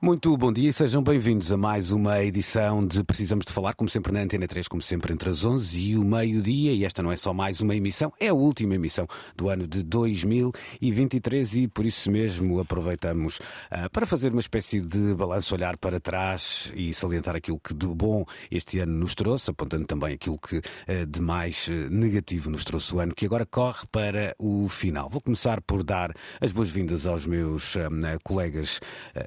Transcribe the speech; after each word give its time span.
Muito 0.00 0.36
bom 0.36 0.52
dia 0.52 0.70
e 0.70 0.72
sejam 0.72 1.02
bem-vindos 1.02 1.50
a 1.50 1.56
mais 1.56 1.90
uma 1.90 2.22
edição 2.22 2.86
de 2.86 3.02
Precisamos 3.02 3.44
de 3.44 3.52
Falar, 3.52 3.74
como 3.74 3.90
sempre 3.90 4.12
na 4.12 4.20
Antena 4.20 4.46
3, 4.46 4.68
como 4.68 4.80
sempre 4.80 5.12
entre 5.12 5.28
as 5.28 5.44
11 5.44 5.90
e 5.90 5.96
o 5.96 6.04
meio-dia. 6.04 6.72
E 6.72 6.84
esta 6.84 7.02
não 7.02 7.10
é 7.10 7.16
só 7.16 7.34
mais 7.34 7.60
uma 7.60 7.74
emissão, 7.74 8.12
é 8.20 8.28
a 8.28 8.32
última 8.32 8.76
emissão 8.76 9.08
do 9.36 9.48
ano 9.48 9.66
de 9.66 9.82
2023 9.82 11.54
e 11.56 11.66
por 11.66 11.84
isso 11.84 12.12
mesmo 12.12 12.60
aproveitamos 12.60 13.38
uh, 13.38 13.90
para 13.90 14.06
fazer 14.06 14.30
uma 14.30 14.38
espécie 14.38 14.80
de 14.80 15.16
balanço, 15.16 15.52
olhar 15.52 15.76
para 15.76 15.98
trás 15.98 16.72
e 16.76 16.94
salientar 16.94 17.34
aquilo 17.34 17.58
que 17.58 17.74
de 17.74 17.88
bom 17.88 18.24
este 18.52 18.78
ano 18.78 18.92
nos 18.92 19.16
trouxe, 19.16 19.50
apontando 19.50 19.84
também 19.84 20.14
aquilo 20.14 20.38
que 20.38 20.58
uh, 20.58 21.06
de 21.08 21.20
mais 21.20 21.66
uh, 21.66 21.72
negativo 21.90 22.50
nos 22.50 22.62
trouxe 22.62 22.94
o 22.94 23.00
ano, 23.00 23.12
que 23.12 23.26
agora 23.26 23.44
corre 23.44 23.84
para 23.90 24.32
o 24.38 24.68
final. 24.68 25.08
Vou 25.10 25.20
começar 25.20 25.60
por 25.60 25.82
dar 25.82 26.14
as 26.40 26.52
boas-vindas 26.52 27.04
aos 27.04 27.26
meus 27.26 27.74
colegas, 28.22 28.80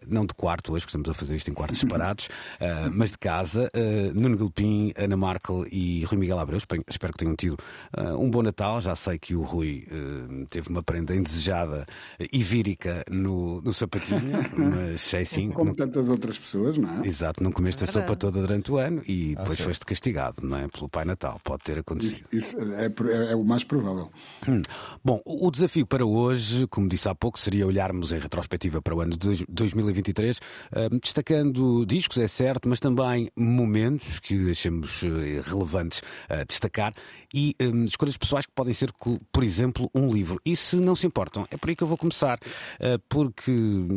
não 0.07 0.25
de 0.25 0.33
quarto, 0.33 0.60
quarto 0.61 0.73
hoje, 0.73 0.85
que 0.85 0.89
estamos 0.89 1.09
a 1.09 1.13
fazer 1.13 1.35
isto 1.35 1.49
em 1.49 1.53
quartos 1.53 1.79
separados, 1.81 2.27
uh, 2.27 2.91
mas 2.93 3.11
de 3.11 3.17
casa. 3.17 3.69
Uh, 3.75 4.13
Nuno 4.13 4.37
Galpim, 4.37 4.93
Ana 4.95 5.17
Markel 5.17 5.65
e 5.71 6.03
Rui 6.05 6.19
Miguel 6.19 6.39
Abreu. 6.39 6.59
Espero 6.87 7.13
que 7.13 7.19
tenham 7.19 7.35
tido 7.35 7.57
uh, 7.97 8.17
um 8.17 8.29
bom 8.29 8.41
Natal. 8.41 8.79
Já 8.79 8.95
sei 8.95 9.17
que 9.17 9.35
o 9.35 9.41
Rui 9.41 9.85
teve 10.49 10.69
uma 10.69 10.83
prenda 10.83 11.15
indesejada 11.15 11.85
e 12.31 12.43
vírica 12.43 13.03
no, 13.09 13.61
no 13.61 13.73
sapatinho, 13.73 14.31
mas 14.55 15.13
é 15.13 15.21
assim. 15.21 15.49
Como 15.51 15.69
não... 15.69 15.75
tantas 15.75 16.09
outras 16.09 16.37
pessoas, 16.37 16.77
não 16.77 17.01
é? 17.01 17.07
Exato, 17.07 17.43
não 17.43 17.51
comeste 17.51 17.83
a 17.83 17.87
sopa 17.87 18.15
toda 18.15 18.41
durante 18.41 18.71
o 18.71 18.77
ano 18.77 19.01
e 19.07 19.35
depois 19.35 19.59
ah, 19.59 19.63
foste 19.63 19.85
castigado, 19.85 20.37
não 20.43 20.57
é? 20.57 20.67
Pelo 20.67 20.89
Pai 20.89 21.05
Natal. 21.05 21.39
Pode 21.43 21.63
ter 21.63 21.79
acontecido. 21.79 22.27
Isso, 22.31 22.59
isso 22.59 22.73
é, 22.73 22.85
é, 22.85 23.31
é, 23.31 23.35
o 23.35 23.43
mais 23.43 23.63
provável. 23.63 24.11
Hum. 24.47 24.61
Bom, 25.03 25.21
o 25.25 25.49
desafio 25.49 25.85
para 25.85 26.05
hoje, 26.05 26.67
como 26.67 26.87
disse 26.87 27.07
há 27.07 27.15
pouco, 27.15 27.39
seria 27.39 27.65
olharmos 27.65 28.11
em 28.11 28.19
retrospectiva 28.19 28.81
para 28.81 28.95
o 28.95 29.01
ano 29.01 29.17
de 29.17 29.45
2023 29.49 30.39
destacando 31.01 31.85
discos, 31.85 32.17
é 32.17 32.27
certo, 32.27 32.67
mas 32.67 32.79
também 32.79 33.29
momentos 33.35 34.19
que 34.19 34.51
achamos 34.51 35.03
eh, 35.03 35.41
relevantes 35.43 36.01
destacar 36.47 36.93
e 37.33 37.55
um, 37.61 37.85
escolhas 37.85 38.17
pessoais 38.17 38.45
que 38.45 38.51
podem 38.53 38.73
ser, 38.73 38.91
por 39.31 39.43
exemplo, 39.43 39.89
um 39.95 40.11
livro. 40.11 40.39
E 40.45 40.55
se 40.55 40.75
não 40.75 40.95
se 40.95 41.07
importam, 41.07 41.47
é 41.49 41.57
por 41.57 41.69
aí 41.69 41.75
que 41.75 41.83
eu 41.83 41.87
vou 41.87 41.97
começar, 41.97 42.37
uh, 42.37 42.99
porque 43.07 43.51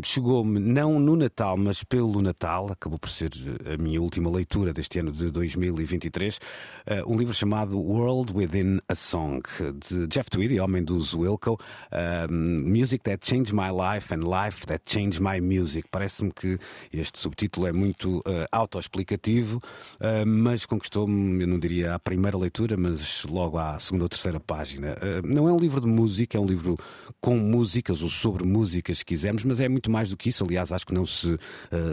chegou-me 0.04 0.58
não 0.60 0.98
no 0.98 1.16
Natal, 1.16 1.56
mas 1.56 1.82
pelo 1.82 2.22
Natal, 2.22 2.70
acabou 2.70 2.98
por 2.98 3.08
ser 3.08 3.30
a 3.72 3.82
minha 3.82 4.00
última 4.00 4.30
leitura 4.30 4.72
deste 4.72 4.98
ano 4.98 5.10
de 5.10 5.30
2023, 5.30 6.36
uh, 6.36 7.12
um 7.12 7.16
livro 7.16 7.34
chamado 7.34 7.78
World 7.78 8.32
Within 8.32 8.80
a 8.88 8.94
Song, 8.94 9.42
de 9.88 10.06
Jeff 10.06 10.30
Tweedy, 10.30 10.60
homem 10.60 10.82
dos 10.82 11.14
Wilco, 11.14 11.54
uh, 11.54 12.32
Music 12.32 13.02
That 13.04 13.26
Changed 13.26 13.52
My 13.52 13.70
Life 13.70 14.14
and 14.14 14.22
Life 14.24 14.66
That 14.66 14.82
Changed 14.86 15.20
My 15.20 15.40
Music. 15.40 15.88
Parece-me 15.90 16.32
que 16.32 16.58
este 16.92 17.18
subtítulo 17.18 17.66
é 17.66 17.72
muito 17.72 18.22
autoexplicativo, 18.50 19.60
mas 20.26 20.66
conquistou-me, 20.66 21.42
eu 21.42 21.48
não 21.48 21.58
diria 21.58 21.94
à 21.94 21.98
primeira 21.98 22.36
leitura, 22.36 22.76
mas 22.76 23.23
logo 23.32 23.58
à 23.58 23.78
segunda 23.78 24.04
ou 24.04 24.08
terceira 24.08 24.40
página. 24.40 24.94
Uh, 24.94 25.26
não 25.26 25.48
é 25.48 25.52
um 25.52 25.58
livro 25.58 25.80
de 25.80 25.86
música, 25.86 26.36
é 26.36 26.40
um 26.40 26.46
livro 26.46 26.76
com 27.20 27.36
músicas 27.36 28.02
ou 28.02 28.08
sobre 28.08 28.44
músicas, 28.44 28.98
se 28.98 29.04
quisermos, 29.04 29.44
mas 29.44 29.60
é 29.60 29.68
muito 29.68 29.90
mais 29.90 30.10
do 30.10 30.16
que 30.16 30.28
isso. 30.28 30.44
Aliás, 30.44 30.72
acho 30.72 30.86
que 30.86 30.94
não 30.94 31.06
se 31.06 31.34
uh, 31.34 31.38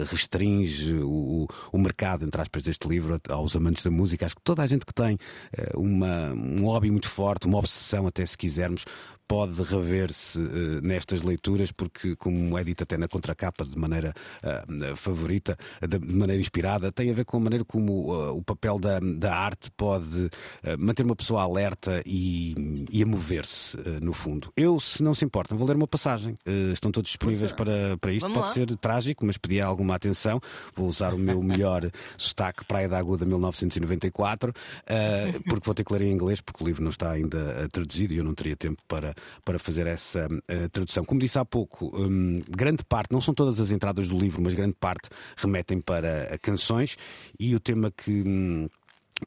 restringe 0.09 0.95
o, 0.95 1.47
o 1.71 1.77
mercado, 1.77 2.25
entre 2.25 2.41
aspas, 2.41 2.63
deste 2.63 2.87
livro 2.87 3.19
aos 3.29 3.55
amantes 3.55 3.83
da 3.83 3.91
música. 3.91 4.25
Acho 4.25 4.35
que 4.35 4.41
toda 4.43 4.63
a 4.63 4.67
gente 4.67 4.85
que 4.85 4.93
tem 4.93 5.15
uh, 5.15 5.79
uma, 5.79 6.31
um 6.33 6.65
hobby 6.65 6.91
muito 6.91 7.09
forte, 7.09 7.47
uma 7.47 7.57
obsessão, 7.59 8.07
até 8.07 8.25
se 8.25 8.37
quisermos, 8.37 8.85
pode 9.31 9.63
rever-se 9.63 10.37
uh, 10.37 10.81
nestas 10.81 11.21
leituras, 11.21 11.71
porque, 11.71 12.17
como 12.17 12.57
é 12.57 12.65
dito 12.65 12.83
até 12.83 12.97
na 12.97 13.07
contracapa, 13.07 13.63
de 13.63 13.79
maneira 13.79 14.13
uh, 14.43 14.95
favorita, 14.97 15.57
de 15.87 15.99
maneira 15.99 16.41
inspirada, 16.41 16.91
tem 16.91 17.09
a 17.09 17.13
ver 17.13 17.23
com 17.23 17.37
a 17.37 17.39
maneira 17.39 17.63
como 17.63 18.13
uh, 18.13 18.35
o 18.35 18.43
papel 18.43 18.77
da, 18.77 18.99
da 18.99 19.33
arte 19.33 19.71
pode 19.77 20.29
manter 20.77 21.03
uma 21.03 21.15
pessoa 21.15 21.43
alerta 21.43 22.03
e, 22.05 22.85
e 22.91 23.01
a 23.01 23.05
mover-se, 23.05 23.77
no 24.01 24.11
fundo. 24.11 24.51
Eu, 24.57 24.79
se 24.81 25.01
não 25.01 25.13
se 25.13 25.23
importam, 25.23 25.57
vou 25.57 25.65
ler 25.65 25.77
uma 25.77 25.87
passagem. 25.87 26.37
estão 26.73 26.91
todos 26.91 27.09
disponíveis 27.09 27.53
para, 27.53 27.97
para 27.99 28.11
isto. 28.11 28.23
Vamos 28.23 28.37
pode 28.37 28.49
lá. 28.49 28.53
ser 28.53 28.77
trágico, 28.77 29.25
mas 29.25 29.37
pedia 29.37 29.65
alguma 29.65 29.95
atenção. 29.95 30.41
Vou 30.75 30.87
usar 30.87 31.13
o 31.13 31.17
meu 31.17 31.41
melhor 31.43 31.89
sotaque 32.17 32.65
Praia 32.65 32.89
da 32.89 32.97
Aguda 32.97 33.25
1994, 33.25 34.53
porque 35.47 35.65
vou 35.65 35.73
ter 35.73 35.83
que 35.83 35.93
ler 35.93 36.01
em 36.01 36.11
inglês, 36.11 36.41
porque 36.41 36.63
o 36.63 36.67
livro 36.67 36.83
não 36.83 36.91
está 36.91 37.11
ainda 37.11 37.67
traduzido 37.71 38.13
e 38.13 38.17
eu 38.17 38.23
não 38.23 38.33
teria 38.33 38.55
tempo 38.55 38.81
para 38.87 39.15
para 39.43 39.59
fazer 39.59 39.87
essa 39.87 40.27
uh, 40.27 40.69
tradução. 40.69 41.03
Como 41.03 41.19
disse 41.19 41.37
há 41.37 41.45
pouco, 41.45 41.91
um, 41.93 42.41
grande 42.49 42.83
parte, 42.83 43.11
não 43.11 43.21
são 43.21 43.33
todas 43.33 43.59
as 43.59 43.71
entradas 43.71 44.07
do 44.09 44.17
livro, 44.17 44.41
mas 44.41 44.53
grande 44.53 44.75
parte 44.79 45.09
remetem 45.37 45.81
para 45.81 46.37
canções 46.41 46.97
e 47.39 47.55
o 47.55 47.59
tema 47.59 47.91
que. 47.91 48.23
Um, 48.25 48.69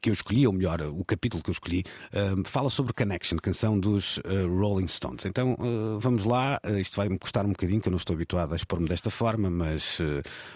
que 0.00 0.10
eu 0.10 0.14
escolhi, 0.14 0.46
ou 0.46 0.52
melhor, 0.52 0.80
o 0.82 1.04
capítulo 1.04 1.42
que 1.42 1.50
eu 1.50 1.52
escolhi, 1.52 1.84
uh, 2.12 2.48
fala 2.48 2.68
sobre 2.68 2.92
Connection, 2.92 3.38
canção 3.38 3.78
dos 3.78 4.18
uh, 4.18 4.48
Rolling 4.48 4.88
Stones. 4.88 5.24
Então 5.24 5.54
uh, 5.54 5.98
vamos 6.00 6.24
lá, 6.24 6.60
isto 6.80 6.96
vai-me 6.96 7.18
custar 7.18 7.44
um 7.44 7.50
bocadinho, 7.50 7.80
que 7.80 7.88
eu 7.88 7.92
não 7.92 7.98
estou 7.98 8.14
habituado 8.14 8.52
a 8.52 8.56
expor-me 8.56 8.88
desta 8.88 9.10
forma, 9.10 9.50
mas 9.50 9.98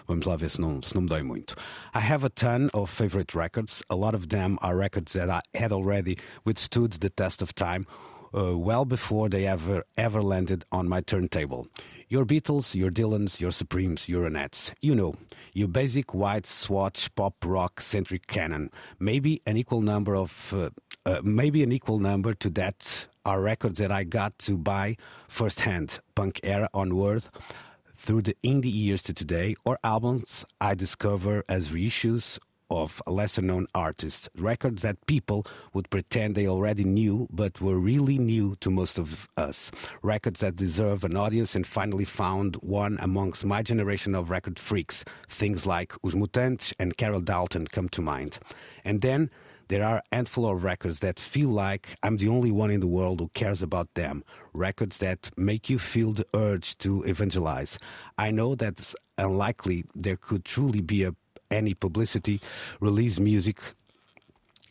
vamos 0.07 0.27
lá 0.27 0.37
ver 0.37 0.51
se 0.51 0.61
não, 0.61 0.83
se 0.83 0.95
não 0.95 1.03
me 1.03 1.09
dói 1.09 1.23
muito. 1.23 1.55
I 1.95 1.99
have 1.99 2.25
a 2.25 2.31
ton 2.31 2.69
of 2.73 2.93
favorite 2.93 3.37
records. 3.37 3.83
A 3.89 3.95
lot 3.95 4.17
of 4.17 4.29
them 4.29 4.57
are 4.61 4.77
records 4.77 5.13
that 5.13 5.31
I 5.31 5.41
had 5.57 5.73
already 5.73 6.17
withstood 6.45 6.99
the 7.01 7.11
test 7.11 7.43
of 7.43 7.55
time. 7.55 7.87
Uh, 8.37 8.57
well 8.57 8.85
before 8.85 9.29
they 9.29 9.47
ever 9.47 9.85
ever 9.97 10.23
landed 10.23 10.65
on 10.71 10.89
my 10.89 11.01
turntable. 11.01 11.67
Your 12.11 12.25
Beatles, 12.25 12.75
your 12.75 12.91
Dylans, 12.91 13.39
your 13.39 13.53
Supremes, 13.53 14.09
your 14.09 14.29
Ronettes. 14.29 14.73
You 14.81 14.95
know, 14.95 15.15
your 15.53 15.69
basic 15.69 16.15
white 16.15 16.47
swatch 16.47 17.15
pop 17.15 17.35
rock 17.45 17.83
centric 17.83 18.27
canon. 18.27 18.71
Maybe 18.99 19.43
an 19.45 19.59
equal 19.59 19.83
number 19.83 20.17
of, 20.17 20.55
uh, 20.55 20.71
uh, 21.05 21.21
maybe 21.23 21.63
an 21.63 21.71
equal 21.71 21.99
number 21.99 22.33
to 22.33 22.49
that 22.51 23.09
are 23.27 23.43
records 23.43 23.79
that 23.79 23.93
I 23.93 24.05
got 24.05 24.39
to 24.41 24.57
buy 24.57 24.97
firsthand, 25.29 25.99
punk 26.15 26.41
era 26.43 26.71
onward, 26.73 27.29
through 27.95 28.23
the 28.23 28.37
indie 28.43 28.73
years 28.73 29.03
to 29.03 29.13
today, 29.13 29.55
or 29.67 29.79
albums 29.85 30.47
I 30.61 30.75
discover 30.75 31.45
as 31.47 31.69
reissues 31.69 32.39
of 32.71 33.03
lesser 33.07 33.43
known 33.43 33.67
artists, 33.75 34.29
records 34.37 34.83
that 34.83 35.05
people 35.07 35.47
would 35.73 35.91
pretend 35.91 36.35
they 36.35 36.47
already 36.47 36.85
knew 36.85 37.29
but 37.31 37.61
were 37.61 37.79
really 37.79 38.19
new 38.19 38.57
to 38.61 38.71
most 38.71 38.99
of 38.99 39.29
us, 39.37 39.71
records 40.03 40.41
that 40.41 40.57
deserve 40.57 41.05
an 41.05 41.17
audience 41.17 41.55
and 41.55 41.67
finally 41.67 42.05
found 42.05 42.57
one 42.57 42.99
amongst 43.01 43.45
my 43.45 43.63
generation 43.63 44.15
of 44.15 44.31
record 44.31 44.59
freaks. 44.59 45.05
Things 45.29 45.67
like 45.67 45.93
Os 46.05 46.15
Mutantes 46.15 46.73
and 46.79 46.97
Carol 46.97 47.21
Dalton 47.21 47.67
come 47.67 47.89
to 47.91 48.03
mind. 48.03 48.39
And 48.85 49.01
then 49.01 49.31
there 49.69 49.85
are 49.85 49.99
a 49.99 50.17
handful 50.17 50.51
of 50.51 50.65
records 50.65 51.01
that 51.01 51.21
feel 51.21 51.51
like 51.51 51.99
I'm 52.03 52.17
the 52.17 52.29
only 52.29 52.51
one 52.51 52.71
in 52.71 52.81
the 52.81 52.87
world 52.87 53.21
who 53.21 53.29
cares 53.35 53.61
about 53.61 53.93
them. 53.95 54.25
Records 54.55 54.97
that 54.99 55.31
make 55.37 55.69
you 55.69 55.79
feel 55.79 56.13
the 56.13 56.27
urge 56.35 56.79
to 56.79 57.03
evangelize. 57.05 57.79
I 58.17 58.31
know 58.31 58.55
that's 58.55 58.95
unlikely 59.19 59.85
there 59.95 60.17
could 60.17 60.47
truly 60.47 60.81
be 60.81 61.03
a 61.03 61.15
any 61.51 61.75
publicity, 61.75 62.41
release 62.81 63.19
music 63.19 63.59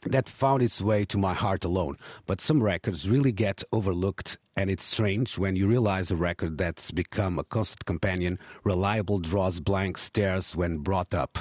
that 0.05 0.29
found 0.29 0.61
its 0.61 0.81
way 0.81 1.05
to 1.05 1.17
my 1.17 1.33
heart 1.33 1.63
alone. 1.63 1.97
But 2.25 2.41
some 2.41 2.63
records 2.63 3.09
really 3.09 3.31
get 3.31 3.63
overlooked, 3.71 4.37
and 4.55 4.69
it's 4.69 4.85
strange 4.85 5.37
when 5.37 5.55
you 5.55 5.67
realize 5.67 6.11
a 6.11 6.15
record 6.15 6.57
that's 6.57 6.91
become 6.91 7.39
a 7.39 7.43
constant 7.43 7.85
companion, 7.85 8.39
reliable 8.63 9.19
draws 9.19 9.59
blank 9.59 9.97
stares 9.97 10.55
when 10.55 10.79
brought 10.79 11.13
up, 11.13 11.39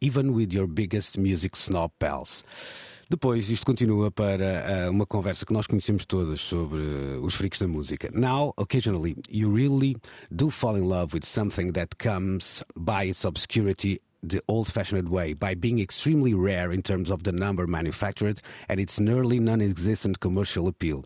even 0.00 0.34
with 0.34 0.52
your 0.52 0.66
biggest 0.66 1.18
music 1.18 1.56
snob 1.56 1.92
pals. 1.98 2.42
Depois, 3.10 3.48
isto 3.48 3.64
continua 3.64 4.10
para 4.10 4.86
uh, 4.86 4.90
uma 4.90 5.06
conversa 5.06 5.46
que 5.46 5.54
nós 5.54 5.66
conhecemos 5.66 6.04
todas 6.04 6.42
sobre 6.42 6.82
uh, 6.82 7.24
os 7.24 7.34
freaks 7.34 7.58
da 7.58 7.66
música. 7.66 8.10
Now, 8.12 8.52
occasionally, 8.58 9.16
you 9.30 9.48
really 9.50 9.96
do 10.30 10.50
fall 10.50 10.76
in 10.76 10.86
love 10.86 11.14
with 11.14 11.24
something 11.24 11.72
that 11.72 11.96
comes 11.96 12.62
by 12.76 13.04
its 13.04 13.24
obscurity 13.24 14.02
the 14.22 14.42
old 14.48 14.72
fashioned 14.72 15.08
way 15.08 15.32
by 15.32 15.54
being 15.54 15.78
extremely 15.78 16.34
rare 16.34 16.72
in 16.72 16.82
terms 16.82 17.10
of 17.10 17.22
the 17.22 17.32
number 17.32 17.66
manufactured 17.66 18.40
and 18.68 18.80
its 18.80 18.98
nearly 18.98 19.38
non 19.38 19.60
existent 19.60 20.20
commercial 20.20 20.66
appeal. 20.66 21.04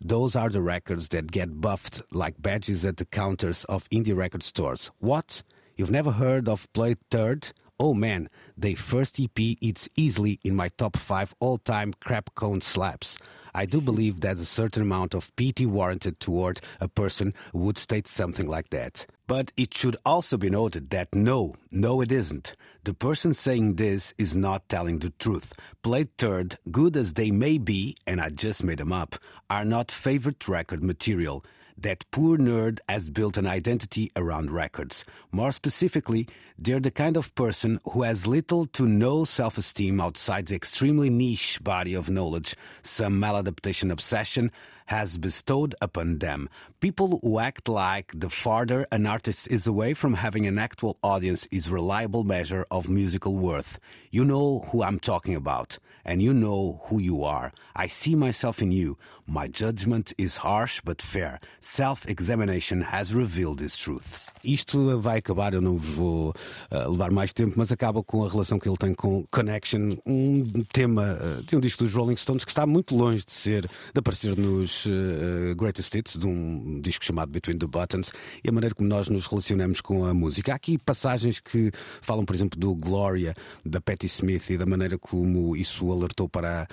Those 0.00 0.34
are 0.34 0.48
the 0.48 0.60
records 0.62 1.08
that 1.10 1.30
get 1.30 1.60
buffed 1.60 2.02
like 2.10 2.40
badges 2.42 2.84
at 2.84 2.96
the 2.96 3.04
counters 3.04 3.64
of 3.64 3.88
indie 3.90 4.16
record 4.16 4.42
stores. 4.42 4.90
What? 4.98 5.42
You've 5.76 5.90
never 5.90 6.12
heard 6.12 6.48
of 6.48 6.70
Play 6.72 6.96
Third? 7.10 7.52
Oh 7.78 7.94
man, 7.94 8.28
their 8.56 8.76
first 8.76 9.18
EP 9.18 9.38
it's 9.38 9.88
easily 9.96 10.38
in 10.44 10.54
my 10.54 10.68
top 10.68 10.96
five 10.96 11.34
all-time 11.40 11.94
crap 12.00 12.34
cone 12.34 12.60
slaps. 12.60 13.16
I 13.54 13.66
do 13.66 13.80
believe 13.80 14.20
that 14.20 14.38
a 14.38 14.44
certain 14.44 14.82
amount 14.82 15.14
of 15.14 15.34
pity 15.36 15.66
warranted 15.66 16.18
toward 16.20 16.60
a 16.80 16.88
person 16.88 17.34
would 17.52 17.76
state 17.76 18.06
something 18.06 18.46
like 18.46 18.70
that. 18.70 19.06
But 19.26 19.52
it 19.56 19.74
should 19.74 19.96
also 20.04 20.36
be 20.36 20.50
noted 20.50 20.90
that 20.90 21.14
no, 21.14 21.54
no, 21.70 22.00
it 22.00 22.10
isn't. 22.10 22.54
The 22.84 22.94
person 22.94 23.34
saying 23.34 23.76
this 23.76 24.14
is 24.18 24.34
not 24.34 24.68
telling 24.68 24.98
the 24.98 25.10
truth. 25.18 25.52
Played 25.82 26.16
third, 26.18 26.56
good 26.70 26.96
as 26.96 27.12
they 27.12 27.30
may 27.30 27.58
be, 27.58 27.94
and 28.06 28.20
I 28.20 28.30
just 28.30 28.64
made 28.64 28.78
them 28.78 28.92
up, 28.92 29.16
are 29.48 29.64
not 29.64 29.90
favorite 29.90 30.48
record 30.48 30.82
material. 30.82 31.44
That 31.76 32.04
poor 32.10 32.38
nerd 32.38 32.78
has 32.88 33.08
built 33.08 33.36
an 33.36 33.46
identity 33.46 34.10
around 34.16 34.50
records. 34.50 35.04
More 35.30 35.52
specifically, 35.52 36.28
they're 36.58 36.80
the 36.80 36.90
kind 36.90 37.16
of 37.16 37.34
person 37.34 37.80
who 37.92 38.02
has 38.02 38.26
little 38.26 38.66
to 38.66 38.86
no 38.86 39.24
self 39.24 39.58
esteem 39.58 40.00
outside 40.00 40.46
the 40.46 40.54
extremely 40.54 41.10
niche 41.10 41.58
body 41.62 41.94
of 41.94 42.10
knowledge 42.10 42.54
some 42.82 43.20
maladaptation 43.20 43.90
obsession 43.90 44.50
has 44.86 45.16
bestowed 45.16 45.74
upon 45.80 46.18
them. 46.18 46.48
People 46.80 47.18
who 47.22 47.38
act 47.38 47.68
like 47.68 48.12
the 48.14 48.28
farther 48.28 48.86
an 48.92 49.06
artist 49.06 49.48
is 49.50 49.66
away 49.66 49.94
from 49.94 50.14
having 50.14 50.46
an 50.46 50.58
actual 50.58 50.98
audience 51.02 51.46
is 51.46 51.70
reliable 51.70 52.24
measure 52.24 52.66
of 52.70 52.88
musical 52.88 53.34
worth. 53.36 53.78
You 54.10 54.24
know 54.24 54.68
who 54.70 54.82
I'm 54.82 54.98
talking 54.98 55.34
about, 55.34 55.78
and 56.04 56.20
you 56.20 56.32
know 56.32 56.80
who 56.88 57.00
you 57.00 57.24
are. 57.24 57.52
I 57.74 57.88
see 57.88 58.14
myself 58.14 58.62
in 58.62 58.72
you. 58.72 58.96
My 59.26 59.48
judgment 59.48 60.12
is 60.18 60.36
harsh 60.38 60.80
but 60.84 61.00
fair. 61.00 61.38
Self-examination 61.60 62.82
has 62.82 63.14
revealed 63.14 63.60
these 63.60 63.76
truths. 63.76 64.30
Isto 64.44 65.00
vai 65.00 65.18
acabar, 65.18 65.54
eu 65.54 65.60
não 65.60 65.76
vou 65.76 66.34
uh, 66.70 66.90
levar 66.90 67.12
mais 67.12 67.32
tempo, 67.32 67.54
mas 67.56 67.70
acaba 67.70 68.02
com 68.02 68.24
a 68.24 68.28
relação 68.28 68.58
que 68.58 68.68
ele 68.68 68.76
tem 68.76 68.92
com 68.92 69.24
Connection, 69.30 69.90
um 70.04 70.42
tema 70.72 71.16
uh, 71.20 71.42
de 71.44 71.56
um 71.56 71.60
disco 71.60 71.84
dos 71.84 71.94
Rolling 71.94 72.16
Stones 72.16 72.44
que 72.44 72.50
está 72.50 72.66
muito 72.66 72.96
longe 72.96 73.24
de 73.24 73.32
ser, 73.32 73.62
de 73.62 73.98
aparecer 73.98 74.36
nos 74.36 74.86
uh, 74.86 75.54
Greatest 75.56 75.94
Hits, 75.94 76.18
de 76.18 76.26
um 76.26 76.80
disco 76.80 77.04
chamado 77.04 77.30
Between 77.30 77.58
the 77.58 77.66
Buttons, 77.66 78.12
e 78.42 78.48
a 78.48 78.52
maneira 78.52 78.74
como 78.74 78.88
nós 78.88 79.08
nos 79.08 79.26
relacionamos 79.26 79.80
com 79.80 80.04
a 80.04 80.12
música. 80.12 80.52
Há 80.52 80.56
aqui 80.56 80.76
passagens 80.76 81.38
que 81.38 81.70
falam, 82.00 82.24
por 82.24 82.34
exemplo, 82.34 82.58
do 82.58 82.74
Gloria, 82.74 83.34
da 83.64 83.80
Patti 83.80 84.06
Smith 84.06 84.50
e 84.50 84.56
da 84.56 84.66
maneira 84.66 84.98
como 84.98 85.56
isso 85.56 85.91
alertou 85.92 86.28
para 86.28 86.62
a 86.62 86.66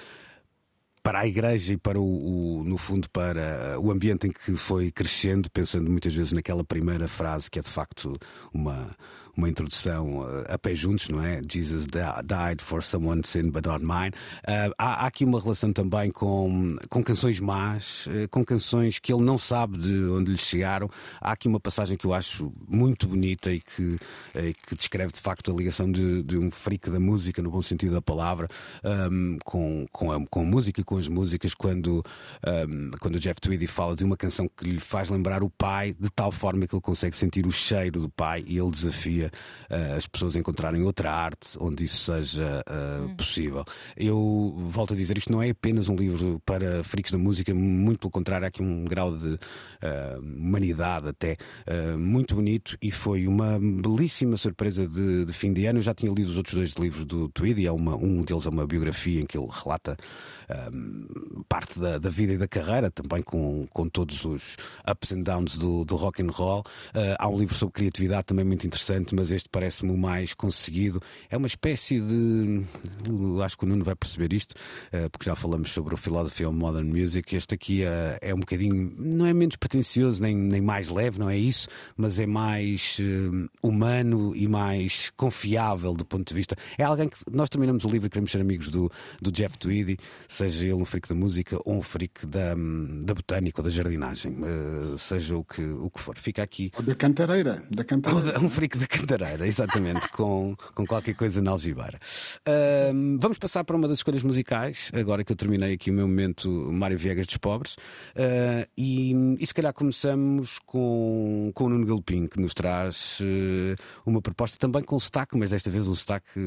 para 1.02 1.22
a 1.22 1.28
igreja 1.28 1.74
e 1.74 1.78
para 1.78 2.00
o, 2.00 2.60
o, 2.60 2.64
no 2.64 2.78
fundo 2.78 3.10
para 3.10 3.80
o 3.80 3.90
ambiente 3.90 4.28
em 4.28 4.32
que 4.32 4.56
foi 4.58 4.92
crescendo, 4.92 5.50
pensando 5.50 5.90
muitas 5.90 6.14
vezes 6.14 6.34
naquela 6.34 6.64
primeira 6.64 7.08
frase 7.08 7.50
que 7.50 7.58
é 7.58 7.62
de 7.62 7.70
facto 7.70 8.18
uma 8.54 8.96
uma 9.40 9.50
introdução 9.50 10.20
uh, 10.20 10.44
a 10.48 10.58
pé 10.58 10.76
juntos, 10.76 11.10
não 11.10 11.24
é? 11.24 11.42
Jesus 11.50 11.88
died 11.88 12.62
for 12.62 12.84
someone's 12.84 13.30
sin 13.30 13.50
but 13.50 13.66
not 13.66 13.84
mine. 13.84 14.12
Uh, 14.44 14.74
há, 14.78 15.06
há, 15.06 15.08
aqui 15.08 15.24
uma 15.24 15.40
relação 15.40 15.72
também 15.72 16.12
com, 16.12 16.76
com 16.90 17.04
canções 17.04 17.40
más, 17.40 18.08
uh, 18.08 18.28
com 18.30 18.44
canções 18.44 19.00
que 19.00 19.14
ele 19.14 19.24
não 19.24 19.38
sabe 19.38 19.78
de 19.78 20.06
onde 20.10 20.32
lhe 20.32 20.38
chegaram. 20.38 20.90
Há 21.22 21.32
aqui 21.32 21.48
uma 21.48 21.60
passagem 21.60 21.98
que 21.98 22.06
eu 22.06 22.14
acho 22.14 22.52
muito 22.68 23.08
bonita 23.08 23.52
e 23.52 23.62
que, 23.62 23.98
que 24.68 24.76
descreve 24.76 25.14
de 25.14 25.20
facto 25.20 25.52
a 25.52 25.56
ligação 25.56 25.92
de, 25.92 26.22
de, 26.24 26.38
um 26.38 26.52
freak 26.52 26.90
da 26.90 27.00
música, 27.00 27.42
no 27.42 27.50
bom 27.50 27.62
sentido 27.62 27.94
da 27.94 28.02
palavra, 28.02 28.48
um, 29.12 29.38
com, 29.46 29.86
com, 29.92 30.12
a, 30.12 30.26
com 30.28 30.42
a 30.42 30.46
música 30.46 30.82
e 30.82 30.84
com 30.84 30.98
as 30.98 31.08
músicas, 31.08 31.54
quando, 31.54 32.04
um, 32.46 32.92
quando 33.00 33.16
o 33.16 33.20
Jeff 33.20 33.40
Tweedy 33.40 33.68
fala 33.68 33.96
de 33.96 34.04
uma 34.04 34.18
canção 34.18 34.48
que 34.48 34.66
lhe 34.66 34.80
faz 34.80 35.10
lembrar 35.10 35.44
o 35.44 35.50
pai, 35.50 35.96
de 35.98 36.10
tal 36.10 36.32
forma 36.32 36.68
que 36.68 36.76
ele 36.76 36.82
consegue 36.82 37.16
sentir 37.16 37.48
o 37.48 37.52
cheiro 37.52 38.02
do 38.02 38.10
pai 38.10 38.44
e 38.46 38.58
ele 38.58 38.72
desafia 38.72 39.29
uh, 39.30 39.96
as 39.98 40.08
pessoas 40.08 40.36
encontrarem 40.36 40.82
outra 40.84 41.12
arte 41.12 41.58
onde 41.60 41.86
isso 41.86 42.12
seja 42.12 42.64
uh, 42.68 43.04
hum. 43.04 43.16
possível. 43.16 43.66
Eu 43.96 44.54
volto 44.70 44.94
a 44.94 44.98
dizer, 44.98 45.18
isto 45.18 45.32
não 45.32 45.42
é 45.42 45.50
apenas 45.50 45.90
um 45.90 45.96
livro 45.96 46.42
para 46.46 46.84
freaks 46.84 47.12
da 47.12 47.18
música, 47.18 47.54
muito 47.54 48.00
pelo 48.00 48.12
contrário, 48.12 48.46
há 48.46 48.48
aqui 48.48 48.62
um 48.62 48.86
grau 48.86 49.16
de 49.16 49.34
uh, 49.34 49.40
humanidade 50.22 51.10
até 51.10 51.38
muito 51.98 52.36
bonito 52.36 52.78
e 52.82 52.92
foi 52.92 53.28
uma 53.28 53.60
belíssima 53.60 54.38
surpresa 54.38 54.88
de, 54.88 55.26
de, 55.26 55.34
fim 55.34 55.54
de 55.54 55.66
ano. 55.66 55.80
Eu 55.80 55.84
já 55.84 55.94
tinha 55.94 56.12
lido 56.12 56.30
os 56.30 56.38
outros 56.38 56.56
dois 56.56 56.72
livros 56.74 57.06
do 57.06 57.30
Tweedy, 57.30 57.66
é 57.66 57.72
uma, 57.72 57.96
um 57.96 58.24
deles 58.24 58.46
é 58.46 58.50
uma 58.50 58.66
biografia 58.66 59.22
em 59.22 59.26
que 59.26 59.38
ele 59.38 59.48
relata 59.50 59.98
parte 61.48 61.80
da, 61.80 62.00
da, 62.00 62.10
vida 62.10 62.34
e 62.34 62.38
da 62.38 62.48
carreira, 62.48 62.90
também 62.90 63.22
com, 63.22 63.68
com 63.72 63.88
todos 63.88 64.26
os 64.26 64.58
ups 64.90 65.12
and 65.12 65.22
downs 65.22 65.58
do, 65.58 65.86
do 65.86 65.96
rock 65.96 66.24
and 66.24 66.32
roll. 66.32 66.64
há 67.18 67.28
um 67.28 67.38
livro 67.38 67.54
sobre 67.54 67.74
criatividade 67.74 68.26
também 68.26 68.46
muito 68.46 68.66
interessante 68.66 69.14
mas 69.20 69.32
este 69.32 69.50
parece-me 69.50 69.92
o 69.92 69.98
mais 69.98 70.34
conseguido. 70.34 71.02
É 71.30 71.36
uma 71.36 71.48
espécie 71.48 72.00
de. 72.00 72.64
Acho 73.44 73.58
que 73.58 73.66
o 73.66 73.68
Nuno 73.68 73.84
vai 73.84 73.94
perceber 73.94 74.32
isto, 74.32 74.56
eh, 74.94 75.10
porque 75.10 75.26
já 75.26 75.36
falamos 75.36 75.72
sobre 75.72 75.94
o 75.94 75.98
of 75.98 76.44
Modern 76.54 76.88
Music. 76.88 77.36
Este 77.36 77.54
aqui 77.54 77.84
é, 77.84 78.18
é 78.22 78.34
um 78.34 78.40
bocadinho. 78.40 78.96
Não 78.98 79.26
é 79.26 79.34
menos 79.34 79.58
pretencioso, 79.58 80.22
nem, 80.22 80.34
nem 80.34 80.62
mais 80.62 80.88
leve, 80.88 81.20
não 81.20 81.30
é 81.30 81.38
isso, 81.38 81.68
mas 81.98 82.18
é 82.18 82.26
mais 82.26 82.98
uh, 83.00 83.50
humano 83.62 84.34
e 84.34 84.48
mais 84.48 85.12
confiável 85.18 85.94
do 85.94 86.06
ponto 86.06 86.30
de 86.30 86.34
vista. 86.34 86.56
É 86.78 86.84
alguém 86.86 87.10
que. 87.10 87.18
Nós 87.30 87.50
terminamos 87.50 87.84
o 87.84 87.90
livro 87.90 88.08
e 88.08 88.10
queremos 88.10 88.32
ser 88.32 88.40
amigos 88.40 88.72
do, 88.72 88.90
do 89.22 89.34
Jeff 89.34 89.58
Tweedy, 89.58 89.98
seja 90.30 90.64
ele 90.64 90.76
um 90.76 90.86
freak 90.86 91.10
da 91.10 91.16
música 91.16 91.60
ou 91.66 91.76
um 91.76 91.82
freak 91.82 92.26
da, 92.26 92.56
da 93.04 93.14
botânica 93.14 93.60
ou 93.60 93.66
da 93.66 93.70
jardinagem, 93.70 94.38
seja 94.98 95.36
o 95.36 95.44
que, 95.44 95.62
o 95.62 95.90
que 95.90 96.00
for. 96.00 96.18
Fica 96.18 96.42
aqui. 96.42 96.72
Ou 96.78 96.84
da 96.84 96.96
cantareira. 96.96 97.62
Da 97.70 97.84
cantareira. 97.84 98.40
um 98.40 98.50
freak 98.50 98.78
da 98.78 98.88
cantareira 98.88 98.99
cantareira, 99.00 99.48
exatamente, 99.48 100.08
com, 100.14 100.56
com 100.76 100.86
qualquer 100.86 101.14
coisa 101.16 101.42
na 101.42 101.52
algibeira. 101.52 102.00
Uh, 102.48 103.18
vamos 103.20 103.38
passar 103.38 103.64
para 103.64 103.76
uma 103.76 103.88
das 103.88 104.00
escolhas 104.00 104.24
musicais, 104.24 104.92
agora 104.94 105.24
que 105.24 105.32
eu 105.32 105.36
terminei 105.36 105.74
aqui 105.74 105.92
o 105.92 105.94
meu 105.94 106.08
momento 106.08 106.50
Mário 106.72 106.98
Viegas 106.98 107.28
dos 107.28 107.38
Pobres. 107.38 107.76
Uh, 107.76 108.68
e, 108.78 109.14
e 109.40 109.46
se 109.46 109.54
calhar 109.54 109.74
começamos 109.74 110.60
com, 110.66 111.52
com 111.54 111.66
o 111.66 111.70
Nuno 111.70 111.86
Galpim, 111.86 112.28
que 112.28 112.40
nos 112.40 112.54
traz 112.54 113.20
uh, 113.20 113.76
uma 114.06 114.22
proposta 114.22 114.58
também 114.58 114.84
com 114.84 115.00
sotaque, 115.00 115.38
mas 115.38 115.52
desta 115.52 115.70
vez 115.70 115.88
um 115.88 115.96
sotaque 115.96 116.40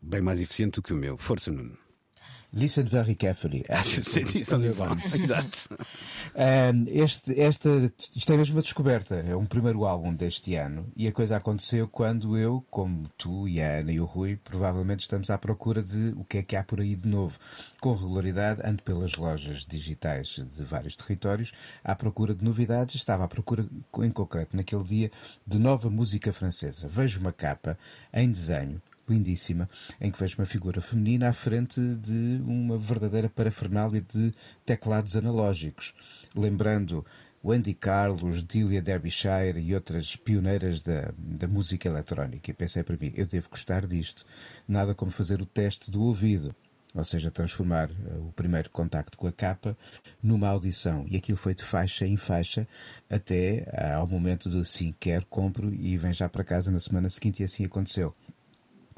bem 0.00 0.20
mais 0.20 0.40
eficiente 0.40 0.76
do 0.76 0.82
que 0.82 0.92
o 0.92 0.96
meu. 0.96 1.16
Força, 1.18 1.50
Nuno. 1.50 1.85
Listen 2.56 2.86
very 2.86 3.14
carefully. 3.14 3.64
Acho 3.68 4.00
que 4.00 4.38
Exato. 5.20 5.68
Um, 6.38 6.84
este, 6.88 7.40
esta, 7.40 7.70
isto 8.14 8.30
é 8.30 8.36
mesmo 8.36 8.56
uma 8.56 8.62
descoberta. 8.62 9.14
É 9.14 9.34
um 9.34 9.46
primeiro 9.46 9.86
álbum 9.86 10.12
deste 10.12 10.54
ano 10.54 10.86
e 10.94 11.08
a 11.08 11.12
coisa 11.12 11.38
aconteceu 11.38 11.88
quando 11.88 12.36
eu, 12.36 12.62
como 12.70 13.08
tu 13.16 13.48
e 13.48 13.62
a 13.62 13.78
Ana 13.78 13.92
e 13.92 14.00
o 14.00 14.04
Rui, 14.04 14.36
provavelmente 14.36 15.00
estamos 15.00 15.30
à 15.30 15.38
procura 15.38 15.82
de 15.82 16.12
o 16.14 16.24
que 16.24 16.36
é 16.36 16.42
que 16.42 16.54
há 16.54 16.62
por 16.62 16.78
aí 16.78 16.94
de 16.94 17.08
novo. 17.08 17.38
Com 17.80 17.94
regularidade, 17.94 18.60
ando 18.62 18.82
pelas 18.82 19.14
lojas 19.14 19.64
digitais 19.64 20.44
de 20.54 20.62
vários 20.62 20.94
territórios 20.94 21.52
à 21.82 21.94
procura 21.94 22.34
de 22.34 22.44
novidades. 22.44 22.96
Estava 22.96 23.24
à 23.24 23.28
procura, 23.28 23.64
em 24.00 24.10
concreto, 24.10 24.54
naquele 24.54 24.84
dia, 24.84 25.10
de 25.46 25.58
nova 25.58 25.88
música 25.88 26.34
francesa. 26.34 26.86
Vejo 26.86 27.18
uma 27.18 27.32
capa 27.32 27.78
em 28.12 28.30
desenho 28.30 28.82
lindíssima, 29.08 29.68
em 30.00 30.10
que 30.10 30.18
vejo 30.18 30.38
uma 30.38 30.46
figura 30.46 30.80
feminina 30.80 31.28
à 31.28 31.32
frente 31.32 31.80
de 31.96 32.40
uma 32.44 32.76
verdadeira 32.78 33.28
parafernália 33.28 34.00
de 34.00 34.32
teclados 34.64 35.16
analógicos, 35.16 35.94
lembrando 36.34 37.04
Wendy 37.44 37.74
Carlos, 37.74 38.42
Delia 38.42 38.82
Derbyshire 38.82 39.60
e 39.60 39.74
outras 39.74 40.16
pioneiras 40.16 40.82
da, 40.82 41.12
da 41.16 41.46
música 41.46 41.88
eletrónica. 41.88 42.50
E 42.50 42.54
pensei 42.54 42.82
para 42.82 42.96
mim, 42.96 43.12
eu 43.14 43.26
devo 43.26 43.48
gostar 43.48 43.86
disto. 43.86 44.24
Nada 44.66 44.94
como 44.94 45.12
fazer 45.12 45.40
o 45.40 45.46
teste 45.46 45.90
do 45.90 46.02
ouvido 46.02 46.54
ou 46.96 47.04
seja, 47.04 47.30
transformar 47.30 47.90
uh, 47.90 48.28
o 48.28 48.32
primeiro 48.32 48.70
contacto 48.70 49.18
com 49.18 49.26
a 49.26 49.32
capa 49.32 49.76
numa 50.22 50.48
audição. 50.48 51.04
E 51.08 51.16
aquilo 51.16 51.36
foi 51.36 51.54
de 51.54 51.62
faixa 51.62 52.06
em 52.06 52.16
faixa 52.16 52.66
até 53.08 53.66
ao 53.94 54.06
momento 54.06 54.48
de 54.48 54.64
sim, 54.64 54.94
quero, 54.98 55.26
compro 55.26 55.72
e 55.72 55.96
vem 55.96 56.12
já 56.12 56.28
para 56.28 56.42
casa 56.42 56.70
na 56.70 56.80
semana 56.80 57.10
seguinte, 57.10 57.40
e 57.40 57.44
assim 57.44 57.64
aconteceu. 57.64 58.14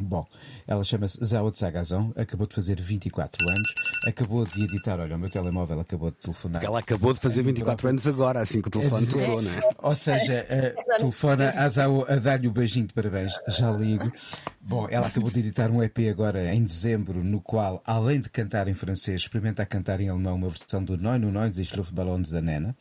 Bom, 0.00 0.24
ela 0.64 0.84
chama-se 0.84 1.18
Zao 1.24 1.50
Tsagazon, 1.50 2.12
acabou 2.14 2.46
de 2.46 2.54
fazer 2.54 2.80
24 2.80 3.48
anos, 3.48 3.74
acabou 4.06 4.46
de 4.46 4.62
editar, 4.62 5.00
olha, 5.00 5.16
o 5.16 5.18
meu 5.18 5.28
telemóvel 5.28 5.80
acabou 5.80 6.12
de 6.12 6.18
telefonar. 6.18 6.64
Ela 6.64 6.78
acabou 6.78 7.12
de 7.12 7.18
fazer 7.18 7.42
24 7.42 7.88
anos 7.88 8.06
agora, 8.06 8.40
assim 8.40 8.62
que 8.62 8.68
o 8.68 8.70
telefone 8.70 9.04
é 9.04 9.10
tocou, 9.10 9.42
não 9.42 9.50
é? 9.50 9.60
Ou 9.82 9.94
seja, 9.96 10.46
uh, 10.48 10.98
telefona 10.98 11.48
a 11.48 11.68
Zao 11.68 12.06
a 12.08 12.14
dar-lhe 12.14 12.46
o 12.46 12.52
beijinho 12.52 12.86
de 12.86 12.94
parabéns, 12.94 13.32
já 13.48 13.72
ligo. 13.72 14.12
Bom, 14.60 14.86
ela 14.88 15.08
acabou 15.08 15.32
de 15.32 15.40
editar 15.40 15.68
um 15.68 15.82
EP 15.82 15.98
agora 16.08 16.54
em 16.54 16.62
dezembro, 16.62 17.24
no 17.24 17.40
qual, 17.40 17.82
além 17.84 18.20
de 18.20 18.30
cantar 18.30 18.68
em 18.68 18.74
francês, 18.74 19.22
experimenta 19.22 19.66
cantar 19.66 20.00
em 20.00 20.08
alemão 20.08 20.36
uma 20.36 20.48
versão 20.48 20.84
do 20.84 20.96
Neun 20.96 21.18
no 21.18 21.32
Neun 21.32 21.50
des 21.50 21.72
Luftballons 21.72 22.30
da 22.30 22.40
Nena. 22.40 22.76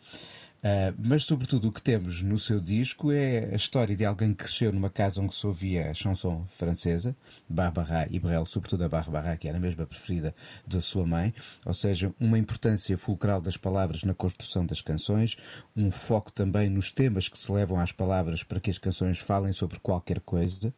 Uh, 0.58 0.94
mas, 0.98 1.24
sobretudo, 1.24 1.68
o 1.68 1.72
que 1.72 1.82
temos 1.82 2.22
no 2.22 2.38
seu 2.38 2.60
disco 2.60 3.12
é 3.12 3.50
a 3.52 3.56
história 3.56 3.96
de 3.96 4.04
alguém 4.04 4.30
que 4.34 4.44
cresceu 4.44 4.74
numa 4.74 4.90
casa 4.90 5.22
onde 5.22 5.36
se 5.36 5.46
ouvia 5.46 5.92
a 5.92 5.94
chanson 5.94 6.46
francesa, 6.50 7.16
Barbara 7.48 8.08
e 8.10 8.20
Brel, 8.20 8.46
sobretudo 8.46 8.84
a 8.84 8.90
Barbara, 8.90 9.38
que 9.38 9.48
era 9.48 9.58
a 9.58 9.62
mesma 9.62 9.86
preferida 9.86 10.34
da 10.66 10.82
sua 10.82 11.06
mãe, 11.06 11.34
ou 11.64 11.74
seja, 11.74 12.14
uma 12.20 12.40
importância 12.40 12.98
fulcral 12.98 13.40
das 13.40 13.56
palavras 13.56 14.04
na 14.04 14.16
construção 14.16 14.66
das 14.66 14.82
canções, 14.82 15.38
um 15.76 15.92
foco 15.92 16.32
também 16.32 16.70
nos 16.70 16.92
temas 16.92 17.30
que 17.30 17.38
se 17.38 17.52
levam 17.52 17.80
às 17.80 17.92
palavras 17.92 18.44
para 18.44 18.60
que 18.60 18.72
as 18.72 18.80
canções 18.80 19.20
falem 19.20 19.54
sobre 19.54 19.80
qualquer 19.80 20.20
coisa. 20.22 20.74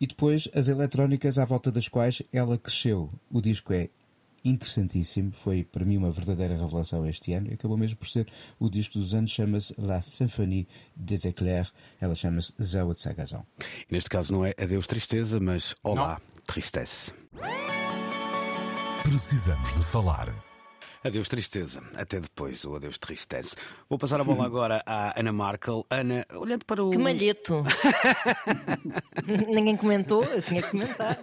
E 0.00 0.06
depois 0.06 0.48
as 0.54 0.68
eletrónicas 0.68 1.38
à 1.38 1.44
volta 1.44 1.70
das 1.72 1.88
quais 1.88 2.22
ela 2.32 2.58
cresceu. 2.58 3.10
O 3.30 3.40
disco 3.40 3.72
é 3.72 3.88
interessantíssimo, 4.48 5.32
foi 5.32 5.64
para 5.64 5.84
mim 5.84 5.96
uma 5.96 6.10
verdadeira 6.10 6.56
revelação 6.56 7.06
este 7.06 7.32
ano 7.32 7.48
e 7.50 7.54
acabou 7.54 7.76
mesmo 7.76 7.96
por 7.96 8.08
ser 8.08 8.26
o 8.58 8.70
disco 8.70 8.98
dos 8.98 9.14
anos, 9.14 9.30
chama-se 9.30 9.74
La 9.78 10.00
Symphonie 10.00 10.68
des 10.94 11.24
Éclairs, 11.24 11.72
ela 12.00 12.14
chama-se 12.14 12.52
Zawa 12.62 12.94
de 12.94 13.00
Sagazão. 13.00 13.44
Neste 13.90 14.08
caso 14.08 14.32
não 14.32 14.44
é 14.44 14.54
Adeus 14.58 14.86
Tristeza, 14.86 15.40
mas 15.40 15.74
Olá 15.82 16.20
não. 16.20 16.44
Tristesse. 16.46 17.12
Precisamos 19.02 19.74
de 19.74 19.84
falar. 19.84 20.45
Adeus 21.06 21.28
tristeza, 21.28 21.82
até 21.94 22.18
depois, 22.18 22.64
ou 22.64 22.74
adeus 22.74 22.98
tristeza. 22.98 23.54
Vou 23.88 23.96
passar 23.96 24.20
a 24.20 24.24
bola 24.24 24.44
agora 24.46 24.82
à 24.84 25.18
Ana 25.18 25.32
Markel. 25.32 25.86
Ana, 25.88 26.26
olhando 26.34 26.64
para 26.64 26.82
o. 26.82 26.90
Que 26.90 26.98
malheto! 26.98 27.62
Ninguém 29.48 29.76
comentou, 29.76 30.24
eu 30.24 30.42
tinha 30.42 30.60
que 30.62 30.70
comentar. 30.70 31.18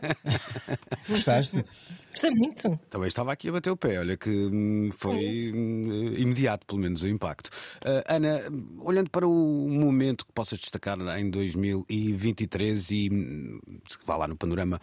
Gostaste? 1.09 1.65
Gostei 2.11 2.31
muito. 2.31 2.79
Também 2.89 3.07
estava 3.07 3.33
aqui 3.33 3.49
a 3.49 3.51
bater 3.51 3.71
o 3.71 3.77
pé, 3.77 3.99
olha 3.99 4.15
que 4.15 4.29
hum, 4.29 4.89
foi 4.91 5.51
hum, 5.53 6.13
imediato, 6.15 6.65
pelo 6.65 6.79
menos, 6.79 7.01
o 7.01 7.07
impacto. 7.07 7.49
Uh, 7.79 8.03
Ana, 8.07 8.41
olhando 8.79 9.09
para 9.09 9.27
o 9.27 9.67
momento 9.67 10.25
que 10.25 10.31
possas 10.31 10.59
destacar 10.59 10.97
em 11.17 11.29
2023 11.29 12.91
e 12.91 13.09
hum, 13.11 13.59
vá 14.05 14.15
lá 14.15 14.27
no 14.27 14.37
panorama 14.37 14.79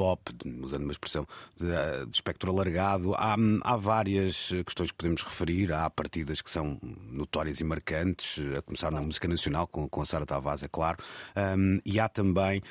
pop, 0.00 0.32
usando 0.62 0.84
uma 0.84 0.92
expressão 0.92 1.26
de, 1.54 1.66
de 2.06 2.14
espectro 2.14 2.50
alargado, 2.50 3.14
há, 3.14 3.36
há, 3.60 3.76
várias 3.76 4.48
questões 4.64 4.90
que 4.90 4.96
podemos 4.96 5.22
referir. 5.22 5.74
Há 5.74 5.90
partidas 5.90 6.40
que 6.40 6.48
são 6.48 6.78
notórias 7.10 7.60
e 7.60 7.64
marcantes, 7.64 8.40
a 8.56 8.62
começar 8.62 8.90
na 8.90 9.02
música 9.02 9.28
nacional, 9.28 9.66
com, 9.66 9.86
com 9.86 10.00
a 10.00 10.06
Sara 10.06 10.24
Tavares, 10.24 10.62
é 10.62 10.68
claro. 10.68 10.96
Um, 11.36 11.80
e 11.84 12.00
há 12.00 12.08
também 12.08 12.62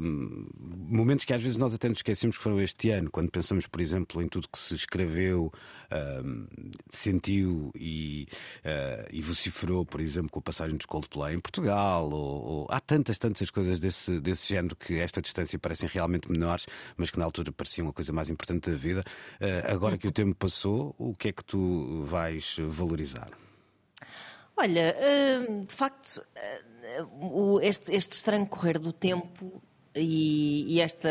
um, 0.00 0.48
momentos 0.88 1.24
que 1.24 1.32
às 1.32 1.40
vezes 1.40 1.56
nós 1.56 1.72
até 1.72 1.88
nos 1.88 1.98
esquecemos 1.98 2.36
que 2.36 2.42
foram 2.42 2.60
este 2.60 2.90
ano, 2.90 3.08
quando 3.08 3.30
pensamos, 3.30 3.68
por 3.68 3.80
exemplo, 3.80 4.20
em 4.20 4.26
tudo 4.26 4.48
que 4.48 4.58
se 4.58 4.74
escreveu, 4.74 5.52
um, 6.24 6.46
sentiu 6.90 7.70
e, 7.76 8.26
uh, 8.64 9.08
e 9.12 9.22
vociferou, 9.22 9.86
por 9.86 10.00
exemplo, 10.00 10.28
com 10.28 10.40
a 10.40 10.42
passagem 10.42 10.76
dos 10.76 10.86
Coldplay 10.86 11.36
em 11.36 11.40
Portugal. 11.40 12.10
Ou, 12.10 12.44
ou... 12.44 12.66
Há 12.68 12.80
tantas, 12.80 13.16
tantas 13.16 13.48
coisas 13.48 13.78
desse, 13.78 14.18
desse 14.18 14.48
género 14.48 14.74
que 14.74 14.98
esta 14.98 15.22
distância 15.22 15.56
parecem 15.56 15.88
realmente 15.88 16.28
menores 16.28 16.63
mas 16.96 17.10
que 17.10 17.18
na 17.18 17.24
altura 17.24 17.52
pareciam 17.52 17.88
a 17.88 17.92
coisa 17.92 18.12
mais 18.12 18.30
importante 18.30 18.70
da 18.70 18.76
vida. 18.76 19.02
Uh, 19.40 19.72
agora 19.72 19.98
que 19.98 20.08
o 20.08 20.12
tempo 20.12 20.34
passou, 20.34 20.94
o 20.98 21.14
que 21.14 21.28
é 21.28 21.32
que 21.32 21.44
tu 21.44 22.02
vais 22.04 22.56
valorizar? 22.60 23.30
Olha, 24.56 24.94
uh, 24.96 25.66
de 25.66 25.74
facto, 25.74 26.24
uh, 27.20 27.60
este, 27.60 27.94
este 27.94 28.12
estranho 28.12 28.46
correr 28.46 28.78
do 28.78 28.92
tempo 28.92 29.62
e, 29.94 30.74
e 30.74 30.80
esta 30.80 31.08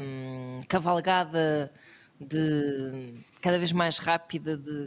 um, 0.00 0.60
cavalgada 0.68 1.72
de 2.20 3.14
cada 3.40 3.58
vez 3.58 3.72
mais 3.72 3.98
rápida 3.98 4.56
de, 4.56 4.84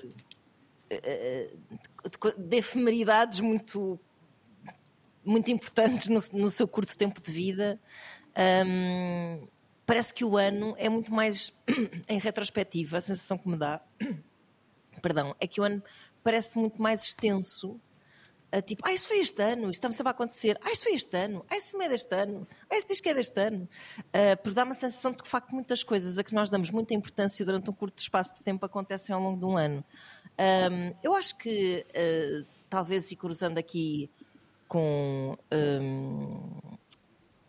de, 0.89 1.50
de 2.38 2.57
efemeridades 2.57 3.39
muito 3.39 4.00
muito 5.24 5.51
importantes 5.51 6.07
no, 6.07 6.19
no, 6.39 6.50
seu 6.50 6.67
curto 6.67 6.97
tempo 6.97 7.21
de 7.21 7.31
vida 7.31 7.79
parece 9.88 10.13
que 10.13 10.25
o 10.25 10.38
ano 10.38 10.75
é 10.77 10.89
muito 10.89 11.12
mais, 11.13 11.53
em 12.08 12.20
retrospectiva, 12.20 12.98
a 12.98 13.01
sensação 13.01 13.38
que 13.38 13.48
me 13.48 13.58
dá, 13.58 13.82
perdão, 15.01 15.34
é 15.39 15.48
que 15.48 15.62
o 15.62 15.63
ano 15.63 15.82
parece 16.24 16.60
muito 16.60 16.79
mais 16.79 17.03
extenso. 17.03 17.79
Tipo, 18.65 18.82
ah, 18.86 18.94
isso 18.94 19.10
foi 19.10 19.20
este 19.20 19.41
ano, 19.41 19.63
isto 19.63 19.74
está-me 19.74 19.94
sempre 19.94 20.10
a 20.10 20.12
acontecer. 20.12 20.58
Ah, 20.63 20.72
isso 20.72 20.84
foi 20.84 20.94
este 20.94 21.15
ano, 21.15 21.46
ah, 21.50 21.58
isso 21.58 21.77
não 21.77 21.86
é 21.86 21.89
deste 21.89 22.15
ano, 22.15 22.48
ah, 22.70 22.77
isso 22.77 22.88
diz 22.88 23.01
que 23.01 23.10
é 23.10 23.13
deste 23.13 23.39
ano. 23.39 23.67
Uh, 24.00 24.38
porque 24.41 24.56
dá 24.56 24.63
uma 24.63 24.74
sensação 24.74 25.12
de 25.12 25.17
que, 25.17 25.24
de 25.24 25.29
facto, 25.29 25.53
muitas 25.53 25.84
coisas 25.84 26.17
a 26.17 26.24
que 26.24 26.34
nós 26.34 26.50
damos 26.50 26.72
muita 26.72 26.94
importância 26.94 27.46
durante 27.46 27.70
um 27.70 27.74
curto 27.74 28.00
espaço 28.00 28.34
de 28.36 28.41
tempo 28.41 28.65
acontecem 28.65 29.13
ao 29.13 29.22
longo 29.22 29.38
de 29.38 29.46
um 29.46 29.58
ano. 29.58 29.84
Um, 30.39 30.96
eu 31.03 31.15
acho 31.15 31.38
que, 31.38 31.86
uh, 31.89 32.46
talvez, 32.70 33.12
e 33.12 33.15
cruzando 33.15 33.58
aqui 33.58 34.10
com. 34.67 35.38
Um, 35.51 36.76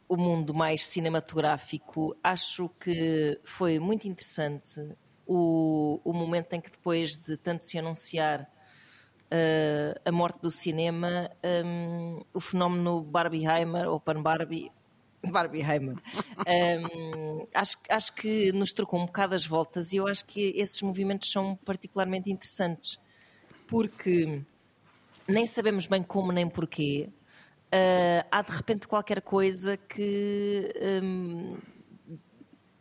o 0.08 0.16
mundo 0.16 0.54
mais 0.54 0.84
cinematográfico, 0.86 2.16
acho 2.22 2.70
que 2.80 3.38
foi 3.44 3.78
muito 3.78 4.08
interessante 4.08 4.96
o, 5.26 6.00
o 6.02 6.12
momento 6.12 6.54
em 6.54 6.60
que, 6.60 6.70
depois 6.70 7.18
de 7.18 7.36
tanto 7.36 7.66
se 7.66 7.78
anunciar 7.78 8.50
uh, 9.30 10.00
a 10.04 10.10
morte 10.10 10.40
do 10.40 10.50
cinema, 10.50 11.30
um, 11.64 12.22
o 12.32 12.40
fenómeno 12.40 13.02
Barbieheimer, 13.02 13.86
ou 13.88 14.00
Pan 14.00 14.22
Barbie, 14.22 14.72
Barbieheimer, 15.22 15.96
um, 15.96 17.44
acho, 17.52 17.76
acho 17.90 18.14
que 18.14 18.50
nos 18.52 18.72
trocou 18.72 19.00
um 19.00 19.06
bocado 19.06 19.34
as 19.34 19.44
voltas 19.44 19.92
e 19.92 19.98
eu 19.98 20.08
acho 20.08 20.24
que 20.24 20.52
esses 20.56 20.80
movimentos 20.80 21.30
são 21.30 21.56
particularmente 21.56 22.30
interessantes, 22.30 22.98
porque 23.66 24.40
nem 25.26 25.46
sabemos 25.46 25.86
bem 25.86 26.02
como 26.02 26.32
nem 26.32 26.48
porquê, 26.48 27.10
uh, 27.72 28.26
há 28.30 28.42
de 28.42 28.52
repente 28.52 28.88
qualquer 28.88 29.20
coisa 29.22 29.76
que 29.76 30.72
um, 31.02 31.56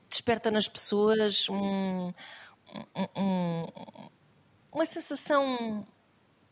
desperta 0.09 0.49
nas 0.49 0.67
pessoas 0.67 1.47
um, 1.49 2.13
um, 3.15 3.67
uma 4.71 4.85
sensação 4.85 5.85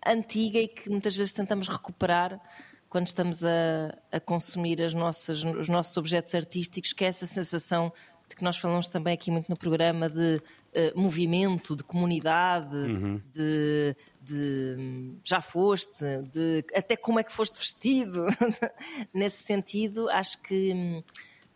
antiga 0.06 0.60
e 0.60 0.68
que 0.68 0.90
muitas 0.90 1.16
vezes 1.16 1.34
tentamos 1.34 1.68
recuperar 1.68 2.40
quando 2.90 3.08
estamos 3.08 3.44
a, 3.44 3.98
a 4.12 4.20
consumir 4.20 4.82
as 4.82 4.94
nossas, 4.94 5.44
os 5.44 5.68
nossos 5.68 5.98
objetos 5.98 6.34
artísticos, 6.34 6.94
que 6.94 7.04
é 7.04 7.08
essa 7.08 7.26
sensação 7.26 7.92
de 8.30 8.36
que 8.36 8.44
nós 8.44 8.58
falamos 8.58 8.88
também 8.88 9.14
aqui 9.14 9.30
muito 9.30 9.50
no 9.50 9.58
programa 9.58 10.10
de 10.10 10.42
uh, 10.76 11.00
movimento, 11.00 11.76
de 11.76 11.84
comunidade, 11.84 12.76
uhum. 12.76 13.22
de, 13.34 13.96
de, 14.22 15.14
já 15.24 15.42
foste, 15.42 16.04
de 16.32 16.66
até 16.76 16.96
como 16.96 17.20
é 17.20 17.24
que 17.24 17.32
foste 17.32 17.58
vestido. 17.58 18.26
Nesse 19.14 19.44
sentido, 19.44 20.10
acho 20.10 20.42
que 20.42 21.04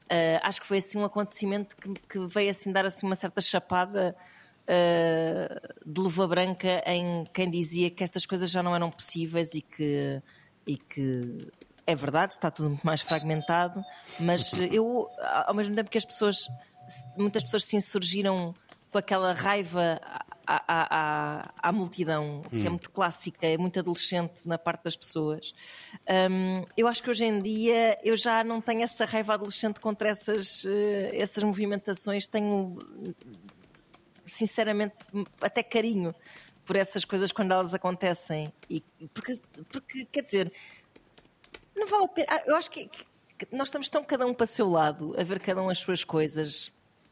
uh, 0.10 0.40
acho 0.44 0.62
que 0.62 0.68
foi 0.68 0.78
assim 0.78 0.98
um 0.98 1.06
acontecimento 1.06 1.76
que, 1.76 1.94
que, 1.94 2.20
veio 2.28 2.52
assim 2.52 2.72
dar 2.72 2.86
assim 2.86 3.06
uma 3.06 3.16
certa 3.16 3.42
chapada 3.42 4.16
uh, 4.64 5.90
de 5.92 6.02
luva 6.02 6.28
branca 6.28 6.84
em 6.86 7.24
quem 7.34 7.50
dizia 7.50 7.90
que 7.90 8.04
estas 8.04 8.26
coisas 8.26 8.50
já 8.50 8.62
não 8.62 8.76
eram 8.76 8.90
possíveis 8.90 9.54
e 9.54 9.62
que 9.62 10.22
e 10.68 10.78
que 10.78 11.48
é 11.90 11.96
verdade, 11.96 12.34
está 12.34 12.52
tudo 12.52 12.70
muito 12.70 12.86
mais 12.86 13.02
fragmentado, 13.02 13.84
mas 14.20 14.54
eu, 14.72 15.10
ao 15.48 15.56
mesmo 15.56 15.76
tempo 15.76 15.90
que 15.90 15.98
as 15.98 16.06
pessoas, 16.06 16.48
muitas 17.18 17.44
pessoas 17.44 17.66
se 17.66 17.76
insurgiram 17.76 18.54
com 18.92 19.00
aquela 19.00 19.34
raiva 19.34 20.00
à, 20.46 20.62
à, 20.68 21.42
à, 21.58 21.72
multidão, 21.72 22.44
que 22.48 22.58
é 22.58 22.60
hum. 22.60 22.66
é 22.68 22.70
muito 22.70 22.92
clássica, 22.92 23.48
é 23.48 23.58
muito 23.58 23.80
adolescente 23.80 24.42
na 24.46 24.60
parte 24.60 24.84
das 24.84 24.96
pessoas. 24.96 25.52
Um, 26.32 26.64
eu 26.78 26.88
acho 26.88 27.02
que 27.02 27.10
hoje 27.10 27.26
em 27.26 27.42
dia 27.42 27.98
eu 28.04 28.16
já 28.16 28.44
não 28.44 28.62
tenho 28.62 28.84
essa 28.84 29.04
raiva 29.06 29.34
adolescente 29.34 29.80
contra 29.80 30.10
essas, 30.10 30.66
uh, 30.66 30.70
essas 31.14 31.44
movimentações, 31.44 32.28
tenho 32.28 32.78
sinceramente 34.28 34.96
até 35.42 35.64
carinho 35.64 36.14
por 36.70 36.76
essas 36.76 37.04
coisas 37.04 37.32
quando 37.32 37.52
elas 37.52 37.74
acontecem. 37.74 38.54
E, 38.70 38.84
porque, 39.12 39.40
porque, 39.72 40.06
quer 40.06 40.22
dizer, 40.22 40.54
não 41.80 41.88
vale 41.88 42.06
a 42.06 42.08
pena. 42.08 42.28
Ah, 42.30 42.44
eu 42.46 42.56
acho 42.56 42.70
que, 42.70 42.90
nós 43.52 43.70
estamos 43.70 43.90
tão 43.90 44.04
cada 44.04 44.26
um 44.26 44.34
para 44.34 44.44
o 44.44 44.48
seu 44.48 44.70
lado, 44.70 45.16
a 45.18 45.24
ver 45.24 45.40
cada 45.40 45.62
um 45.62 45.70
as 45.70 45.80
suas 45.80 46.04
coisas, 46.04 46.72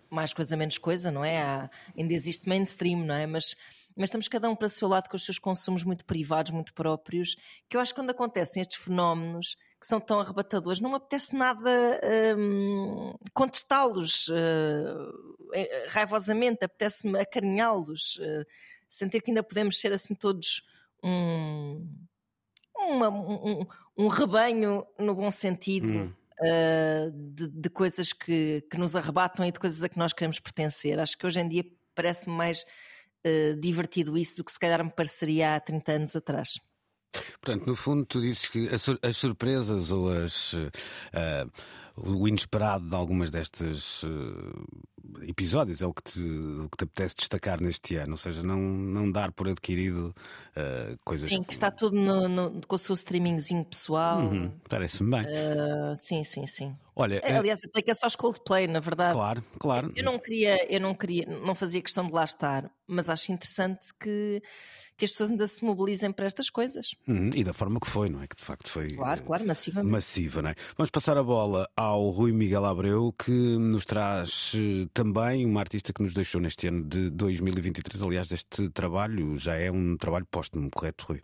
mais 0.10 0.34
coisa, 0.34 0.58
menos 0.58 0.78
coisa, 0.78 1.10
não 1.10 1.24
é? 1.24 1.42
Há, 1.42 1.70
ainda 1.98 2.14
existe 2.14 2.48
mainstream, 2.48 3.00
não 3.00 3.16
é? 3.16 3.26
Mas, 3.26 3.56
mas 3.96 4.10
estamos 4.10 4.28
cada 4.28 4.50
um 4.50 4.56
para 4.56 4.66
o 4.66 4.70
seu 4.70 4.88
lado 4.88 5.10
com 5.10 5.16
os 5.16 5.26
seus 5.26 5.40
consumos 5.40 5.84
muito 5.84 6.06
privados, 6.06 6.52
muito 6.52 6.74
próprios, 6.74 7.38
que 7.70 7.78
eu 7.78 7.82
acho 7.82 7.94
que 7.94 8.00
quando 8.02 8.12
acontecem 8.12 8.62
estes 8.62 8.78
fenómenos 8.78 9.56
que 9.80 9.88
são 9.88 10.00
tão 10.00 10.20
arrebatadores, 10.20 10.80
não 10.80 10.90
me 10.90 10.96
apetece 10.98 11.36
nada 11.36 12.02
hum, 12.38 13.14
contestá-los 13.32 14.28
uh, 14.28 15.14
raivosamente, 15.90 16.66
apetece-me 16.66 17.20
acarinhá-los, 17.20 18.18
uh, 18.18 18.46
sentir 18.90 19.22
que 19.22 19.30
ainda 19.32 19.44
podemos 19.44 19.80
ser 19.80 19.94
assim 19.94 20.16
todos 20.16 20.64
um 21.04 21.88
uma, 22.78 23.10
um, 23.10 23.66
um, 23.98 24.08
rebanho 24.08 24.86
no 25.00 25.16
bom 25.16 25.32
sentido 25.32 25.88
hum. 25.88 26.14
uh, 26.42 27.12
de, 27.12 27.48
de, 27.48 27.70
coisas 27.70 28.14
que, 28.14 28.66
que 28.70 28.78
nos 28.78 28.96
arrebatam 28.96 29.46
e 29.46 29.52
de 29.52 29.60
coisas 29.60 29.84
a 29.84 29.90
que 29.90 29.98
nós 29.98 30.14
queremos 30.14 30.40
pertencer. 30.40 31.00
Acho 31.00 31.18
que 31.18 31.26
hoje 31.26 31.40
em 31.40 31.48
dia 31.48 31.66
parece-me 31.96 32.36
mais 32.36 32.64
uh, 33.26 33.60
divertido 33.60 34.18
isso 34.18 34.38
do 34.38 34.44
que 34.44 34.52
se 34.52 34.60
calhar 34.60 34.84
me 34.84 34.92
pareceria 34.92 35.56
há 35.56 35.60
30 35.60 35.92
anos 35.92 36.16
atrás. 36.16 36.60
Portanto, 37.42 37.66
no 37.66 37.76
fundo, 37.76 38.06
tu 38.06 38.22
dizes 38.22 38.48
que 38.48 38.68
as, 38.70 38.82
sur- 38.82 39.00
as 39.02 39.18
surpresas 39.18 39.92
ou 39.92 40.10
as, 40.10 40.54
eh, 41.14 41.46
o 41.98 42.28
inesperado 42.28 42.88
de 42.88 42.96
algumas 42.96 43.32
destes 43.32 44.04
eh, 44.04 45.28
episódios 45.28 45.82
é 45.82 45.86
o 45.86 45.94
que, 45.94 46.04
te, 46.04 46.20
o 46.22 46.70
que 46.70 46.78
te 46.78 46.84
apetece 46.84 47.16
destacar 47.16 47.60
neste 47.62 47.96
ano, 47.96 48.12
ou 48.12 48.18
seja, 48.18 48.44
não, 48.44 48.60
não 48.60 49.12
dar 49.12 49.32
por 49.32 49.48
adquirido 49.48 50.14
eh, 50.56 50.96
coisas. 51.04 51.32
Sim, 51.32 51.44
que 51.44 51.54
está 51.54 51.72
tudo 51.72 51.96
no- 51.96 52.28
no- 52.28 52.62
com 52.68 52.76
o 52.76 52.80
seu 52.80 52.94
streamingzinho 52.94 53.66
pessoal. 53.66 54.20
Uhum, 54.20 54.52
Parece-me 54.70 55.10
bem. 55.12 55.26
Ah, 55.28 55.94
sim, 55.96 56.24
sim, 56.24 56.46
sim. 56.46 56.76
Olha, 57.00 57.22
Aliás, 57.24 57.60
aplica-se 57.64 58.04
aos 58.04 58.16
Coldplay, 58.16 58.66
na 58.68 58.80
verdade. 58.80 59.14
claro, 59.14 59.44
claro. 59.60 59.92
Eu 59.96 60.04
não 60.04 60.18
queria, 60.18 60.58
eu 60.74 60.80
não 60.82 60.96
queria, 60.96 61.26
não 61.28 61.54
fazia 61.54 61.80
questão 61.80 62.08
de 62.08 62.12
lá 62.12 62.24
estar, 62.24 62.72
mas 62.88 63.08
acho 63.08 63.32
interessante 63.32 63.86
que, 64.02 64.42
que 64.98 65.06
as 65.06 65.12
pessoas 65.12 65.30
ainda 65.30 65.46
se 65.46 65.64
mobilizem 65.64 66.12
para 66.12 66.26
estas 66.26 66.50
coisas. 66.50 66.88
Uhum, 67.08 67.30
E 67.36 67.44
da 67.44 67.54
forma 67.54 67.80
que 67.80 67.88
foi, 67.88 68.10
não 68.10 68.20
é? 68.24 68.26
Que 68.28 68.36
de 68.36 68.44
facto 68.44 68.68
foi 68.68 68.94
Claro, 68.96 69.24
claro, 69.26 69.46
massivamente. 69.46 69.92
massiva, 69.92 70.42
não 70.42 70.50
é? 70.50 70.56
Vamos 70.76 70.90
passar 70.90 71.18
a 71.20 71.24
bola 71.24 71.70
ao 71.76 71.87
Rui 71.96 72.32
Miguel 72.32 72.66
Abreu, 72.66 73.14
que 73.18 73.32
nos 73.32 73.86
traz 73.86 74.54
eh, 74.56 74.88
também 74.94 75.46
uma 75.46 75.60
artista 75.60 75.92
que 75.94 76.02
nos 76.04 76.14
deixou 76.14 76.40
neste 76.42 76.68
ano 76.68 76.84
de 76.84 77.10
2023. 77.10 78.02
Aliás, 78.02 78.32
este 78.32 78.70
trabalho 78.70 79.38
já 79.38 79.56
é 79.56 79.72
um 79.72 79.96
trabalho 79.98 80.26
póstumo, 80.30 80.70
correto, 80.70 81.06
Rui? 81.08 81.22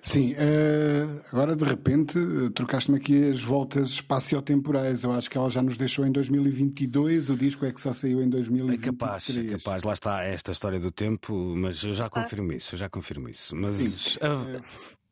Sim, 0.00 0.34
eh, 0.36 1.06
agora 1.32 1.54
de 1.54 1.64
repente 1.64 2.16
eh, 2.18 2.50
trocaste-me 2.54 2.96
aqui 2.98 3.30
as 3.30 3.40
voltas 3.40 3.90
espaciotemporais. 3.90 5.02
Eu 5.04 5.12
acho 5.12 5.28
que 5.30 5.36
ela 5.38 5.48
já 5.50 5.62
nos 5.62 5.76
deixou 5.76 6.06
em 6.06 6.10
2022, 6.12 7.30
o 7.30 7.36
disco 7.36 7.64
é 7.64 7.72
que 7.72 7.80
só 7.80 7.92
saiu 7.92 8.20
em 8.20 8.26
É 8.26 8.30
2023. 8.30 8.80
capaz, 8.98 9.36
é 9.38 9.44
capaz. 9.58 9.82
Lá 9.84 9.92
está 9.92 10.22
esta 10.22 10.52
história 10.52 10.80
do 10.80 10.90
tempo, 10.90 11.34
mas 11.56 11.82
eu 11.84 11.92
já 11.94 12.04
Está. 12.04 12.20
confirmo 12.22 12.52
isso, 12.52 12.74
eu 12.74 12.78
já 12.78 12.88
confirmo 12.88 13.28
isso. 13.28 13.54
Mas 13.54 13.72
Sim. 13.72 14.18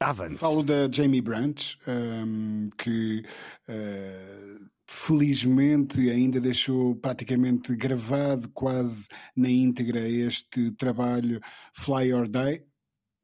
Av- 0.00 0.08
avante. 0.20 0.36
Falo 0.38 0.62
da 0.62 0.88
Jamie 0.90 1.20
Branch, 1.20 1.78
ehm, 1.86 2.68
que 2.76 3.24
eh, 3.68 4.58
felizmente 4.86 6.10
ainda 6.10 6.40
deixou 6.40 6.96
praticamente 6.96 7.76
gravado 7.76 8.48
quase 8.52 9.08
na 9.36 9.48
íntegra 9.48 10.00
este 10.00 10.72
trabalho 10.72 11.40
Fly 11.74 12.12
or 12.12 12.26
Die, 12.28 12.64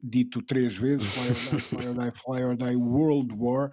dito 0.01 0.41
três 0.43 0.77
vezes, 0.77 1.07
Fly 1.09 1.29
or 1.29 1.35
Die, 1.35 1.61
Fly 1.61 1.87
or 1.89 1.95
Die, 1.95 2.11
Fly 2.13 2.45
or 2.45 2.57
Die 2.57 2.77
World 2.77 3.33
War, 3.33 3.71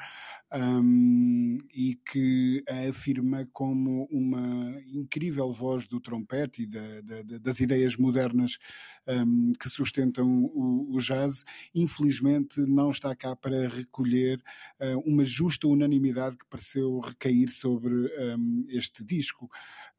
ehm, 0.54 1.58
e 1.74 1.96
que 2.10 2.64
a 2.70 2.90
afirma 2.90 3.48
como 3.52 4.08
uma 4.12 4.80
incrível 4.94 5.52
voz 5.52 5.88
do 5.88 6.00
trompete 6.00 6.64
e 6.64 6.68
da- 6.68 7.02
da- 7.02 7.22
da- 7.24 7.38
das 7.40 7.60
ideias 7.60 7.98
modernas 7.98 8.58
ehm, 9.08 9.52
que 9.60 9.70
sustentam 9.70 10.28
o, 10.46 10.96
o 10.96 11.00
jazz, 11.00 11.44
infelizmente 11.74 12.60
não 12.62 12.90
está 12.92 13.16
cá 13.16 13.36
para 13.36 13.68
recolher 13.68 14.42
eh, 14.80 14.96
uma 15.06 15.24
justa 15.24 15.68
unanimidade 15.68 16.38
que 16.38 16.46
pareceu 16.50 17.00
recair 17.00 17.50
sobre 17.50 17.94
ehm, 18.18 18.66
este 18.70 19.04
disco, 19.04 19.50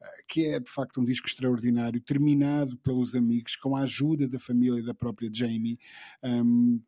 eh, 0.00 0.24
que 0.28 0.46
é 0.46 0.60
de 0.60 0.70
facto 0.70 1.00
um 1.00 1.04
disco 1.04 1.26
extraordinário, 1.26 2.00
terminado 2.00 2.76
pelos 2.78 3.14
amigos, 3.14 3.56
com 3.56 3.76
a 3.76 3.82
ajuda 3.82 4.28
da 4.28 4.38
família 4.38 4.80
e 4.80 4.84
da 4.84 4.94
própria 4.94 5.30
Jamie. 5.32 5.78
ehm, 6.22 6.78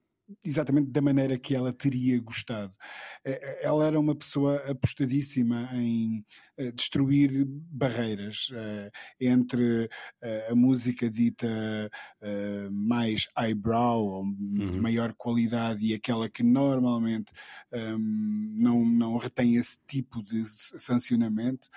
Exatamente 0.45 0.91
da 0.91 1.01
maneira 1.01 1.39
que 1.39 1.55
ela 1.55 1.73
teria 1.73 2.21
gostado. 2.21 2.75
Eh, 3.25 3.39
eh, 3.41 3.61
Ela 3.67 3.87
era 3.87 4.01
uma 4.01 4.15
pessoa 4.17 4.57
apostadíssima 4.69 5.69
em 5.73 6.25
eh, 6.57 6.73
destruir 6.73 7.45
barreiras 7.47 8.49
entre 9.21 9.89
a 10.51 10.55
música 10.55 11.09
dita 11.09 11.47
mais 12.71 13.29
eyebrow, 13.39 14.05
ou 14.07 14.25
de 14.69 14.79
maior 14.81 15.13
qualidade, 15.15 15.87
e 15.87 15.95
aquela 15.95 16.29
que 16.29 16.43
normalmente 16.43 17.31
ehm, 17.73 17.99
não, 18.57 18.85
não 18.85 19.17
retém 19.19 19.57
esse 19.57 19.79
tipo 19.87 20.23
de 20.23 20.45
sancionamento. 20.47 21.69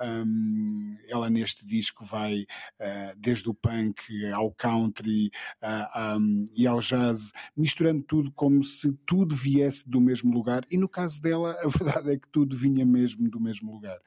Ehm, 0.00 0.96
ela 1.08 1.30
neste 1.30 1.64
disco 1.64 2.04
vai 2.04 2.44
desde 3.16 3.48
o 3.48 3.54
punk 3.54 4.02
ao 4.34 4.52
country 4.52 5.30
um, 6.18 6.44
e 6.56 6.66
ao 6.66 6.80
jazz, 6.80 7.32
misturando 7.56 7.93
tudo 8.00 8.32
como 8.32 8.62
se 8.64 8.92
tudo 9.06 9.34
viesse 9.34 9.88
do 9.88 10.00
mesmo 10.00 10.32
lugar. 10.32 10.64
E 10.70 10.76
no 10.76 10.88
caso 10.88 11.20
dela, 11.20 11.56
a 11.62 11.68
verdade 11.68 12.12
é 12.12 12.18
que 12.18 12.28
tudo 12.28 12.56
vinha 12.56 12.84
mesmo 12.84 13.28
do 13.28 13.40
mesmo 13.40 13.72
lugar. 13.72 13.98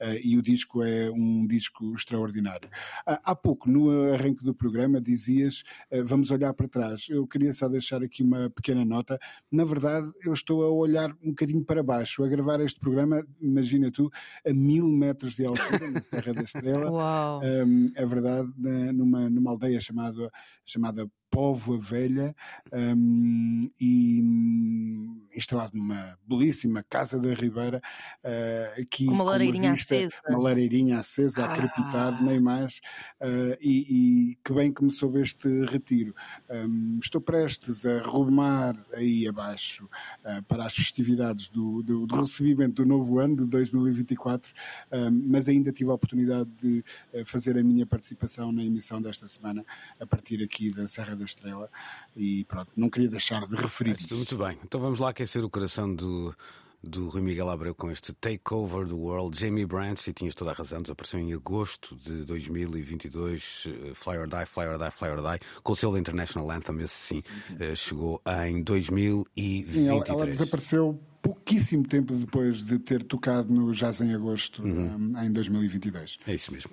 Ah, 0.00 0.14
e 0.22 0.36
o 0.36 0.42
disco 0.42 0.82
é 0.82 1.10
um 1.10 1.46
disco 1.46 1.94
extraordinário. 1.94 2.68
Ah, 3.06 3.20
há 3.24 3.34
pouco, 3.34 3.70
no 3.70 4.12
arranque 4.12 4.44
do 4.44 4.54
programa, 4.54 5.00
dizias: 5.00 5.62
ah, 5.92 6.02
vamos 6.04 6.30
olhar 6.30 6.52
para 6.54 6.68
trás. 6.68 7.06
Eu 7.08 7.26
queria 7.26 7.52
só 7.52 7.68
deixar 7.68 8.02
aqui 8.02 8.22
uma 8.22 8.50
pequena 8.50 8.84
nota. 8.84 9.18
Na 9.50 9.64
verdade, 9.64 10.10
eu 10.24 10.32
estou 10.32 10.64
a 10.64 10.70
olhar 10.70 11.10
um 11.22 11.30
bocadinho 11.30 11.64
para 11.64 11.82
baixo, 11.82 12.24
a 12.24 12.28
gravar 12.28 12.60
este 12.60 12.78
programa, 12.78 13.26
imagina 13.40 13.90
tu, 13.90 14.10
a 14.46 14.52
mil 14.52 14.86
metros 14.88 15.34
de 15.34 15.44
altura, 15.44 15.90
na 15.90 16.00
Terra 16.00 16.34
da 16.34 16.42
Estrela. 16.42 16.90
Uau! 16.90 17.40
Um, 17.42 17.86
é 17.94 18.06
verdade, 18.06 18.52
numa, 18.94 19.28
numa 19.28 19.50
aldeia 19.50 19.80
chamada, 19.80 20.30
chamada 20.64 21.10
Póvoa 21.30 21.78
Velha 21.78 22.34
um, 22.72 23.70
e 23.80 24.20
hum, 24.22 25.20
instalado 25.34 25.76
numa 25.76 26.18
belíssima 26.26 26.84
Casa 26.88 27.20
da 27.20 27.32
Ribeira 27.34 27.80
uh, 28.24 28.80
aqui 28.82 29.06
uma 29.06 29.22
lareirinha 29.24 29.72
vista- 29.74 29.94
acesa. 29.94 30.14
uma 30.28 30.38
lareirinha 30.40 30.98
acesa 30.98 31.44
a 31.44 31.50
Ah. 31.50 31.54
crepitar, 31.54 32.22
nem 32.22 32.40
mais 32.40 32.80
uh, 33.20 33.56
e, 33.60 34.30
e 34.32 34.38
que 34.44 34.52
bem 34.52 34.72
que 34.72 34.82
me 34.82 34.90
soube 34.90 35.20
este 35.20 35.48
retiro 35.66 36.14
Um, 36.50 36.98
estou 37.02 37.20
prestes 37.20 37.86
a 37.86 38.00
rumar 38.02 38.76
aí 38.94 39.26
abaixo 39.28 39.84
uh, 40.24 40.42
para 40.44 40.64
as 40.66 40.74
festividades 40.74 41.48
do, 41.48 41.82
do, 41.82 42.06
do 42.06 42.20
recebimento 42.20 42.82
do 42.82 42.86
novo 42.88 43.18
ano 43.20 43.36
de 43.36 43.46
2024 43.46 44.52
um, 44.92 45.10
mas 45.28 45.48
ainda 45.48 45.70
tive 45.72 45.90
a 45.90 45.94
oportunidade 45.94 46.50
de 46.60 46.84
fazer 47.24 47.56
a 47.56 47.62
minha 47.62 47.86
participação 47.86 48.50
na 48.50 48.64
emissão 48.64 49.00
desta 49.00 49.28
semana 49.28 49.64
a 50.00 50.06
partir 50.06 50.42
aqui 50.42 50.70
da 50.72 50.88
Serra 50.88 51.14
da 51.20 51.24
Estrela 51.24 51.70
e 52.16 52.44
pronto, 52.44 52.70
não 52.76 52.90
queria 52.90 53.08
deixar 53.08 53.46
de 53.46 53.54
referir 53.54 53.94
isso. 53.98 54.16
Muito 54.16 54.36
bem, 54.36 54.58
então 54.64 54.80
vamos 54.80 54.98
lá 54.98 55.10
aquecer 55.10 55.44
o 55.44 55.48
coração 55.50 55.94
do, 55.94 56.34
do 56.82 57.08
Rui 57.08 57.20
Miguel 57.22 57.48
Abreu 57.50 57.74
com 57.74 57.90
este 57.90 58.12
Takeover 58.12 58.86
the 58.88 58.94
World. 58.94 59.38
Jamie 59.38 59.66
Branch, 59.66 59.98
e 60.08 60.12
tinhas 60.12 60.34
toda 60.34 60.50
a 60.50 60.54
razão, 60.54 60.80
desapareceu 60.82 61.20
em 61.20 61.32
agosto 61.32 61.94
de 61.96 62.24
2022. 62.24 63.64
eh, 63.68 63.92
Fly 63.94 64.18
or 64.18 64.26
Die, 64.26 64.46
Fly 64.46 64.66
or 64.66 64.78
Die, 64.78 64.90
Fly 64.90 65.08
or 65.10 65.16
Die, 65.22 65.46
com 65.62 65.72
o 65.72 65.76
selo 65.76 65.96
International 65.98 66.50
Anthem, 66.50 66.78
esse 66.80 66.94
sim, 66.94 67.22
eh, 67.60 67.74
chegou 67.74 68.20
em 68.46 68.62
2023. 68.62 69.68
Sim, 69.68 69.88
ela, 69.88 70.04
ela 70.08 70.26
desapareceu 70.26 70.98
pouquíssimo 71.22 71.86
tempo 71.86 72.14
depois 72.14 72.64
de 72.64 72.78
ter 72.78 73.02
tocado 73.02 73.52
no 73.52 73.70
Jazz 73.72 74.00
em 74.00 74.14
Agosto 74.14 74.62
Uhum. 74.62 75.12
um, 75.14 75.22
em 75.22 75.30
2022. 75.30 76.18
É 76.26 76.34
isso 76.34 76.50
mesmo. 76.50 76.70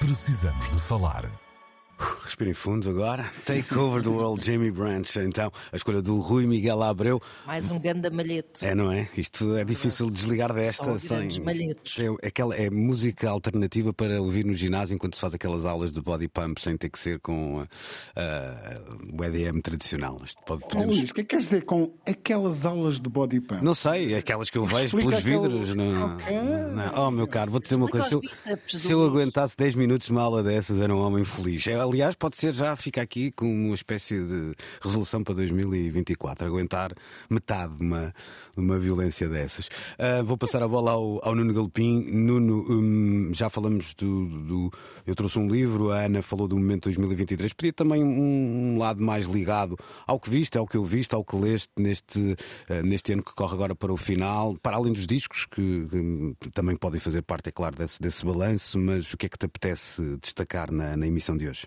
Precisamos 0.00 0.70
de 0.70 0.78
falar. 0.80 1.30
Respirem 2.24 2.54
fundo 2.54 2.88
agora. 2.88 3.32
Takeover 3.44 4.02
the 4.02 4.08
World, 4.08 4.44
Jamie 4.44 4.70
Branch. 4.70 5.16
Então, 5.16 5.50
a 5.72 5.76
escolha 5.76 6.00
do 6.00 6.20
Rui 6.20 6.46
Miguel 6.46 6.80
Abreu. 6.82 7.20
Mais 7.44 7.70
um 7.70 7.78
ganda 7.80 8.08
malheto. 8.10 8.64
É, 8.64 8.72
não 8.74 8.92
é? 8.92 9.08
Isto 9.16 9.56
é 9.56 9.64
difícil 9.64 10.08
desligar 10.10 10.52
desta 10.52 10.84
Só 10.84 10.98
sem. 10.98 11.08
grandes 11.18 11.38
malhetos. 11.38 11.98
É, 11.98 12.26
aquela, 12.28 12.54
é 12.54 12.70
música 12.70 13.28
alternativa 13.28 13.92
para 13.92 14.22
ouvir 14.22 14.44
no 14.44 14.54
ginásio 14.54 14.94
enquanto 14.94 15.16
se 15.16 15.20
faz 15.20 15.34
aquelas 15.34 15.64
aulas 15.64 15.90
de 15.92 16.00
body 16.00 16.28
pump 16.28 16.60
sem 16.60 16.76
ter 16.76 16.88
que 16.88 16.98
ser 17.00 17.18
com 17.18 17.64
ah, 18.14 18.16
ah, 18.16 18.80
o 19.18 19.24
EDM 19.24 19.60
tradicional. 19.60 20.20
Isto 20.24 20.40
pode, 20.46 20.62
Oh, 20.64 20.68
podemos- 20.68 20.96
Luís, 20.96 21.10
o 21.10 21.14
que 21.14 21.20
é 21.20 21.24
que 21.24 21.28
queres 21.30 21.44
dizer 21.46 21.64
com 21.64 21.92
aquelas 22.06 22.64
aulas 22.64 23.00
de 23.00 23.08
body 23.08 23.40
pump? 23.40 23.62
Não 23.64 23.74
sei, 23.74 24.14
aquelas 24.14 24.50
que 24.50 24.58
eu 24.58 24.64
vejo 24.64 24.86
Explica 24.86 25.08
pelos 25.08 25.24
vidros. 25.24 25.74
Não, 25.74 26.14
Ok. 26.14 26.26
não. 26.94 27.06
Oh, 27.06 27.10
meu 27.10 27.26
caro, 27.26 27.50
vou-te 27.50 27.64
dizer 27.64 27.76
uma 27.76 27.88
coisa. 27.88 28.06
Se 28.08 28.14
eu, 28.14 28.58
se 28.68 28.92
eu 28.92 29.04
aguentasse 29.04 29.56
10 29.56 29.74
minutos 29.74 30.06
de 30.06 30.12
uma 30.12 30.22
aula 30.22 30.42
dessas, 30.44 30.80
era 30.80 30.94
um 30.94 31.00
homem 31.00 31.24
feliz. 31.24 31.66
É, 31.66 31.87
Aliás, 31.88 32.14
pode 32.14 32.36
ser 32.36 32.52
já, 32.52 32.76
fica 32.76 33.00
aqui 33.00 33.30
com 33.30 33.46
uma 33.50 33.74
espécie 33.74 34.20
de 34.22 34.52
resolução 34.82 35.24
para 35.24 35.34
2024. 35.34 36.46
Aguentar 36.46 36.92
metade 37.30 37.76
de 37.76 37.82
uma, 37.82 38.14
uma 38.56 38.78
violência 38.78 39.28
dessas. 39.28 39.68
Ah, 39.98 40.22
vou 40.22 40.36
passar 40.36 40.62
a 40.62 40.68
bola 40.68 40.90
ao, 40.92 41.18
ao 41.26 41.34
Nuno 41.34 41.54
Galpim. 41.54 42.10
Nuno, 42.10 42.66
hum, 42.68 43.30
já 43.32 43.48
falamos 43.48 43.94
do, 43.94 44.26
do- 44.26 44.70
Eu 45.06 45.14
trouxe 45.14 45.38
um 45.38 45.48
livro, 45.48 45.90
a 45.90 46.00
Ana 46.04 46.20
falou 46.20 46.46
do 46.46 46.56
momento 46.58 46.84
2023. 46.84 47.52
Podia 47.54 47.72
também 47.72 48.04
um, 48.04 48.74
um 48.74 48.78
lado 48.78 49.02
mais 49.02 49.26
ligado 49.26 49.76
ao 50.06 50.20
que 50.20 50.28
viste, 50.28 50.58
ao 50.58 50.66
que 50.66 50.76
eu 50.76 50.84
viste, 50.84 51.14
ao 51.14 51.24
que 51.24 51.36
leste 51.36 51.70
neste, 51.78 52.36
ah, 52.68 52.82
neste 52.82 53.12
ano 53.14 53.22
que 53.22 53.34
corre 53.34 53.54
agora 53.54 53.74
para 53.74 53.92
o 53.92 53.96
final, 53.96 54.56
para 54.62 54.76
além 54.76 54.92
dos 54.92 55.06
discos, 55.06 55.46
que, 55.46 55.86
que 56.40 56.50
também 56.50 56.76
podem 56.76 57.00
fazer 57.00 57.22
parte, 57.22 57.48
é 57.48 57.52
claro, 57.52 57.76
desse, 57.76 58.00
desse 58.00 58.26
balanço, 58.26 58.78
mas 58.78 59.12
o 59.14 59.16
que 59.16 59.24
é 59.26 59.28
que 59.28 59.38
te 59.38 59.46
apetece 59.46 60.18
destacar 60.20 60.70
na, 60.70 60.96
na 60.96 61.06
emissão 61.06 61.36
de 61.36 61.48
hoje? 61.48 61.66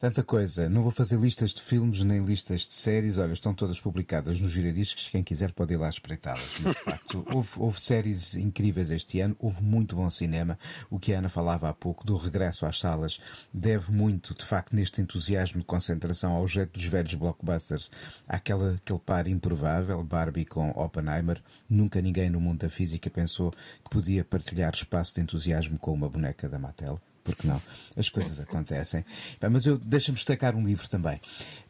Tanta 0.00 0.22
coisa. 0.22 0.66
Não 0.66 0.82
vou 0.82 0.90
fazer 0.90 1.20
listas 1.20 1.50
de 1.50 1.60
filmes 1.60 2.02
nem 2.02 2.24
listas 2.24 2.62
de 2.62 2.72
séries. 2.72 3.18
Olha, 3.18 3.34
estão 3.34 3.52
todas 3.52 3.78
publicadas 3.78 4.40
no 4.40 4.48
Giradiscos. 4.48 5.10
Quem 5.10 5.22
quiser 5.22 5.52
pode 5.52 5.74
ir 5.74 5.76
lá 5.76 5.90
espreitá-las. 5.90 6.58
Mas, 6.58 6.74
de 6.74 6.80
facto, 6.80 7.22
houve, 7.30 7.50
houve, 7.58 7.82
séries 7.82 8.34
incríveis 8.34 8.90
este 8.90 9.20
ano. 9.20 9.36
Houve 9.38 9.62
muito 9.62 9.94
bom 9.94 10.08
cinema. 10.08 10.58
O 10.88 10.98
que 10.98 11.12
a 11.12 11.18
Ana 11.18 11.28
falava 11.28 11.68
há 11.68 11.74
pouco 11.74 12.02
do 12.06 12.16
regresso 12.16 12.64
às 12.64 12.80
salas 12.80 13.20
deve 13.52 13.92
muito, 13.92 14.32
de 14.32 14.42
facto, 14.42 14.74
neste 14.74 15.02
entusiasmo 15.02 15.60
de 15.60 15.66
concentração 15.66 16.32
ao 16.32 16.48
jeito 16.48 16.72
dos 16.72 16.86
velhos 16.86 17.12
blockbusters. 17.12 17.90
Aquela, 18.26 18.76
aquele 18.76 19.00
par 19.00 19.28
improvável, 19.28 20.02
Barbie 20.02 20.46
com 20.46 20.70
Oppenheimer. 20.70 21.42
Nunca 21.68 22.00
ninguém 22.00 22.30
no 22.30 22.40
mundo 22.40 22.60
da 22.60 22.70
física 22.70 23.10
pensou 23.10 23.50
que 23.50 23.90
podia 23.90 24.24
partilhar 24.24 24.72
espaço 24.72 25.14
de 25.16 25.20
entusiasmo 25.20 25.78
com 25.78 25.92
uma 25.92 26.08
boneca 26.08 26.48
da 26.48 26.58
Mattel 26.58 26.98
porque 27.30 27.46
não? 27.46 27.60
As 27.96 28.08
coisas 28.08 28.40
acontecem. 28.40 29.04
Mas 29.50 29.66
eu 29.66 29.78
deixa-me 29.78 30.16
destacar 30.16 30.54
um 30.54 30.64
livro 30.64 30.88
também. 30.88 31.16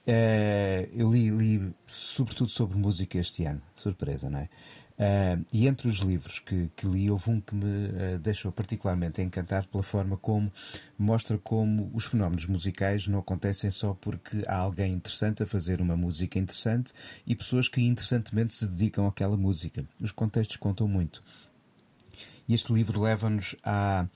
Uh, 0.07 0.89
eu 0.95 1.13
li, 1.13 1.31
li, 1.31 1.75
sobretudo 1.87 2.51
sobre 2.51 2.77
música 2.79 3.19
este 3.19 3.45
ano. 3.45 3.61
Surpresa, 3.75 4.31
não 4.31 4.39
é? 4.39 4.49
Uh, 5.01 5.45
e 5.51 5.67
entre 5.67 5.89
os 5.89 5.97
livros 5.97 6.39
que, 6.39 6.71
que, 6.77 6.87
li, 6.87 7.11
houve 7.11 7.31
um 7.31 7.41
que 7.41 7.55
me 7.55 7.65
uh, 7.65 8.19
deixou 8.19 8.53
particularmente 8.53 9.23
encantado 9.23 9.67
pela 9.69 9.83
forma 9.83 10.15
como 10.19 10.53
mostra 10.99 11.39
como 11.39 11.91
os 11.95 12.05
fenómenos 12.05 12.45
musicais 12.45 13.07
não 13.07 13.19
acontecem 13.19 13.71
só 13.71 13.95
porque 13.95 14.45
há 14.47 14.57
alguém 14.57 14.93
interessante 14.93 15.43
a 15.43 15.47
fazer 15.47 15.81
uma 15.81 15.97
música 15.97 16.39
interessante 16.39 16.93
e 17.27 17.35
pessoas 17.35 17.67
que 17.67 17.81
interessantemente 17.81 18.53
se 18.53 18.67
dedicam 18.67 19.07
àquela 19.07 19.39
música. 19.39 19.87
Os 19.99 20.13
contextos 20.13 20.57
contam 20.57 20.87
muito. 20.87 21.23
E 22.47 22.53
este 22.53 22.71
livro 22.71 23.01
leva-nos 23.01 23.57
a 23.65 24.01
à 24.01 24.07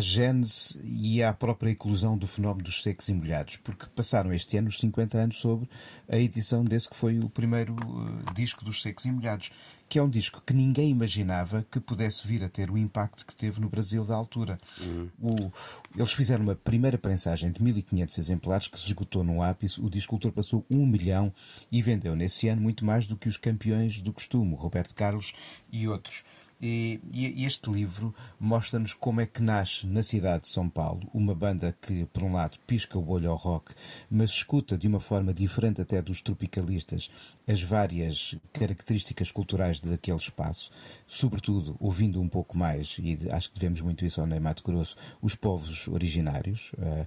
gênese 0.00 0.78
e 0.82 1.22
à 1.22 1.32
própria 1.32 1.70
eclosão 1.70 2.18
do 2.18 2.26
fenómeno 2.26 2.64
dos 2.64 2.82
secos 2.82 3.08
e 3.08 3.14
molhados, 3.14 3.56
porque 3.56 3.86
passaram 3.94 4.32
este 4.32 4.56
ano 4.56 4.68
os 4.68 4.78
50 4.78 5.16
anos 5.16 5.36
sobre 5.38 5.68
a 6.08 6.16
edição 6.16 6.64
desse 6.64 6.88
que 6.88 6.96
foi 6.96 7.20
o 7.20 7.30
primeiro 7.30 7.74
uh, 7.74 8.34
disco 8.34 8.64
dos 8.64 8.82
secos 8.82 9.04
e 9.04 9.12
molhados, 9.12 9.52
que 9.88 10.00
é 10.00 10.02
um 10.02 10.10
disco 10.10 10.42
que 10.44 10.52
ninguém 10.52 10.90
imaginava 10.90 11.64
que 11.70 11.78
pudesse 11.78 12.26
vir 12.26 12.42
a 12.42 12.48
ter 12.48 12.68
o 12.68 12.76
impacto 12.76 13.24
que 13.24 13.34
teve 13.34 13.60
no 13.60 13.68
Brasil 13.68 14.04
da 14.04 14.16
altura. 14.16 14.58
Uhum. 14.80 15.08
O, 15.20 15.52
eles 15.94 16.12
fizeram 16.12 16.42
uma 16.42 16.56
primeira 16.56 16.98
prensagem 16.98 17.52
de 17.52 17.62
1500 17.62 18.18
exemplares 18.18 18.66
que 18.66 18.80
se 18.80 18.86
esgotou 18.86 19.22
no 19.22 19.40
ápice, 19.40 19.80
o 19.80 19.88
disco 19.88 20.16
ultrapassou 20.16 20.66
um 20.68 20.84
milhão 20.84 21.32
e 21.70 21.80
vendeu 21.80 22.16
nesse 22.16 22.48
ano 22.48 22.60
muito 22.60 22.84
mais 22.84 23.06
do 23.06 23.16
que 23.16 23.28
os 23.28 23.36
campeões 23.36 24.00
do 24.00 24.12
costume, 24.12 24.56
Roberto 24.56 24.94
Carlos 24.94 25.32
e 25.70 25.86
outros. 25.86 26.24
E, 26.60 27.00
e, 27.12 27.44
este 27.44 27.70
livro 27.70 28.14
mostra-nos 28.40 28.94
como 28.94 29.20
é 29.20 29.26
que 29.26 29.42
nasce 29.42 29.86
na 29.86 30.02
cidade 30.02 30.44
de 30.44 30.48
São 30.48 30.68
Paulo 30.68 31.08
uma 31.12 31.34
banda 31.34 31.76
que, 31.82 32.06
por 32.06 32.22
um 32.22 32.32
lado, 32.32 32.58
pisca 32.66 32.98
o 32.98 33.10
olho 33.10 33.30
ao 33.30 33.36
rock, 33.36 33.74
mas 34.10 34.30
escuta 34.30 34.78
de 34.78 34.88
uma 34.88 35.00
forma 35.00 35.34
diferente 35.34 35.82
até 35.82 36.00
dos 36.00 36.22
tropicalistas 36.22 37.10
as 37.48 37.62
várias 37.62 38.34
características 38.52 39.30
culturais 39.30 39.78
daquele 39.78 40.16
espaço, 40.16 40.70
sobretudo 41.06 41.76
ouvindo 41.78 42.20
um 42.20 42.28
pouco 42.28 42.58
mais, 42.58 42.96
e 43.00 43.30
acho 43.30 43.50
que 43.50 43.58
devemos 43.58 43.80
muito 43.80 44.04
isso 44.04 44.20
ao 44.20 44.26
Ney 44.26 44.40
Mato 44.40 44.64
Grosso, 44.64 44.96
os 45.22 45.34
povos 45.34 45.86
originários, 45.86 46.72
uh, 46.72 47.06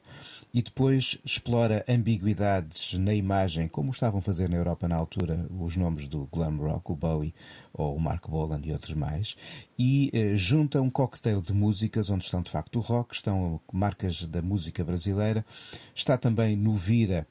e 0.54 0.62
depois 0.62 1.18
explora 1.26 1.84
ambiguidades 1.90 2.98
na 2.98 3.14
imagem, 3.14 3.68
como 3.68 3.92
estavam 3.92 4.20
a 4.20 4.22
fazer 4.22 4.50
na 4.50 4.56
Europa 4.56 4.88
na 4.88 4.96
altura 4.96 5.46
os 5.60 5.76
nomes 5.76 6.08
do 6.08 6.26
glam 6.32 6.56
rock, 6.56 6.92
o 6.92 6.96
Bowie 6.96 7.34
ou 7.82 7.96
o 7.96 8.00
Mark 8.00 8.28
Bolan 8.28 8.62
e 8.64 8.72
outros 8.72 8.94
mais, 8.94 9.36
e 9.78 10.10
eh, 10.14 10.36
junta 10.36 10.82
um 10.82 10.90
cocktail 10.90 11.42
de 11.42 11.54
músicas 11.54 12.10
onde 12.10 12.26
estão 12.26 12.42
de 12.42 12.52
facto 12.52 12.78
o 12.78 12.82
rock, 12.82 13.16
estão 13.16 13.60
marcas 13.72 14.28
da 14.28 14.42
música 14.42 14.84
brasileira, 14.84 15.46
está 15.96 16.18
também 16.18 16.56
no 16.56 16.74
Vira 16.76 17.28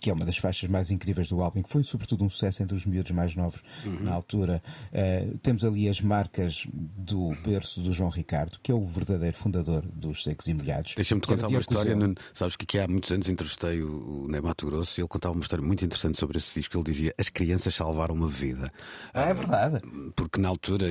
que 0.00 0.10
é 0.10 0.12
uma 0.12 0.24
das 0.24 0.36
faixas 0.36 0.68
mais 0.68 0.90
incríveis 0.90 1.28
do 1.28 1.42
álbum, 1.42 1.62
que 1.62 1.68
foi 1.68 1.84
sobretudo 1.84 2.24
um 2.24 2.28
sucesso 2.28 2.62
entre 2.62 2.76
os 2.76 2.86
miúdos 2.86 3.12
mais 3.12 3.34
novos 3.34 3.62
uhum. 3.84 4.00
na 4.00 4.12
altura. 4.12 4.62
Uh, 4.92 5.38
temos 5.38 5.64
ali 5.64 5.88
as 5.88 6.00
marcas 6.00 6.66
do 6.72 7.34
berço 7.44 7.80
do 7.80 7.92
João 7.92 8.10
Ricardo, 8.10 8.58
que 8.62 8.70
é 8.70 8.74
o 8.74 8.84
verdadeiro 8.84 9.36
fundador 9.36 9.84
dos 9.86 10.22
Secos 10.22 10.46
e 10.46 10.54
Molhados. 10.54 10.94
Deixa-me 10.94 11.20
te 11.20 11.28
contar 11.28 11.48
uma 11.48 11.60
história. 11.60 11.94
No, 11.94 12.14
sabes 12.32 12.56
que 12.56 12.64
aqui 12.64 12.78
há 12.78 12.88
muitos 12.88 13.10
anos 13.10 13.28
entrevistei 13.28 13.82
o, 13.82 14.24
o 14.24 14.28
Ney 14.28 14.40
Mato 14.40 14.66
Grosso 14.66 14.98
e 14.98 15.02
ele 15.02 15.08
contava 15.08 15.34
uma 15.34 15.42
história 15.42 15.64
muito 15.64 15.84
interessante 15.84 16.18
sobre 16.18 16.38
esse 16.38 16.60
disco. 16.60 16.76
Ele 16.76 16.84
dizia: 16.84 17.14
As 17.18 17.28
crianças 17.28 17.74
salvaram 17.74 18.14
uma 18.14 18.28
vida. 18.28 18.72
Ah, 19.12 19.28
é 19.28 19.34
verdade. 19.34 19.80
Porque 20.14 20.40
na 20.40 20.48
altura, 20.48 20.86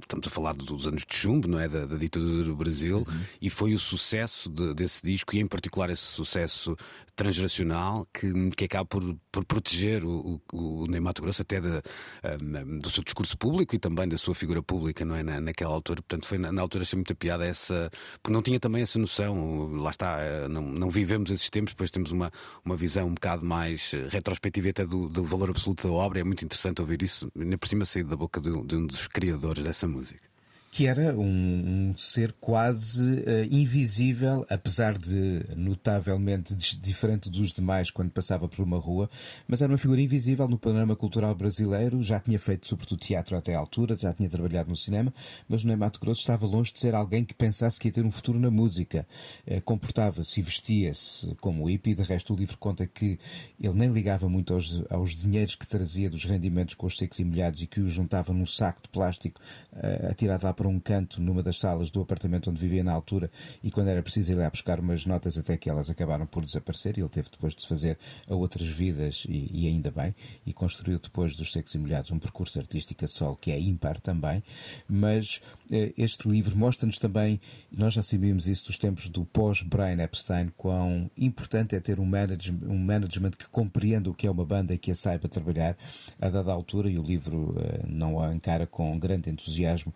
estamos 0.00 0.26
a 0.26 0.30
falar 0.30 0.54
dos 0.54 0.86
anos 0.86 1.04
de 1.06 1.16
chumbo, 1.16 1.48
não 1.48 1.58
é? 1.58 1.68
Da, 1.68 1.86
da 1.86 1.96
ditadura 1.96 2.44
do 2.44 2.56
Brasil, 2.56 3.04
uhum. 3.08 3.20
e 3.40 3.50
foi 3.50 3.74
o 3.74 3.78
sucesso 3.78 4.48
de, 4.48 4.74
desse 4.74 5.02
disco, 5.02 5.34
e 5.34 5.40
em 5.40 5.46
particular 5.46 5.90
esse 5.90 6.02
sucesso 6.02 6.76
transgeracional 7.14 7.91
que, 8.12 8.50
que 8.50 8.64
acaba 8.64 8.84
por, 8.84 9.16
por 9.30 9.44
proteger 9.44 10.04
o, 10.04 10.40
o, 10.52 10.84
o 10.84 11.02
Mato 11.02 11.22
Grosso 11.22 11.42
até 11.42 11.60
de, 11.60 11.68
um, 11.68 12.78
do 12.78 12.90
seu 12.90 13.02
discurso 13.02 13.36
público 13.36 13.74
e 13.74 13.78
também 13.78 14.08
da 14.08 14.18
sua 14.18 14.34
figura 14.34 14.62
pública, 14.62 15.04
não 15.04 15.16
é? 15.16 15.22
Na, 15.22 15.40
naquela 15.40 15.72
altura. 15.72 16.02
Portanto, 16.02 16.26
foi 16.26 16.38
na, 16.38 16.52
na, 16.52 16.62
altura 16.62 16.82
achei 16.82 16.96
muita 16.96 17.14
piada 17.14 17.44
essa. 17.44 17.90
Porque 18.22 18.32
não 18.32 18.42
tinha 18.42 18.60
também 18.60 18.82
essa 18.82 18.98
noção. 18.98 19.72
Lá 19.74 19.90
está, 19.90 20.18
eh, 20.20 20.48
não, 20.48 20.62
não 20.62 20.90
vivemos 20.90 21.30
esses 21.30 21.50
tempos, 21.50 21.72
depois 21.72 21.90
temos 21.90 22.12
uma, 22.12 22.30
uma 22.64 22.76
visão 22.76 23.08
um 23.08 23.14
bocado 23.14 23.44
mais 23.44 23.92
eh, 23.94 24.08
retrospectiva 24.10 24.70
até 24.70 24.86
do, 24.86 25.08
do 25.08 25.24
valor 25.24 25.50
absoluto 25.50 25.86
da 25.88 25.92
obra. 25.92 26.20
É 26.20 26.24
muito 26.24 26.44
interessante 26.44 26.80
ouvir 26.80 27.02
isso, 27.02 27.30
ainda 27.38 27.58
por 27.58 27.68
cima 27.68 27.84
sair 27.84 28.04
da 28.04 28.16
boca 28.16 28.40
de, 28.40 28.50
de 28.66 28.76
um 28.76 28.86
dos 28.86 29.06
criadores 29.06 29.64
dessa 29.64 29.86
música 29.88 30.31
que 30.72 30.86
era 30.86 31.14
um, 31.14 31.90
um 31.90 31.98
ser 31.98 32.32
quase 32.40 33.02
uh, 33.02 33.44
invisível, 33.50 34.42
apesar 34.48 34.96
de 34.96 35.44
notavelmente 35.54 36.54
diferente 36.54 37.28
dos 37.28 37.52
demais 37.52 37.90
quando 37.90 38.10
passava 38.10 38.48
por 38.48 38.64
uma 38.64 38.78
rua, 38.78 39.10
mas 39.46 39.60
era 39.60 39.70
uma 39.70 39.76
figura 39.76 40.00
invisível 40.00 40.48
no 40.48 40.58
panorama 40.58 40.96
cultural 40.96 41.34
brasileiro. 41.34 42.02
Já 42.02 42.18
tinha 42.18 42.38
feito 42.38 42.66
sobretudo 42.66 43.00
teatro 43.00 43.36
até 43.36 43.54
à 43.54 43.58
altura, 43.58 43.98
já 43.98 44.14
tinha 44.14 44.30
trabalhado 44.30 44.70
no 44.70 44.74
cinema, 44.74 45.12
mas 45.46 45.62
no 45.62 45.76
Mato 45.76 46.00
Grosso 46.00 46.22
estava 46.22 46.46
longe 46.46 46.72
de 46.72 46.80
ser 46.80 46.94
alguém 46.94 47.22
que 47.22 47.34
pensasse 47.34 47.78
que 47.78 47.88
ia 47.88 47.92
ter 47.92 48.06
um 48.06 48.10
futuro 48.10 48.40
na 48.40 48.50
música. 48.50 49.06
Uh, 49.46 49.60
Comportava-se 49.60 50.40
e 50.40 50.42
vestia-se 50.42 51.34
como 51.42 51.68
hippie. 51.68 51.94
De 51.94 52.02
resto, 52.02 52.32
o 52.32 52.36
livro 52.36 52.56
conta 52.56 52.86
que 52.86 53.18
ele 53.60 53.74
nem 53.74 53.92
ligava 53.92 54.26
muito 54.26 54.54
aos, 54.54 54.82
aos 54.88 55.14
dinheiros 55.14 55.54
que 55.54 55.66
trazia 55.66 56.08
dos 56.08 56.24
rendimentos 56.24 56.74
com 56.74 56.86
os 56.86 56.96
secos 56.96 57.18
e 57.18 57.24
milhados 57.24 57.60
e 57.60 57.66
que 57.66 57.80
os 57.80 57.92
juntava 57.92 58.32
num 58.32 58.46
saco 58.46 58.80
de 58.82 58.88
plástico 58.88 59.38
uh, 59.74 60.10
atirado 60.10 60.44
lá 60.44 60.54
para 60.61 60.61
um 60.66 60.78
canto 60.78 61.20
numa 61.20 61.42
das 61.42 61.58
salas 61.58 61.90
do 61.90 62.00
apartamento 62.00 62.50
onde 62.50 62.60
vivia 62.60 62.84
na 62.84 62.92
altura 62.92 63.30
e 63.62 63.70
quando 63.70 63.88
era 63.88 64.02
preciso 64.02 64.32
ir 64.32 64.36
lá 64.36 64.48
buscar 64.50 64.80
umas 64.80 65.06
notas 65.06 65.38
até 65.38 65.56
que 65.56 65.68
elas 65.68 65.90
acabaram 65.90 66.26
por 66.26 66.44
desaparecer 66.44 66.98
e 66.98 67.00
ele 67.00 67.08
teve 67.08 67.30
depois 67.30 67.54
de 67.54 67.62
se 67.62 67.68
fazer 67.68 67.98
a 68.28 68.34
outras 68.34 68.66
vidas 68.66 69.24
e, 69.28 69.48
e 69.52 69.68
ainda 69.68 69.90
bem 69.90 70.14
e 70.46 70.52
construiu 70.52 70.98
depois 70.98 71.34
dos 71.36 71.52
Secos 71.52 71.74
e 71.74 71.78
Molhados 71.78 72.10
um 72.10 72.18
percurso 72.18 72.58
artístico 72.58 73.04
a 73.04 73.08
sol 73.08 73.36
que 73.36 73.50
é 73.50 73.58
ímpar 73.58 74.00
também. 74.00 74.42
Mas 74.88 75.40
eh, 75.70 75.92
este 75.96 76.28
livro 76.28 76.56
mostra-nos 76.56 76.98
também 76.98 77.40
nós 77.70 77.94
já 77.94 78.02
sabíamos 78.02 78.48
isso 78.48 78.66
dos 78.66 78.78
tempos 78.78 79.08
do 79.08 79.24
pós-Brian 79.24 80.02
Epstein 80.02 80.52
quão 80.56 81.10
importante 81.16 81.74
é 81.74 81.80
ter 81.80 81.98
um 81.98 82.04
management, 82.04 82.68
um 82.68 82.78
management 82.78 83.32
que 83.32 83.48
compreenda 83.48 84.10
o 84.10 84.14
que 84.14 84.26
é 84.26 84.30
uma 84.30 84.44
banda 84.44 84.74
e 84.74 84.78
que 84.78 84.90
a 84.90 84.94
saiba 84.94 85.28
trabalhar. 85.28 85.76
A 86.20 86.28
dada 86.28 86.52
altura 86.52 86.90
e 86.90 86.98
o 86.98 87.02
livro 87.02 87.54
eh, 87.58 87.84
não 87.86 88.20
a 88.20 88.34
encara 88.34 88.66
com 88.66 88.98
grande 88.98 89.30
entusiasmo 89.30 89.92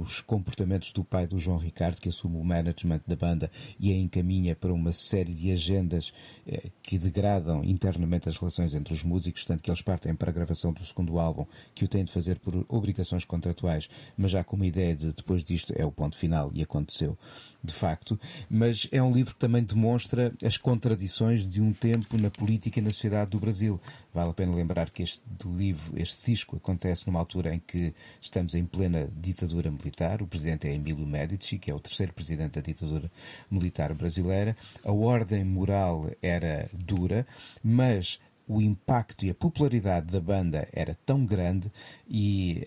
os 0.00 0.20
comportamentos 0.20 0.92
do 0.92 1.04
pai 1.04 1.26
do 1.26 1.38
João 1.38 1.58
Ricardo, 1.58 2.00
que 2.00 2.08
assume 2.08 2.36
o 2.38 2.44
management 2.44 3.00
da 3.06 3.16
banda 3.16 3.50
e 3.78 3.92
a 3.92 3.96
encaminha 3.96 4.54
para 4.54 4.72
uma 4.72 4.92
série 4.92 5.32
de 5.34 5.52
agendas 5.52 6.12
eh, 6.46 6.70
que 6.82 6.98
degradam 6.98 7.62
internamente 7.64 8.28
as 8.28 8.36
relações 8.36 8.74
entre 8.74 8.94
os 8.94 9.02
músicos, 9.02 9.44
tanto 9.44 9.62
que 9.62 9.70
eles 9.70 9.82
partem 9.82 10.14
para 10.14 10.30
a 10.30 10.32
gravação 10.32 10.72
do 10.72 10.84
segundo 10.84 11.18
álbum, 11.18 11.46
que 11.74 11.84
o 11.84 11.88
têm 11.88 12.04
de 12.04 12.12
fazer 12.12 12.38
por 12.38 12.64
obrigações 12.68 13.24
contratuais, 13.24 13.88
mas 14.16 14.30
já 14.30 14.42
com 14.42 14.56
uma 14.56 14.66
ideia 14.66 14.94
de 14.94 15.12
depois 15.12 15.44
disto 15.44 15.72
é 15.76 15.84
o 15.84 15.92
ponto 15.92 16.16
final 16.16 16.50
e 16.54 16.62
aconteceu 16.62 17.18
de 17.62 17.72
facto. 17.72 18.18
Mas 18.50 18.88
é 18.90 19.02
um 19.02 19.12
livro 19.12 19.34
que 19.34 19.40
também 19.40 19.62
demonstra 19.62 20.32
as 20.44 20.56
contradições 20.56 21.46
de 21.46 21.60
um 21.60 21.72
tempo 21.72 22.18
na 22.18 22.30
política 22.30 22.80
e 22.80 22.82
na 22.82 22.90
sociedade 22.90 23.30
do 23.30 23.38
Brasil. 23.38 23.80
Vale 24.12 24.30
a 24.30 24.34
pena 24.34 24.54
lembrar 24.54 24.90
que 24.90 25.02
este 25.02 25.22
livro, 25.46 25.98
este 25.98 26.30
disco, 26.30 26.56
acontece 26.56 27.06
numa 27.06 27.18
altura 27.18 27.54
em 27.54 27.58
que 27.58 27.94
estamos 28.20 28.54
em 28.54 28.64
plena 28.64 29.08
ditadura 29.16 29.70
militar. 29.82 30.22
O 30.22 30.26
presidente 30.26 30.68
é 30.68 30.74
Emílio 30.74 31.06
Médici, 31.06 31.58
que 31.58 31.70
é 31.70 31.74
o 31.74 31.80
terceiro 31.80 32.12
presidente 32.12 32.52
da 32.52 32.60
ditadura 32.60 33.10
militar 33.50 33.92
brasileira. 33.94 34.56
A 34.84 34.92
ordem 34.92 35.44
moral 35.44 36.10
era 36.22 36.68
dura, 36.72 37.26
mas 37.62 38.18
o 38.46 38.60
impacto 38.60 39.24
e 39.24 39.30
a 39.30 39.34
popularidade 39.34 40.06
da 40.06 40.20
banda 40.20 40.68
era 40.72 40.96
tão 41.06 41.24
grande 41.24 41.70
e 42.08 42.64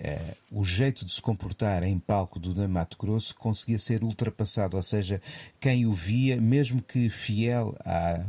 uh, 0.52 0.60
o 0.60 0.64
jeito 0.64 1.06
de 1.06 1.12
se 1.12 1.22
comportar 1.22 1.84
em 1.84 2.00
palco 2.00 2.40
do 2.40 2.56
Ney 2.56 2.68
Mato 2.68 2.98
Grosso 2.98 3.36
conseguia 3.36 3.78
ser 3.78 4.04
ultrapassado, 4.04 4.78
ou 4.78 4.84
seja, 4.84 5.22
quem 5.60 5.86
o 5.86 5.94
via, 5.94 6.40
mesmo 6.40 6.82
que 6.82 7.10
fiel 7.10 7.76
à, 7.82 8.26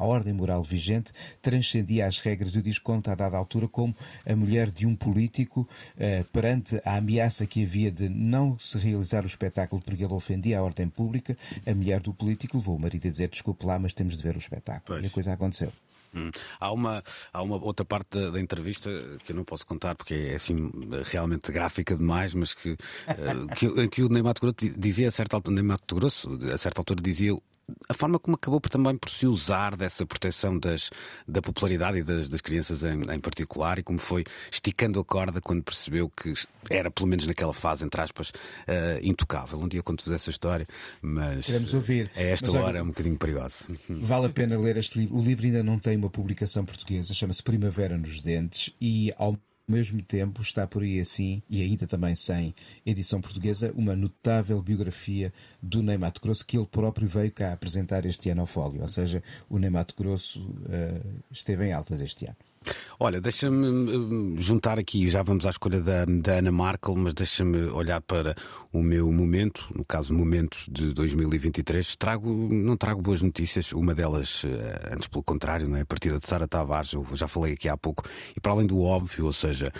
A 0.00 0.04
ordem 0.06 0.32
moral 0.32 0.62
vigente 0.62 1.12
transcendia 1.42 2.06
as 2.06 2.18
regras 2.20 2.56
o 2.56 2.62
diz 2.62 2.78
conta 2.78 3.12
a 3.12 3.14
dada 3.14 3.36
altura 3.36 3.68
como 3.68 3.94
a 4.26 4.34
mulher 4.34 4.70
de 4.70 4.86
um 4.86 4.96
político 4.96 5.68
eh, 5.98 6.24
perante 6.32 6.80
a 6.86 6.96
ameaça 6.96 7.46
que 7.46 7.62
havia 7.64 7.90
de 7.90 8.08
não 8.08 8.58
se 8.58 8.78
realizar 8.78 9.24
o 9.24 9.26
espetáculo 9.26 9.82
porque 9.82 10.02
ele 10.02 10.14
ofendia 10.14 10.58
a 10.58 10.62
ordem 10.62 10.88
pública, 10.88 11.36
a 11.66 11.74
mulher 11.74 12.00
do 12.00 12.14
político 12.14 12.56
levou 12.56 12.76
o 12.76 12.80
marido 12.80 13.08
a 13.08 13.10
dizer 13.10 13.28
desculpe 13.28 13.66
lá, 13.66 13.78
mas 13.78 13.92
temos 13.92 14.16
de 14.16 14.22
ver 14.22 14.36
o 14.36 14.38
espetáculo. 14.38 14.84
Pois. 14.86 15.04
E 15.04 15.06
a 15.06 15.10
coisa 15.10 15.34
aconteceu. 15.34 15.70
Hum. 16.14 16.30
Há, 16.58 16.72
uma, 16.72 17.04
há 17.32 17.42
uma 17.42 17.56
outra 17.56 17.84
parte 17.84 18.18
da, 18.18 18.30
da, 18.30 18.40
entrevista 18.40 18.90
que 19.24 19.32
eu 19.32 19.36
não 19.36 19.44
posso 19.44 19.64
contar 19.66 19.94
porque 19.94 20.14
é 20.14 20.34
assim 20.34 20.70
realmente 21.04 21.52
gráfica 21.52 21.96
demais, 21.96 22.34
mas 22.34 22.52
que, 22.52 22.70
uh, 22.70 22.76
que, 23.54 23.88
que, 23.88 24.02
o 24.02 24.08
Neymar 24.08 24.34
Grosso 24.40 24.56
dizia 24.76 25.08
a 25.08 25.10
certa 25.10 25.36
altura, 25.36 25.54
Neymar 25.54 25.78
Grosso, 25.88 26.38
a 26.52 26.58
certa 26.58 26.80
altura 26.80 27.00
dizia 27.00 27.32
a 27.88 27.94
forma 27.94 28.18
como 28.18 28.36
acabou 28.36 28.60
por, 28.60 28.68
também 28.68 28.96
por 28.96 29.10
se 29.10 29.26
usar 29.26 29.76
dessa 29.76 30.04
proteção 30.06 30.58
das, 30.58 30.90
da 31.26 31.42
popularidade 31.42 31.98
e 31.98 32.02
das, 32.02 32.28
das 32.28 32.40
crianças 32.40 32.82
em, 32.82 33.02
em, 33.02 33.20
particular 33.20 33.78
e 33.78 33.82
como 33.82 33.98
foi 33.98 34.24
esticando 34.50 35.00
a 35.00 35.04
corda 35.04 35.40
quando 35.40 35.62
percebeu 35.62 36.08
que 36.10 36.34
era, 36.68 36.90
pelo 36.90 37.08
menos 37.08 37.26
naquela 37.26 37.52
fase, 37.52 37.84
entre 37.84 38.00
aspas, 38.00 38.30
uh, 38.30 38.32
intocável. 39.02 39.58
Um 39.58 39.68
dia 39.68 39.82
conto-vos 39.82 40.12
essa 40.12 40.30
história, 40.30 40.66
mas 41.00 41.46
Queremos 41.46 41.74
ouvir. 41.74 42.10
a 42.14 42.22
esta 42.22 42.52
mas, 42.52 42.62
hora 42.62 42.78
é 42.78 42.82
um 42.82 42.88
bocadinho 42.88 43.16
perigosa. 43.16 43.56
Vale 43.88 44.26
a 44.26 44.30
pena 44.30 44.58
ler 44.58 44.76
este 44.76 44.98
livro. 44.98 45.18
O 45.18 45.22
livro 45.22 45.46
ainda 45.46 45.62
não 45.62 45.78
tem 45.78 45.96
uma 45.96 46.10
publicação 46.10 46.64
portuguesa, 46.64 47.14
chama-se 47.14 47.42
Primavera 47.42 47.96
nos 47.96 48.20
Dentes 48.20 48.72
e 48.80 49.12
ao 49.16 49.36
mesmo 49.70 50.02
tempo 50.02 50.42
está 50.42 50.66
por 50.66 50.82
aí 50.82 51.00
assim, 51.00 51.42
e 51.48 51.62
ainda 51.62 51.86
também 51.86 52.14
sem 52.14 52.54
edição 52.84 53.20
portuguesa, 53.20 53.72
uma 53.74 53.94
notável 53.94 54.60
biografia 54.60 55.32
do 55.62 55.82
Ney 55.82 55.96
Mato 55.96 56.20
Grosso 56.20 56.44
que 56.44 56.56
ele 56.56 56.66
próprio 56.66 57.08
veio 57.08 57.30
cá 57.30 57.52
apresentar 57.52 58.04
este 58.04 58.30
ano 58.30 58.42
ao 58.42 58.46
Fólio. 58.46 58.82
Ou 58.82 58.88
seja, 58.88 59.22
o 59.48 59.58
Ney 59.58 59.70
Mato 59.70 59.94
Grosso 59.96 60.40
uh, 60.42 61.22
esteve 61.30 61.66
em 61.66 61.72
altas 61.72 62.00
este 62.00 62.26
ano. 62.26 62.36
Olha, 62.98 63.20
deixa-me 63.20 63.66
hum, 63.66 64.34
juntar 64.38 64.78
aqui, 64.78 65.08
já 65.08 65.22
vamos 65.22 65.46
à 65.46 65.50
escolha 65.50 65.80
da, 65.80 66.04
da 66.04 66.32
Ana 66.34 66.52
Markel, 66.52 66.94
mas 66.94 67.14
deixa-me 67.14 67.64
olhar 67.70 68.00
para 68.02 68.36
o 68.70 68.82
meu 68.82 69.10
momento, 69.10 69.66
no 69.74 69.84
caso, 69.84 70.12
momentos 70.12 70.66
de 70.70 70.92
2023. 70.92 71.96
Trago, 71.96 72.28
não 72.28 72.76
trago 72.76 73.00
boas 73.00 73.22
notícias, 73.22 73.72
uma 73.72 73.94
delas, 73.94 74.42
eh, 74.44 74.90
antes 74.94 75.08
pelo 75.08 75.24
contrário, 75.24 75.66
não 75.66 75.78
é? 75.78 75.80
a 75.80 75.86
partida 75.86 76.18
de 76.18 76.28
Sara 76.28 76.46
Tavares, 76.46 76.92
eu 76.92 77.06
já 77.14 77.26
falei 77.26 77.54
aqui 77.54 77.68
há 77.68 77.76
pouco, 77.76 78.04
e 78.36 78.40
para 78.40 78.52
além 78.52 78.66
do 78.66 78.82
óbvio, 78.82 79.24
ou 79.24 79.32
seja, 79.32 79.72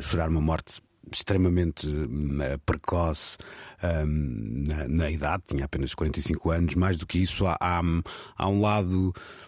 chorar 0.00 0.28
uma 0.28 0.40
morte 0.40 0.80
extremamente 1.10 1.88
hum, 1.88 2.38
eh, 2.40 2.58
precoce 2.64 3.38
um, 3.82 4.64
na, 4.68 4.88
na, 4.88 5.10
idade, 5.10 5.42
tinha 5.48 5.64
apenas 5.64 5.94
45 5.94 6.50
anos. 6.50 6.74
Mais 6.74 6.98
do 6.98 7.06
que 7.06 7.18
isso, 7.18 7.46
há, 7.46 7.56
há, 7.58 7.80
há 8.36 8.48
um 8.48 8.60
lado 8.60 9.12
Hum, 9.14 9.47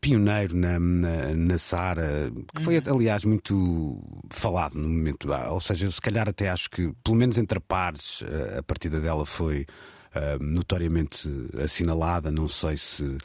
pioneiro 0.00 0.56
na, 0.56 0.78
na, 0.78 1.34
na 1.34 1.58
Sara, 1.58 2.32
que 2.54 2.62
foi, 2.62 2.78
uhum. 2.78 2.96
aliás, 2.96 3.24
muito 3.24 4.00
falado 4.30 4.78
no 4.78 4.88
momento. 4.88 5.32
Ah, 5.32 5.50
ou 5.50 5.60
seja, 5.60 5.90
se 5.90 6.00
calhar 6.00 6.28
até 6.28 6.48
acho 6.48 6.70
que, 6.70 6.92
pelo 7.04 7.16
menos 7.16 7.36
entre 7.38 7.60
pares, 7.60 8.22
a 8.58 8.62
partida 8.62 9.00
dela 9.00 9.26
foi 9.26 9.66
uh, 10.14 10.42
notoriamente 10.42 11.28
assinalada. 11.62 12.30
Não 12.30 12.48
sei 12.48 12.76
se 12.76 13.18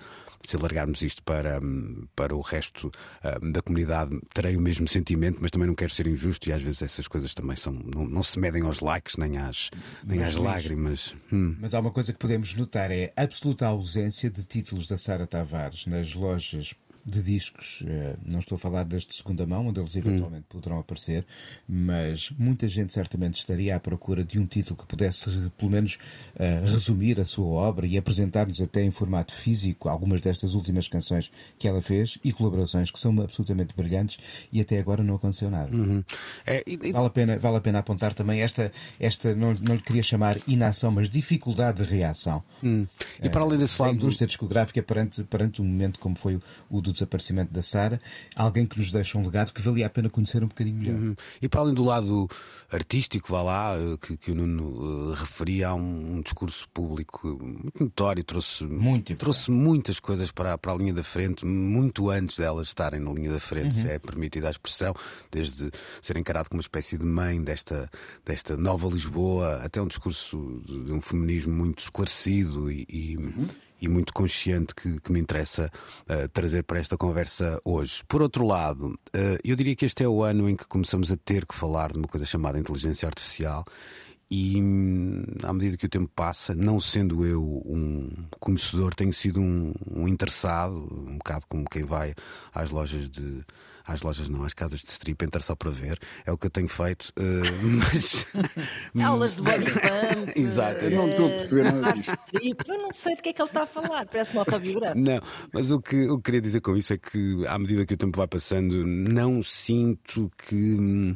se 0.49 0.55
alargarmos 0.55 1.01
isto 1.01 1.23
para, 1.23 1.59
para 2.15 2.35
o 2.35 2.41
resto 2.41 2.91
uh, 3.23 3.51
da 3.51 3.61
comunidade, 3.61 4.19
terei 4.33 4.55
o 4.55 4.61
mesmo 4.61 4.87
sentimento, 4.87 5.39
mas 5.41 5.51
também 5.51 5.67
não 5.67 5.75
quero 5.75 5.91
ser 5.91 6.07
injusto 6.07 6.49
e 6.49 6.53
às 6.53 6.61
vezes 6.61 6.81
essas 6.81 7.07
coisas 7.07 7.33
também 7.33 7.55
são, 7.55 7.73
não, 7.73 8.05
não 8.05 8.23
se 8.23 8.39
medem 8.39 8.63
aos 8.63 8.79
likes 8.79 9.17
nem 9.17 9.37
às, 9.37 9.69
nem 10.05 10.23
às 10.23 10.35
lágrimas. 10.35 11.15
Hum. 11.31 11.55
Mas 11.59 11.73
há 11.73 11.79
uma 11.79 11.91
coisa 11.91 12.13
que 12.13 12.19
podemos 12.19 12.53
notar: 12.55 12.91
é 12.91 13.13
a 13.15 13.23
absoluta 13.23 13.67
ausência 13.67 14.29
de 14.29 14.43
títulos 14.43 14.87
da 14.87 14.97
Sara 14.97 15.27
Tavares 15.27 15.85
nas 15.85 16.13
lojas 16.13 16.73
de 17.05 17.21
discos, 17.21 17.83
eh, 17.87 18.15
não 18.25 18.39
estou 18.39 18.55
a 18.55 18.59
falar 18.59 18.83
das 18.83 19.05
de 19.05 19.15
segunda 19.15 19.45
mão, 19.45 19.67
onde 19.67 19.79
eles 19.79 19.95
eventualmente 19.95 20.43
hum. 20.43 20.49
poderão 20.49 20.79
aparecer, 20.79 21.25
mas 21.67 22.31
muita 22.37 22.67
gente 22.67 22.93
certamente 22.93 23.35
estaria 23.35 23.75
à 23.75 23.79
procura 23.79 24.23
de 24.23 24.39
um 24.39 24.45
título 24.45 24.75
que 24.75 24.85
pudesse, 24.85 25.29
pelo 25.57 25.71
menos, 25.71 25.97
uh, 26.35 26.65
resumir 26.65 27.19
a 27.19 27.25
sua 27.25 27.47
obra 27.47 27.87
e 27.87 27.97
apresentar-nos 27.97 28.61
até 28.61 28.83
em 28.83 28.91
formato 28.91 29.33
físico 29.33 29.89
algumas 29.89 30.21
destas 30.21 30.53
últimas 30.53 30.87
canções 30.87 31.31
que 31.57 31.67
ela 31.67 31.81
fez 31.81 32.17
e 32.23 32.31
colaborações 32.31 32.91
que 32.91 32.99
são 32.99 33.19
absolutamente 33.21 33.73
brilhantes 33.75 34.17
e 34.51 34.61
até 34.61 34.79
agora 34.79 35.03
não 35.03 35.15
aconteceu 35.15 35.49
nada. 35.49 35.75
Uhum. 35.75 36.03
É, 36.45 36.63
e, 36.65 36.91
vale, 36.91 37.07
a 37.07 37.09
pena, 37.09 37.39
vale 37.39 37.57
a 37.57 37.61
pena 37.61 37.79
apontar 37.79 38.13
também 38.13 38.41
esta, 38.41 38.71
esta 38.99 39.35
não, 39.35 39.53
não 39.53 39.75
lhe 39.75 39.81
queria 39.81 40.03
chamar 40.03 40.37
inação, 40.47 40.91
mas 40.91 41.09
dificuldade 41.09 41.83
de 41.83 41.89
reação. 41.89 42.43
Hum. 42.63 42.85
E 43.21 43.29
para 43.29 43.41
além 43.41 43.57
desse 43.57 43.81
lado. 43.81 43.91
A 43.91 43.93
indústria 43.93 44.27
discográfica 44.27 44.81
perante, 44.83 45.23
perante 45.23 45.61
um 45.61 45.65
momento 45.65 45.99
como 45.99 46.15
foi 46.15 46.35
o, 46.35 46.41
o 46.69 46.81
do 46.81 46.90
do 46.91 46.93
desaparecimento 46.93 47.51
da 47.51 47.61
Sara, 47.61 47.99
alguém 48.35 48.65
que 48.65 48.77
nos 48.77 48.91
deixa 48.91 49.17
um 49.17 49.23
legado 49.23 49.53
que 49.53 49.61
valia 49.61 49.87
a 49.87 49.89
pena 49.89 50.09
conhecer 50.09 50.43
um 50.43 50.47
bocadinho 50.47 50.77
melhor. 50.77 50.99
Uhum. 50.99 51.15
E 51.41 51.47
para 51.47 51.61
além 51.61 51.73
do 51.73 51.83
lado 51.83 52.29
artístico, 52.71 53.31
vá 53.31 53.41
lá, 53.41 53.75
eh, 53.75 53.97
que, 53.99 54.17
que 54.17 54.31
o 54.31 54.35
Nuno 54.35 55.11
uh, 55.11 55.13
referia 55.13 55.69
a 55.69 55.75
um, 55.75 56.17
um, 56.17 56.21
discurso 56.21 56.67
público 56.69 57.27
muito 57.41 57.83
notório, 57.83 58.23
trouxe, 58.23 58.63
muito 58.65 59.15
trouxe 59.15 59.51
muitas 59.51 59.99
coisas 59.99 60.31
para, 60.31 60.57
para 60.57 60.71
a 60.71 60.75
linha 60.75 60.93
da 60.93 61.03
frente, 61.03 61.45
muito 61.45 62.09
antes 62.09 62.37
delas 62.37 62.67
estarem 62.67 62.99
na 62.99 63.11
linha 63.11 63.31
da 63.31 63.39
frente, 63.39 63.75
uhum. 63.77 63.81
se 63.83 63.89
é 63.89 63.99
permitida 63.99 64.47
a 64.47 64.51
expressão, 64.51 64.93
desde 65.31 65.71
ser 66.01 66.17
encarado 66.17 66.49
como 66.49 66.59
uma 66.59 66.61
espécie 66.61 66.97
de 66.97 67.05
mãe 67.05 67.41
desta, 67.41 67.89
desta 68.25 68.55
nova 68.57 68.87
Lisboa, 68.87 69.61
até 69.63 69.81
um 69.81 69.87
discurso 69.87 70.61
de 70.65 70.91
um 70.91 71.01
feminismo 71.01 71.53
muito 71.53 71.83
esclarecido 71.83 72.71
e, 72.71 72.85
e 72.89 73.17
uhum 73.17 73.47
e 73.81 73.87
muito 73.87 74.13
consciente 74.13 74.75
que, 74.75 75.01
que 75.01 75.11
me 75.11 75.19
interessa 75.19 75.71
uh, 76.03 76.29
trazer 76.29 76.63
para 76.63 76.79
esta 76.79 76.95
conversa 76.95 77.59
hoje. 77.65 78.03
Por 78.07 78.21
outro 78.21 78.45
lado, 78.45 78.89
uh, 78.89 79.37
eu 79.43 79.55
diria 79.55 79.75
que 79.75 79.85
este 79.85 80.03
é 80.03 80.07
o 80.07 80.21
ano 80.21 80.47
em 80.47 80.55
que 80.55 80.67
começamos 80.67 81.11
a 81.11 81.17
ter 81.17 81.45
que 81.45 81.55
falar 81.55 81.91
de 81.91 81.97
uma 81.97 82.07
coisa 82.07 82.25
chamada 82.25 82.59
inteligência 82.59 83.07
artificial. 83.07 83.65
E 84.29 84.61
hum, 84.61 85.23
à 85.43 85.51
medida 85.51 85.75
que 85.75 85.85
o 85.85 85.89
tempo 85.89 86.09
passa, 86.15 86.55
não 86.55 86.79
sendo 86.79 87.25
eu 87.25 87.43
um 87.65 88.09
conhecedor, 88.39 88.95
tenho 88.95 89.11
sido 89.11 89.41
um, 89.41 89.73
um 89.85 90.07
interessado, 90.07 90.87
um 90.89 91.17
bocado 91.17 91.45
como 91.49 91.65
quem 91.69 91.83
vai 91.83 92.13
às 92.53 92.71
lojas 92.71 93.09
de, 93.09 93.43
às 93.91 94.01
lojas 94.01 94.29
não, 94.29 94.43
às 94.43 94.53
casas 94.53 94.79
de 94.79 94.87
strip, 94.87 95.23
entrar 95.23 95.41
só 95.41 95.55
para 95.55 95.69
ver. 95.71 95.99
É 96.25 96.31
o 96.31 96.37
que 96.37 96.47
eu 96.47 96.49
tenho 96.49 96.67
feito. 96.67 97.11
Uh, 97.17 97.43
mas... 97.93 98.25
Aulas 99.03 99.35
de 99.35 99.41
body 99.43 99.65
pump. 99.65 100.33
Exato. 100.39 100.85
Eu 100.85 100.91
não 100.91 101.09
estou 101.09 101.25
a 101.25 101.29
perceber 101.29 101.63
nada 101.63 101.93
disso. 101.93 102.11
Eu 102.67 102.77
não 102.77 102.91
sei 102.91 103.15
de 103.15 103.21
que 103.21 103.29
é 103.29 103.33
que 103.33 103.41
ele 103.41 103.49
está 103.49 103.63
a 103.63 103.65
falar, 103.65 104.05
parece 104.05 104.33
uma 104.33 104.41
autobiográfica. 104.41 104.99
Não, 104.99 105.21
mas 105.53 105.71
o 105.71 105.81
que 105.81 105.95
eu 105.95 106.19
queria 106.19 106.41
dizer 106.41 106.61
com 106.61 106.75
isso 106.75 106.93
é 106.93 106.97
que, 106.97 107.45
à 107.47 107.57
medida 107.59 107.85
que 107.85 107.93
o 107.93 107.97
tempo 107.97 108.17
vai 108.17 108.27
passando, 108.27 108.85
não 108.85 109.43
sinto 109.43 110.31
que 110.37 110.55
hum, 110.55 111.15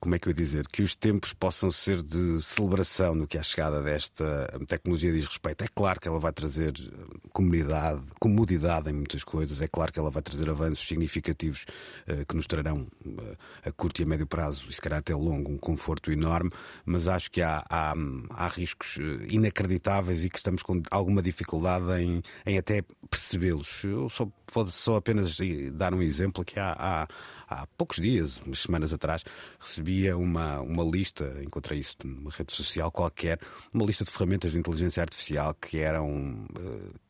como 0.00 0.14
é 0.14 0.18
que 0.18 0.28
eu 0.28 0.30
ia 0.30 0.36
dizer, 0.36 0.66
que 0.68 0.82
os 0.82 0.94
tempos 0.94 1.32
possam 1.32 1.70
ser 1.70 2.02
de 2.02 2.40
celebração 2.40 3.14
no 3.14 3.26
que 3.26 3.36
a 3.36 3.42
chegada 3.42 3.82
desta 3.82 4.46
tecnologia 4.66 5.12
diz 5.12 5.26
respeito. 5.26 5.64
É 5.64 5.68
claro 5.68 6.00
que 6.00 6.08
ela 6.08 6.20
vai 6.20 6.32
trazer 6.32 6.72
eh, 6.78 7.18
comunidade, 7.32 8.02
comodidade 8.20 8.90
em 8.90 8.92
muitas 8.92 9.24
coisas, 9.24 9.60
é 9.60 9.68
claro 9.68 9.92
que 9.92 9.98
ela 9.98 10.10
vai 10.10 10.22
trazer 10.22 10.48
avanços 10.48 10.86
significativos 10.86 11.66
uh, 12.08 12.24
que 12.26 12.36
nos 12.36 12.46
trarão 12.46 12.86
uh, 13.04 13.36
a 13.64 13.72
curto 13.72 14.00
e 14.00 14.04
a 14.04 14.06
médio 14.06 14.26
prazo, 14.26 14.66
e 14.68 14.72
se 14.72 14.80
calhar 14.80 14.98
até 15.00 15.14
longo, 15.14 15.50
um 15.50 15.58
conforto 15.58 16.12
enorme, 16.12 16.50
mas 16.84 17.08
acho 17.08 17.30
que 17.30 17.42
há, 17.42 17.64
há, 17.68 17.94
há 18.30 18.48
riscos 18.48 18.98
inacreditáveis 19.28 20.24
e 20.24 20.30
que 20.30 20.36
estamos 20.36 20.62
com 20.62 20.80
alguma 20.90 21.22
dificuldade 21.22 22.02
em, 22.02 22.22
em 22.46 22.58
até 22.58 22.82
percebê-los. 23.10 23.84
Eu 23.84 24.08
só 24.08 24.28
vou 24.52 24.66
só 24.66 24.96
apenas 24.96 25.38
dar 25.72 25.94
um 25.94 26.02
exemplo 26.02 26.44
que 26.44 26.58
há, 26.58 26.72
há 26.78 27.08
há 27.48 27.66
poucos 27.76 27.96
dias, 27.98 28.40
umas 28.44 28.60
semanas 28.60 28.92
atrás, 28.92 29.24
recebia 29.58 30.16
uma, 30.16 30.60
uma 30.60 30.84
lista, 30.84 31.40
encontrei 31.42 31.80
isso 31.80 31.96
numa 32.04 32.30
rede 32.30 32.52
social 32.52 32.90
qualquer, 32.90 33.38
uma 33.72 33.84
lista 33.84 34.04
de 34.04 34.10
ferramentas 34.10 34.52
de 34.52 34.58
inteligência 34.58 35.02
artificial 35.02 35.54
que 35.54 35.78
eram. 35.78 36.46
Uh, 36.58 37.07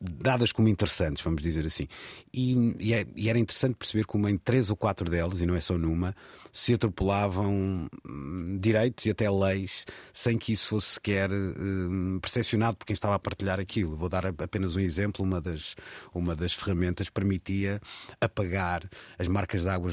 dadas 0.00 0.50
como 0.50 0.68
interessantes, 0.68 1.22
vamos 1.22 1.42
dizer 1.42 1.66
assim. 1.66 1.86
E, 2.32 2.74
e, 2.78 2.94
é, 2.94 3.06
e, 3.14 3.28
era 3.28 3.38
interessante 3.38 3.74
perceber 3.74 4.04
como 4.04 4.28
em 4.28 4.36
três 4.38 4.70
ou 4.70 4.76
quatro 4.76 5.10
delas, 5.10 5.40
e 5.40 5.46
não 5.46 5.54
é 5.54 5.60
só 5.60 5.76
numa, 5.76 6.14
se 6.50 6.74
atropelavam 6.74 7.88
hum, 8.06 8.58
direitos 8.60 9.04
e 9.06 9.10
até 9.10 9.30
leis 9.30 9.84
sem 10.12 10.38
que 10.38 10.52
isso 10.52 10.68
fosse 10.68 10.94
sequer 10.94 11.30
hum, 11.30 12.18
percepcionado 12.20 12.76
por 12.78 12.86
quem 12.86 12.94
estava 12.94 13.14
a 13.14 13.18
partilhar 13.18 13.60
aquilo. 13.60 13.96
Vou 13.96 14.08
dar 14.08 14.26
apenas 14.26 14.74
um 14.74 14.80
exemplo: 14.80 15.24
uma 15.24 15.40
das, 15.40 15.76
uma 16.14 16.34
das 16.34 16.54
ferramentas 16.54 17.10
permitia 17.10 17.80
apagar 18.20 18.88
as 19.18 19.28
marcas 19.28 19.62
de 19.62 19.68
água 19.68 19.90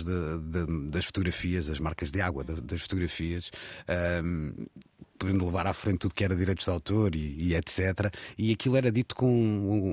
das 0.89 1.05
fotografias, 1.05 1.69
as 1.69 1.79
marcas 1.79 2.11
de 2.11 2.21
água 2.21 2.43
das 2.43 2.81
fotografias. 2.81 3.51
Hum, 4.23 4.67
podendo 5.19 5.45
levar 5.45 5.67
à 5.67 5.73
frente 5.73 5.99
tudo 5.99 6.13
que 6.13 6.23
era 6.23 6.35
direitos 6.35 6.65
de 6.65 6.71
autor 6.71 7.13
e, 7.15 7.35
e 7.37 7.55
etc. 7.55 8.11
E 8.37 8.51
aquilo 8.51 8.77
era 8.77 8.91
dito 8.91 9.13
com 9.15 9.29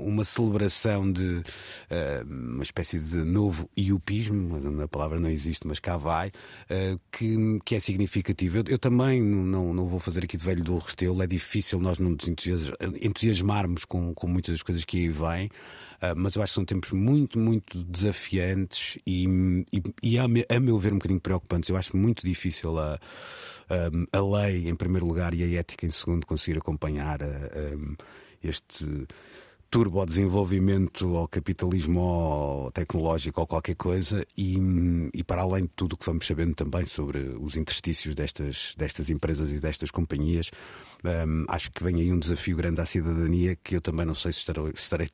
uma 0.07 0.25
celebração 0.25 1.11
de 1.11 1.43
uh, 1.91 2.25
uma 2.25 2.63
espécie 2.63 2.99
de 3.01 3.17
novo 3.17 3.69
iupismo, 3.77 4.83
a 4.83 4.89
palavra 4.89 5.19
não 5.19 5.29
existe, 5.29 5.67
mas 5.67 5.81
cá 5.81 5.97
vai, 5.97 6.29
uh, 6.29 7.01
que, 7.11 7.59
que 7.65 7.75
é 7.75 7.81
significativo. 7.81 8.59
Eu, 8.59 8.65
eu, 8.69 8.79
também 8.79 9.21
não, 9.21 9.75
não 9.75 9.89
vou 9.89 9.99
fazer 9.99 10.25
aqui 10.25 10.37
de 10.37 10.45
velho 10.45 10.63
do 10.63 10.79
Restelo, 10.79 11.23
é 11.23 11.27
difícil 11.27 11.81
nós 11.81 11.99
não 11.99 12.11
nos 12.11 12.29
entusiasmarmos 13.03 13.85
com, 13.85 14.15
com 14.15 14.27
muitas 14.27 14.55
das 14.55 14.63
coisas 14.63 14.85
que 14.85 14.99
aí 14.99 15.09
vêm. 15.09 15.51
Uh, 15.97 16.15
mas 16.17 16.35
eu 16.35 16.43
acho 16.43 16.53
que 16.53 16.55
são 16.55 16.65
tempos 16.65 16.93
muito, 16.93 17.39
muito 17.39 17.83
desafiantes 17.85 18.99
e, 19.07 19.27
e, 19.73 19.83
e 20.03 20.19
a, 20.19 20.25
a, 20.25 20.61
meu 20.61 20.79
ver, 20.79 20.93
um 20.93 20.97
bocadinho 20.97 21.21
preocupantes. 21.21 21.69
Eu 21.69 21.77
acho 21.77 21.97
muito 21.97 22.27
difícil 22.27 22.79
a, 22.79 22.99
a, 24.13 24.19
a 24.19 24.43
lei, 24.43 24.69
em 24.69 24.75
primeiro 24.75 25.07
lugar, 25.07 25.33
e 25.35 25.43
a 25.43 25.61
ética, 25.61 25.87
em 25.87 25.91
segundo, 25.91 26.27
conseguir 26.27 26.59
acompanhar 26.59 27.21
este 28.43 29.07
turbo 29.71 30.01
ao 30.01 30.07
desenvolvimento, 30.07 31.17
ao 31.17 31.29
capitalismo 31.29 32.71
tecnológico 32.73 33.41
ou 33.41 33.47
qualquer 33.47 33.75
coisa, 33.75 34.25
e, 34.37 34.57
e 35.13 35.25
para 35.25 35.43
além 35.43 35.65
de 35.65 35.71
tudo 35.75 35.95
o 35.95 35.97
que 35.97 36.07
vamos 36.07 36.27
sabendo 36.27 36.55
também 36.55 36.87
sobre 36.87 37.19
os 37.41 37.57
interstícios 37.57 38.15
destas, 38.15 38.75
destas 38.77 39.11
empresas 39.11 39.51
e 39.53 39.61
destas 39.61 39.91
companhias, 39.91 40.51
acho 41.49 41.71
que 41.73 41.83
vem 41.83 41.97
aí 41.97 42.13
um 42.13 42.19
desafio 42.19 42.57
grande 42.57 42.81
à 42.81 42.87
cidadania 42.87 43.57
que 43.57 43.77
eu 43.77 43.81
também 43.81 44.07
não 44.07 44.15
sei 44.15 44.33
se 44.33 44.41
estarei, 44.41 44.65
se 44.75 44.83
estarei 44.83 45.09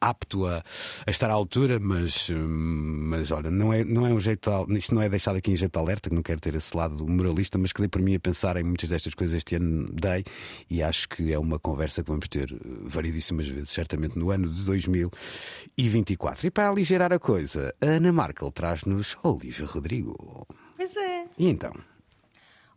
apto 0.00 0.46
a, 0.46 0.62
a, 1.06 1.10
estar 1.10 1.30
à 1.30 1.32
altura, 1.32 1.78
mas, 1.80 2.28
mas 2.30 3.30
olha, 3.30 3.50
não 3.50 3.72
é, 3.72 3.84
não 3.84 4.06
é 4.06 4.10
um 4.10 4.20
jeito, 4.20 4.50
isto 4.70 4.94
não 4.94 5.02
é 5.02 5.08
deixado 5.08 5.36
aqui 5.36 5.50
em 5.52 5.56
jeito 5.56 5.78
alerta, 5.78 6.08
que 6.08 6.14
não 6.14 6.22
quero 6.22 6.40
ter 6.40 6.54
esse 6.54 6.76
lado 6.76 7.06
moralista, 7.06 7.58
mas 7.58 7.72
que 7.72 7.80
dei 7.80 7.88
para 7.88 8.02
mim 8.02 8.14
a 8.14 8.20
pensar 8.20 8.56
em 8.56 8.62
muitas 8.62 8.88
destas 8.88 9.14
coisas 9.14 9.36
este 9.36 9.56
ano 9.56 9.88
dei 9.92 10.24
e 10.70 10.82
acho 10.82 11.08
que 11.08 11.32
é 11.32 11.38
uma 11.38 11.58
conversa 11.58 12.02
que 12.02 12.10
vamos 12.10 12.28
ter 12.28 12.48
variedíssimas 12.82 13.46
vezes, 13.46 13.70
certamente 13.70 14.18
no 14.18 14.30
ano 14.30 14.48
de 14.48 14.62
2024. 14.62 16.46
E 16.46 16.50
para 16.50 16.68
aligerar 16.68 17.12
a 17.12 17.18
coisa, 17.18 17.74
a 17.80 17.86
Ana 17.86 18.12
Markel 18.12 18.50
traz-nos 18.50 19.16
Olivia 19.22 19.66
Rodrigo. 19.66 20.46
Pois 20.76 20.96
é. 20.96 21.24
E 21.38 21.48
então? 21.48 21.72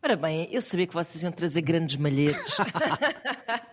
Ora 0.05 0.15
bem, 0.15 0.47
eu 0.51 0.61
sabia 0.61 0.85
que 0.85 0.93
vocês 0.93 1.23
iam 1.23 1.31
trazer 1.31 1.61
grandes 1.61 1.95
malhetes. 1.95 2.57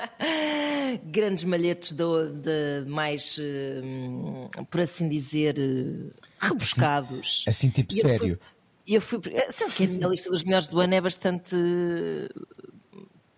grandes 1.05 1.45
malhetes 1.45 1.92
de, 1.92 2.03
de 2.40 2.88
mais, 2.88 3.37
uh, 3.37 4.64
por 4.71 4.81
assim 4.81 5.11
dizer, 5.11 5.59
uh, 5.59 6.11
rebuscados. 6.40 7.45
Assim, 7.47 7.68
tipo 7.68 7.92
e 7.92 7.97
sério. 7.97 8.40
E 8.87 8.95
eu 8.95 9.03
fui. 9.03 9.21
Sabe 9.51 9.73
que 9.73 9.85
a 9.85 9.87
minha 9.87 10.09
lista 10.09 10.31
dos 10.31 10.42
melhores 10.42 10.68
do 10.68 10.81
ano 10.81 10.95
é 10.95 11.03
bastante 11.03 11.55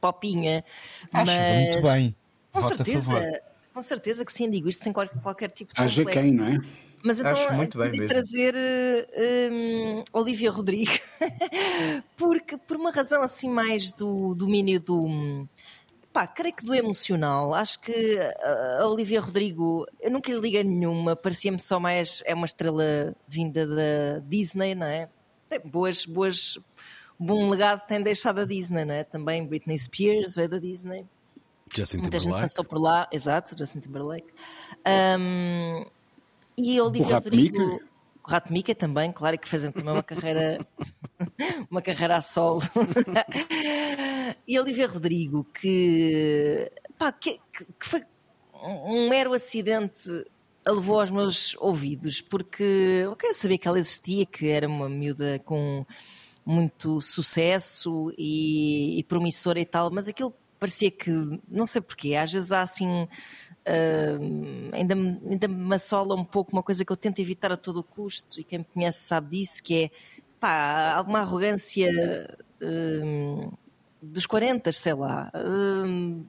popinha. 0.00 0.64
Acho 1.12 1.33
mas... 1.33 1.62
muito 1.64 1.83
bem. 1.83 2.14
Com 2.52 2.61
Vota 2.61 2.76
certeza, 2.76 3.42
com 3.74 3.83
certeza 3.83 4.24
que 4.24 4.33
sim, 4.33 4.48
digo 4.48 4.68
isto 4.68 4.85
sem 4.85 4.92
qualquer, 4.92 5.20
qualquer 5.20 5.50
tipo 5.50 5.74
de. 5.74 5.80
Haja 5.80 6.04
quem, 6.04 6.30
não 6.30 6.46
é? 6.46 6.61
Mas 7.05 7.21
então 7.21 7.33
Acho 7.33 7.53
muito 7.53 7.77
bem 7.77 7.90
decidi 7.90 8.07
trazer 8.07 8.55
um, 9.53 10.03
Olivia 10.11 10.51
Rodrigo, 10.51 10.90
porque 12.17 12.57
por 12.57 12.79
uma 12.79 12.90
razão 12.90 13.21
assim 13.21 13.47
mais 13.51 13.93
do 13.93 14.35
domínio 14.35 14.81
do. 14.81 15.47
Pá, 16.11 16.27
creio 16.27 16.55
que 16.55 16.64
do 16.64 16.75
emocional. 16.75 17.53
Acho 17.53 17.81
que 17.81 18.19
a 18.81 18.87
Olivia 18.87 19.21
Rodrigo, 19.21 19.87
eu 20.01 20.11
nunca 20.11 20.33
lhe 20.33 20.40
liguei 20.40 20.64
nenhuma, 20.64 21.14
parecia-me 21.14 21.61
só 21.61 21.79
mais. 21.79 22.23
É 22.25 22.35
uma 22.35 22.47
estrela 22.47 23.14
vinda 23.29 23.67
da 23.67 24.21
Disney, 24.27 24.75
não 24.75 24.87
é? 24.87 25.11
Tem 25.51 25.61
boas, 25.61 26.07
boas. 26.07 26.59
Bom 27.19 27.51
legado 27.51 27.87
tem 27.87 28.03
deixado 28.03 28.40
a 28.40 28.45
Disney, 28.47 28.87
não 28.87 28.95
é? 28.95 29.05
Também 29.05 29.47
Britney 29.47 29.77
Spears 29.77 30.35
veio 30.35 30.49
da 30.49 30.59
Disney. 30.59 31.05
Justin 31.71 31.99
Muita 31.99 32.19
gente 32.19 32.33
passou 32.33 32.64
por 32.64 32.81
lá, 32.81 33.07
exato, 33.12 33.55
Justin 33.59 33.81
Timberlake. 33.81 34.33
Um, 34.87 35.85
e 36.57 36.79
a 36.79 36.85
Olivia 36.85 37.07
O 37.07 37.11
Rato 37.11 37.25
Rodrigo. 37.25 37.81
O 38.27 38.31
Rato 38.31 38.53
Mickey 38.53 38.75
também, 38.75 39.12
claro, 39.12 39.38
que 39.38 39.47
fez 39.47 39.64
também 39.64 39.93
uma 39.93 40.03
carreira, 40.03 40.67
uma 41.71 41.83
carreira 41.83 42.17
a 42.17 42.23
solo. 42.23 42.62
e 44.49 44.57
a 44.57 44.62
Olivia 44.62 44.87
Rodrigo, 44.87 45.45
que, 45.53 46.71
pá, 46.97 47.12
que, 47.12 47.38
que 47.53 47.87
foi 47.87 48.03
um 48.62 49.11
mero 49.11 49.35
acidente 49.35 50.09
a 50.64 50.73
levou 50.73 51.01
aos 51.01 51.11
meus 51.11 51.55
ouvidos, 51.59 52.23
porque 52.23 53.05
ok, 53.11 53.29
eu 53.29 53.35
sabia 53.35 53.59
que 53.59 53.69
ela 53.69 53.79
existia, 53.79 54.25
que 54.25 54.49
era 54.49 54.67
uma 54.67 54.88
miúda 54.88 55.38
com 55.45 55.85
muito 56.47 57.01
sucesso 57.03 58.11
e, 58.17 58.99
e 58.99 59.05
promissora 59.05 59.61
e 59.61 59.67
tal, 59.67 59.90
mas 59.90 60.09
aquilo 60.09 60.35
parecia 60.59 60.90
que, 60.90 61.11
não 61.47 61.67
sei 61.67 61.83
porquê, 61.83 62.14
às 62.14 62.33
vezes 62.33 62.53
há 62.53 62.62
assim. 62.62 63.07
Uh, 63.66 64.68
ainda, 64.72 64.94
me- 64.94 65.20
ainda 65.29 65.48
me 65.48 65.74
assola 65.74 66.14
um 66.14 66.24
pouco 66.24 66.53
uma 66.53 66.62
coisa 66.62 66.85
que 66.85 66.92
eu 66.92 66.96
tento 66.96 67.18
evitar 67.20 67.50
a 67.50 67.57
todo 67.57 67.83
custo, 67.83 68.40
e 68.40 68.44
quem 68.44 68.59
me 68.59 68.64
conhece 68.64 69.00
sabe 69.05 69.38
disso, 69.38 69.62
que 69.62 69.85
é 69.85 69.90
pá, 70.38 70.92
alguma 70.94 71.20
arrogância 71.20 71.88
hum, 72.61 73.50
dos 74.03 74.27
40, 74.27 74.70
sei 74.72 74.94
lá. 74.94 75.31
Hum, 75.35 76.24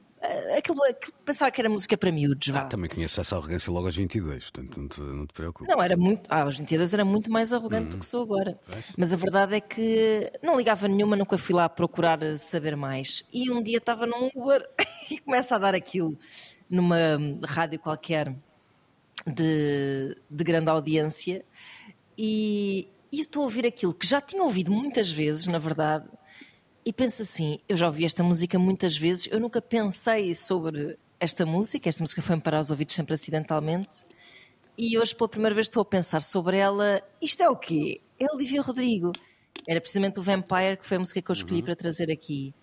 aquilo, 0.56 0.82
aquilo- 0.84 1.12
pensava 1.24 1.50
que 1.50 1.60
era 1.60 1.68
música 1.68 1.96
para 1.96 2.10
miúdos. 2.10 2.48
Ah, 2.54 2.64
também 2.64 2.88
conheço 2.88 3.20
essa 3.20 3.36
arrogância 3.36 3.70
logo 3.72 3.86
aos 3.86 3.96
22, 3.96 4.44
portanto 4.50 4.80
não 4.80 4.88
te, 4.88 5.00
não 5.00 5.26
te 5.26 5.34
preocupes. 5.34 5.74
Não, 5.74 5.82
era 5.82 5.96
muito. 5.96 6.22
Ah, 6.30 6.42
aos 6.42 6.56
22 6.56 6.94
era 6.94 7.04
muito 7.04 7.30
mais 7.30 7.52
arrogante 7.52 7.90
do 7.90 7.98
que 7.98 8.06
sou 8.06 8.22
agora. 8.22 8.58
Mas 8.96 9.12
a 9.12 9.16
verdade 9.16 9.56
é 9.56 9.60
que 9.60 10.32
não 10.42 10.56
ligava 10.56 10.88
nenhuma, 10.88 11.16
nunca 11.16 11.36
fui 11.36 11.54
lá 11.54 11.68
procurar 11.68 12.18
saber 12.38 12.76
mais. 12.76 13.24
E 13.32 13.50
um 13.50 13.62
dia 13.62 13.78
estava 13.78 14.06
num 14.06 14.30
Uber 14.34 14.66
e 15.10 15.18
começa 15.18 15.54
a 15.54 15.58
dar 15.58 15.74
aquilo 15.74 16.18
numa 16.68 17.18
rádio 17.44 17.78
qualquer 17.78 18.34
de, 19.26 20.16
de 20.30 20.44
grande 20.44 20.70
audiência. 20.70 21.44
E, 22.16 22.88
e 23.12 23.18
eu 23.18 23.22
estou 23.22 23.42
a 23.42 23.44
ouvir 23.44 23.66
aquilo 23.66 23.94
que 23.94 24.06
já 24.06 24.20
tinha 24.20 24.42
ouvido 24.42 24.70
muitas 24.72 25.10
vezes, 25.10 25.46
na 25.46 25.58
verdade. 25.58 26.08
E 26.84 26.92
penso 26.92 27.22
assim: 27.22 27.58
eu 27.68 27.76
já 27.76 27.86
ouvi 27.86 28.04
esta 28.04 28.22
música 28.22 28.58
muitas 28.58 28.96
vezes, 28.96 29.28
eu 29.30 29.40
nunca 29.40 29.60
pensei 29.60 30.34
sobre 30.34 30.98
esta 31.18 31.44
música. 31.44 31.88
Esta 31.88 32.02
música 32.02 32.22
foi-me 32.22 32.42
parar 32.42 32.60
os 32.60 32.70
ouvidos 32.70 32.94
sempre 32.94 33.14
acidentalmente. 33.14 34.04
E 34.78 34.98
hoje, 34.98 35.14
pela 35.14 35.28
primeira 35.28 35.54
vez, 35.54 35.66
estou 35.66 35.80
a 35.80 35.84
pensar 35.84 36.20
sobre 36.20 36.58
ela. 36.58 37.02
Isto 37.20 37.42
é 37.42 37.48
o 37.48 37.56
quê? 37.56 38.00
É 38.18 38.26
Olivia 38.32 38.60
Rodrigo. 38.60 39.12
Era 39.66 39.80
precisamente 39.80 40.20
o 40.20 40.22
Vampire, 40.22 40.76
que 40.76 40.84
foi 40.86 40.98
a 40.98 41.00
música 41.00 41.20
que 41.20 41.30
eu 41.30 41.32
escolhi 41.32 41.62
para 41.62 41.74
trazer 41.74 42.10
aqui. 42.10 42.54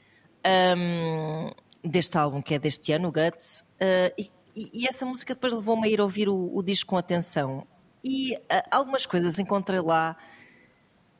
Ahm, 0.43 1.51
deste 1.83 2.17
álbum, 2.17 2.41
que 2.41 2.53
é 2.53 2.59
deste 2.59 2.91
ano, 2.93 3.11
Guts. 3.11 3.63
Ah, 3.79 4.13
e, 4.17 4.31
e- 4.55 4.87
essa 4.87 5.05
música 5.05 5.33
depois 5.33 5.53
levou-me 5.53 5.87
a 5.87 5.91
ir 5.91 5.99
ouvir 5.99 6.29
o, 6.29 6.55
o 6.55 6.63
disco 6.63 6.91
com 6.91 6.97
atenção. 6.97 7.67
E 8.03 8.35
ah, 8.49 8.63
algumas 8.71 9.05
coisas 9.05 9.39
encontrei 9.39 9.79
lá 9.79 10.15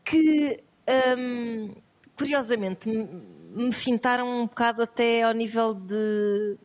que, 0.04 0.62
hum, 1.17 1.73
curiosamente, 2.15 2.89
me, 2.89 3.08
me 3.65 3.71
fintaram 3.71 4.28
um 4.41 4.47
bocado 4.47 4.82
até 4.84 5.23
ao 5.23 5.34
nível 5.34 5.73
de. 5.73 6.58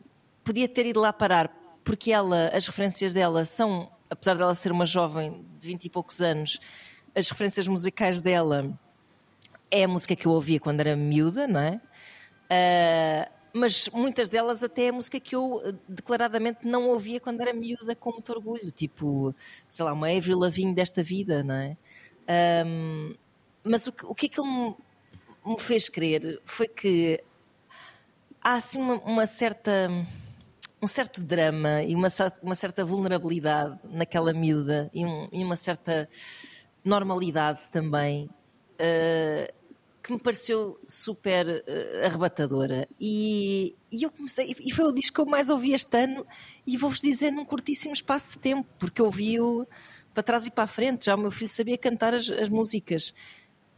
Podia 0.43 0.67
ter 0.67 0.85
ido 0.87 0.99
lá 0.99 1.13
parar, 1.13 1.49
porque 1.83 2.11
ela, 2.11 2.49
as 2.53 2.65
referências 2.67 3.13
dela 3.13 3.45
são, 3.45 3.91
apesar 4.09 4.35
dela 4.35 4.55
ser 4.55 4.71
uma 4.71 4.85
jovem 4.85 5.45
de 5.59 5.67
20 5.67 5.85
e 5.85 5.89
poucos 5.89 6.21
anos, 6.21 6.59
as 7.15 7.29
referências 7.29 7.67
musicais 7.67 8.19
dela 8.21 8.77
é 9.69 9.83
a 9.83 9.87
música 9.87 10.15
que 10.15 10.25
eu 10.25 10.31
ouvia 10.31 10.59
quando 10.59 10.79
era 10.79 10.95
miúda, 10.95 11.47
não 11.47 11.59
é? 11.59 11.81
Ah, 12.49 13.29
mas 13.53 13.89
muitas 13.89 14.29
delas 14.29 14.63
até 14.63 14.85
é 14.85 14.91
música 14.91 15.19
que 15.19 15.35
eu 15.35 15.61
eh, 15.65 15.73
declaradamente 15.87 16.65
não 16.67 16.87
ouvia 16.89 17.19
quando 17.19 17.41
era 17.41 17.53
miúda 17.53 17.95
com 17.95 18.11
muito 18.11 18.31
orgulho, 18.31 18.71
tipo, 18.71 19.35
sei 19.67 19.85
lá, 19.85 19.93
uma 19.93 20.09
Avril 20.09 20.37
Lavigne 20.39 20.73
desta 20.73 21.01
vida, 21.03 21.43
não 21.43 21.55
é? 21.55 21.77
Ahm, 22.27 23.15
mas 23.63 23.87
o 23.87 23.91
que, 23.91 24.05
o 24.05 24.15
que 24.15 24.25
aquilo 24.27 24.45
me, 24.45 24.75
me 25.53 25.59
fez 25.59 25.89
crer 25.89 26.39
foi 26.43 26.67
que 26.67 27.21
há 28.41 28.55
assim 28.55 28.79
uma, 28.79 28.95
uma 28.95 29.25
certa 29.25 29.89
um 30.81 30.87
certo 30.87 31.21
drama 31.21 31.83
e 31.83 31.93
uma, 31.93 32.07
uma 32.41 32.55
certa 32.55 32.85
vulnerabilidade 32.85 33.77
naquela 33.83 34.31
miúda 34.31 34.89
e, 34.93 35.05
um- 35.05 35.27
e 35.31 35.43
uma 35.43 35.57
certa 35.57 36.07
normalidade 36.83 37.59
também 37.71 38.29
eh, 38.77 39.53
que 40.09 40.13
me 40.13 40.19
pareceu 40.19 40.79
super 40.87 41.63
eh, 41.67 42.01
arrebatadora 42.07 42.87
e, 42.99 43.75
e 43.91 44.01
eu 44.01 44.09
comecei 44.09 44.55
e 44.59 44.71
foi 44.71 44.85
o 44.85 44.91
disco 44.91 45.13
que 45.13 45.21
eu 45.21 45.25
mais 45.27 45.51
ouvi 45.51 45.71
este 45.73 45.95
ano 45.95 46.25
e 46.65 46.75
vou-vos 46.79 46.99
dizer 46.99 47.29
num 47.31 47.45
curtíssimo 47.45 47.93
espaço 47.93 48.31
de 48.31 48.39
tempo 48.39 48.67
porque 48.79 48.99
ouvi-o 49.03 49.67
para 50.11 50.23
trás 50.23 50.47
e 50.47 50.51
para 50.51 50.63
a 50.63 50.67
frente 50.67 51.05
já 51.05 51.13
o 51.13 51.17
meu 51.19 51.29
filho 51.29 51.47
sabia 51.47 51.77
cantar 51.77 52.15
as, 52.15 52.27
as 52.31 52.49
músicas 52.49 53.13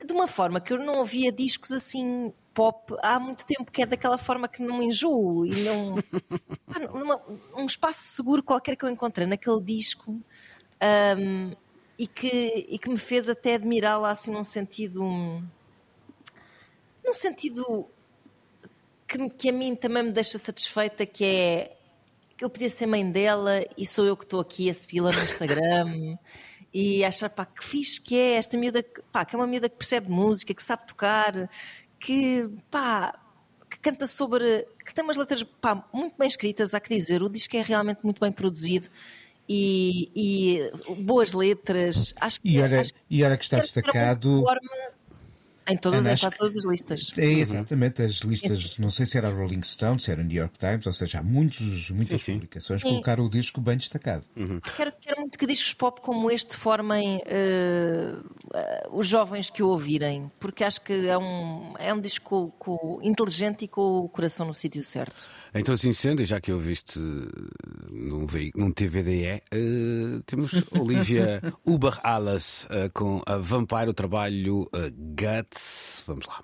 de 0.05 0.13
uma 0.13 0.25
forma 0.25 0.61
que 0.61 0.71
eu 0.71 0.77
não 0.79 0.99
ouvia 0.99 1.33
discos 1.33 1.71
assim 1.73 2.31
pop 2.53 2.95
há 3.03 3.19
muito 3.19 3.45
tempo, 3.45 3.69
que 3.71 3.81
é 3.81 3.85
daquela 3.85 4.17
forma 4.17 4.47
que 4.47 4.61
não 4.61 4.81
enjoo 4.81 5.45
e 5.45 5.63
não. 5.63 5.95
Numa- 6.93 7.21
um 7.55 7.65
espaço 7.65 8.01
seguro 8.03 8.41
qualquer 8.41 8.75
que 8.77 8.83
eu 8.85 8.89
encontrei 8.89 9.27
naquele 9.27 9.61
disco 9.61 10.17
ahm, 10.79 11.51
e, 11.99 12.07
que, 12.07 12.65
e 12.69 12.79
que 12.79 12.89
me 12.89 12.97
fez 12.97 13.29
até 13.29 13.55
admirá-la 13.55 14.09
assim 14.11 14.31
num 14.31 14.43
sentido. 14.43 15.03
um- 15.03 15.43
num 17.05 17.13
sentido 17.13 17.89
que, 19.07 19.29
que 19.29 19.49
a 19.49 19.53
mim 19.53 19.75
também 19.75 20.03
me 20.03 20.11
deixa 20.11 20.37
satisfeita, 20.37 21.05
que 21.05 21.23
é 21.25 21.77
que 22.37 22.43
eu 22.45 22.49
podia 22.49 22.69
ser 22.69 22.85
mãe 22.87 23.09
dela 23.09 23.63
e 23.77 23.85
sou 23.85 24.05
eu 24.05 24.17
que 24.17 24.23
estou 24.23 24.39
aqui 24.39 24.69
a 24.69 24.73
segui-la 24.73 25.11
no 25.11 25.23
Instagram 25.23 26.17
e 26.73 27.03
achar 27.03 27.29
pá, 27.29 27.45
que 27.45 27.63
fixe 27.63 27.99
que 28.01 28.15
é 28.17 28.33
esta 28.33 28.57
miúda, 28.57 28.81
que- 28.81 29.01
pá, 29.11 29.23
que 29.25 29.35
é 29.35 29.39
uma 29.39 29.45
miúda 29.47 29.69
que 29.69 29.75
percebe 29.75 30.09
música, 30.09 30.53
que 30.53 30.63
sabe 30.63 30.87
tocar, 30.87 31.49
que 31.99 32.49
pá, 32.71 33.13
que 33.69 33.77
canta 33.79 34.07
sobre, 34.07 34.65
que 34.85 34.93
tem 34.93 35.03
umas 35.03 35.17
letras 35.17 35.43
pá, 35.43 35.87
muito 35.93 36.15
bem 36.17 36.27
escritas, 36.27 36.73
há 36.73 36.79
que 36.79 36.95
dizer, 36.95 37.21
o 37.21 37.29
disco 37.29 37.55
é 37.57 37.61
realmente 37.61 37.99
muito 38.03 38.19
bem 38.19 38.31
produzido 38.31 38.87
e, 39.47 40.09
e 40.15 40.95
boas 41.03 41.33
letras. 41.33 42.13
Acho 42.19 42.39
que, 42.41 42.49
E 42.55 42.61
olha, 42.61 42.81
acho 42.81 42.93
e 43.09 43.23
olha 43.23 43.37
que 43.37 43.43
está 43.43 43.57
uma 43.57 43.63
destacado. 43.63 44.41
forma 44.41 44.69
Em 45.71 45.77
todas, 45.77 46.05
em 46.05 46.17
quase 46.17 46.37
todas 46.37 46.57
as 46.57 46.65
listas. 46.65 47.11
É 47.17 47.25
exatamente 47.25 48.01
as 48.01 48.15
listas, 48.19 48.77
não 48.79 48.89
sei 48.89 49.05
se 49.05 49.17
era 49.17 49.27
a 49.29 49.31
Rolling 49.31 49.61
Stone, 49.63 49.99
se 49.99 50.11
era 50.11 50.21
o 50.21 50.23
New 50.23 50.37
York 50.37 50.57
Times, 50.57 50.85
ou 50.85 50.93
seja, 50.93 51.19
há 51.19 51.23
muitos, 51.23 51.89
muitas 51.91 52.21
Sim, 52.21 52.25
sim. 52.25 52.33
publicações 52.33 52.81
Sim. 52.81 52.89
colocaram 52.89 53.25
o 53.25 53.29
disco 53.29 53.61
bem 53.61 53.77
destacado. 53.77 54.23
Quero, 54.75 54.91
quero 54.99 55.19
muito 55.19 55.37
que 55.37 55.45
discos 55.47 55.73
pop 55.73 56.01
como 56.01 56.29
este 56.29 56.55
formem 56.55 57.21
eh, 57.25 58.13
eh, 58.53 58.83
os 58.91 59.07
jovens 59.07 59.49
que 59.49 59.63
o 59.63 59.67
ouvirem, 59.69 60.31
porque 60.39 60.63
acho 60.63 60.81
que 60.81 61.07
é 61.07 61.17
um, 61.17 61.73
é 61.77 61.93
um 61.93 62.01
disco 62.01 62.51
com- 62.59 62.77
com- 62.77 62.99
inteligente 63.01 63.65
e 63.65 63.67
com 63.67 63.99
o 63.99 64.09
coração 64.09 64.45
no 64.47 64.53
sítio 64.53 64.83
certo. 64.83 65.27
Então, 65.53 65.73
assim 65.73 65.91
sendo, 65.93 66.21
e 66.21 66.25
já 66.25 66.39
que 66.41 66.51
eu 66.51 66.59
viste 66.59 66.99
num, 68.01 68.25
vei- 68.25 68.51
num 68.55 68.71
TVDE, 68.71 69.41
eh, 69.51 70.21
temos 70.25 70.63
Olivia 70.71 71.41
Uber 71.65 71.99
Alles 72.03 72.67
eh, 72.69 72.89
com 72.93 73.21
a 73.25 73.37
Vampire, 73.37 73.89
o 73.89 73.93
trabalho 73.93 74.67
eh, 74.73 74.91
Guts. 74.91 76.03
Vamos 76.07 76.25
lá. 76.25 76.41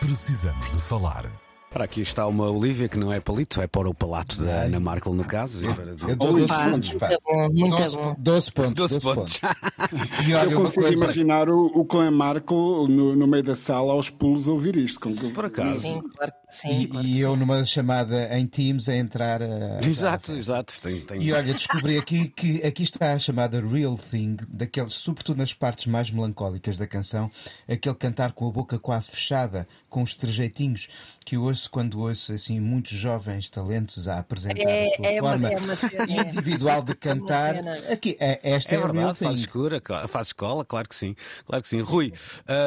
Precisamos 0.00 0.70
de 0.70 0.78
falar. 0.82 1.30
Para 1.78 1.84
aqui 1.84 2.00
está 2.00 2.26
uma 2.26 2.50
Olivia 2.50 2.88
que 2.88 2.98
não 2.98 3.12
é 3.12 3.20
palito, 3.20 3.60
é 3.60 3.68
para 3.68 3.88
o 3.88 3.94
palato 3.94 4.42
da 4.42 4.62
Ana 4.62 4.80
Markel, 4.80 5.14
no 5.14 5.24
caso. 5.24 5.60
Eu 6.08 6.16
dou 6.16 6.34
Oi, 6.34 6.40
12 6.40 6.48
pá, 6.48 6.70
pontos, 6.70 6.92
pá. 6.94 7.08
Muito 7.08 7.22
bom, 7.22 7.48
muito 7.52 7.76
12, 7.76 7.96
bom. 7.96 8.16
12 8.18 8.52
pontos. 8.52 8.74
12 8.74 8.98
12 8.98 9.14
pontos. 9.14 9.40
E 10.28 10.34
olha 10.34 10.50
Eu 10.50 10.60
consigo 10.60 10.86
coisa. 10.86 11.04
imaginar 11.04 11.48
o, 11.48 11.66
o 11.66 11.84
clã 11.84 12.10
Marco 12.10 12.86
no, 12.88 13.14
no 13.14 13.26
meio 13.28 13.44
da 13.44 13.54
sala 13.54 13.92
aos 13.92 14.10
pulos 14.10 14.48
a 14.48 14.52
ouvir 14.52 14.76
isto. 14.76 14.98
Com, 14.98 15.14
Por 15.14 15.44
acaso. 15.44 15.78
Sim, 15.78 16.02
claro 16.16 16.32
que 16.32 16.54
sim. 16.54 16.80
E, 16.80 16.86
claro 16.88 17.04
que 17.04 17.10
e 17.10 17.14
sim. 17.14 17.20
eu 17.20 17.36
numa 17.36 17.64
chamada 17.64 18.36
em 18.36 18.44
Teams 18.44 18.88
a 18.88 18.96
entrar 18.96 19.40
a. 19.40 19.80
Exato, 19.80 20.32
exato. 20.32 20.74
Tem, 20.82 21.00
tem... 21.00 21.22
E 21.22 21.32
olha, 21.32 21.54
descobri 21.54 21.96
aqui 21.96 22.28
que 22.28 22.60
aqui 22.66 22.82
está 22.82 23.12
a 23.12 23.18
chamada 23.20 23.60
Real 23.60 23.96
Thing, 23.96 24.36
daqueles, 24.48 24.94
sobretudo 24.94 25.38
nas 25.38 25.54
partes 25.54 25.86
mais 25.86 26.10
melancólicas 26.10 26.76
da 26.76 26.88
canção, 26.88 27.30
aquele 27.68 27.94
cantar 27.94 28.32
com 28.32 28.48
a 28.48 28.50
boca 28.50 28.80
quase 28.80 29.08
fechada, 29.10 29.66
com 29.88 30.02
os 30.02 30.14
trejeitinhos, 30.14 30.88
que 31.24 31.36
eu 31.36 31.44
ouço 31.44 31.67
quando 31.68 32.00
ouço 32.00 32.32
assim 32.32 32.58
muitos 32.60 32.92
jovens 32.92 33.48
talentos 33.50 34.08
a 34.08 34.18
apresentar 34.18 34.68
É- 34.68 34.86
a 34.92 34.96
sua 34.96 35.06
é 35.06 35.20
uma- 35.20 35.30
forma 35.30 35.48
é 35.52 35.56
uma 35.58 35.76
cena. 35.76 36.06
individual 36.26 36.82
de 36.82 36.94
cantar. 36.96 37.54
cena. 37.54 37.74
Aqui, 37.92 38.16
é, 38.18 38.40
esta 38.42 38.74
é, 38.74 38.78
É 38.78 38.80
verdade, 38.80 39.18
faz 39.18 39.40
escura, 39.40 39.82
faz 40.08 40.28
escola, 40.28 40.64
claro 40.64 40.88
que 40.88 40.96
sim. 40.96 41.14
Claro 41.46 41.62
que 41.62 41.68
sim. 41.68 41.80
Rui, 41.80 42.12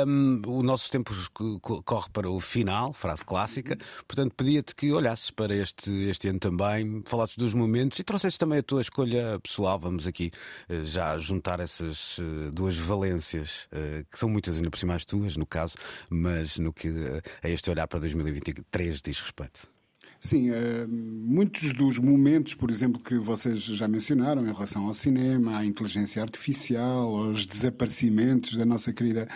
hum, 0.08 0.42
o 0.46 0.64
nosso 0.64 0.90
tempo 0.90 1.14
co- 1.34 1.60
co- 1.60 1.84
corre 1.84 2.10
para 2.12 2.30
o 2.30 2.40
final, 2.40 2.94
frase 2.94 3.24
clássica, 3.26 3.78
portanto 4.08 4.34
pedia-te 4.36 4.76
que 4.76 4.92
olhasses 4.92 5.32
para 5.32 5.56
este, 5.56 5.92
este 6.10 6.28
ano 6.30 6.40
também, 6.40 7.04
falasses 7.06 7.36
dos 7.38 7.54
momentos 7.54 8.00
e 8.00 8.04
trouxesses 8.04 8.38
também 8.38 8.60
a 8.60 8.64
tua 8.64 8.82
escolha 8.82 9.40
pessoal. 9.42 9.80
Vamos 9.80 10.06
aqui 10.08 10.32
eh, 10.70 10.84
já 10.84 11.18
juntar 11.20 11.60
essas 11.60 12.18
eh, 12.20 12.52
duas 12.52 12.76
valências, 12.78 13.68
eh, 13.72 14.04
que 14.12 14.18
são 14.20 14.30
muitas 14.30 14.58
ainda 14.58 14.70
por 14.70 14.78
cima 14.78 14.96
as 14.96 15.06
tuas, 15.06 15.36
no 15.38 15.46
caso, 15.46 15.76
mas 16.10 16.58
no 16.60 16.72
que 16.72 16.90
a 17.44 17.50
este 17.50 17.70
olhar 17.70 17.88
para 17.88 18.00
2023 18.00 18.81
diz 19.02 19.20
respeito. 19.20 19.70
Sim, 20.24 20.52
eh, 20.52 20.86
muitos 20.88 21.74
dos 21.74 21.98
momentos, 21.98 22.54
por 22.54 22.70
exemplo, 22.70 23.02
que 23.02 23.18
vocês 23.18 23.58
já 23.64 23.88
mencionaram 23.88 24.44
em 24.44 24.54
relação 24.54 24.86
ao 24.86 24.94
cinema, 24.94 25.58
à 25.58 25.66
inteligência 25.66 26.22
artificial, 26.22 27.16
aos 27.16 27.48
desaparecimentos 27.48 28.56
da 28.56 28.64
nossa 28.64 28.94
querida 28.94 29.28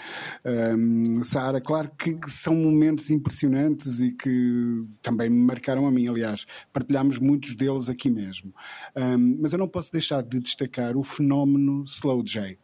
eh, 0.43 0.75
Sara, 1.23 1.59
claro 1.59 1.89
que 1.97 2.15
são 2.27 2.53
momentos 2.53 3.09
impressionantes 3.09 3.99
e 3.99 4.11
que 4.11 4.85
também 5.01 5.27
me 5.27 5.43
marcaram 5.43 5.87
a 5.87 5.91
mim. 5.91 6.07
Aliás, 6.07 6.45
partilhámos 6.71 7.17
muitos 7.17 7.55
deles 7.55 7.89
aqui 7.89 8.11
mesmo. 8.11 8.53
Eh, 8.93 9.17
mas 9.17 9.53
eu 9.53 9.57
não 9.57 9.67
posso 9.67 9.91
deixar 9.91 10.21
de 10.21 10.39
destacar 10.39 10.95
o 10.95 11.01
fenómeno 11.01 11.83
Slow 11.87 12.23
J. 12.23 12.59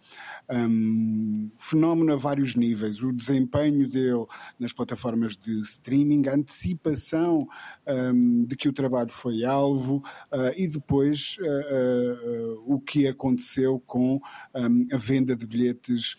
Um, 0.49 1.49
fenómeno 1.57 2.13
a 2.13 2.15
vários 2.17 2.55
níveis, 2.55 3.01
o 3.01 3.11
desempenho 3.11 3.87
dele 3.87 4.25
nas 4.59 4.73
plataformas 4.73 5.37
de 5.37 5.59
streaming, 5.61 6.27
a 6.27 6.35
antecipação 6.35 7.47
um, 7.87 8.45
de 8.45 8.55
que 8.55 8.67
o 8.67 8.73
trabalho 8.73 9.09
foi 9.09 9.43
alvo 9.43 10.03
uh, 10.31 10.51
e 10.57 10.67
depois 10.67 11.37
uh, 11.39 12.65
uh, 12.65 12.73
o 12.73 12.79
que 12.79 13.07
aconteceu 13.07 13.81
com 13.85 14.19
um, 14.55 14.83
a 14.91 14.97
venda 14.97 15.35
de 15.35 15.45
bilhetes 15.45 16.15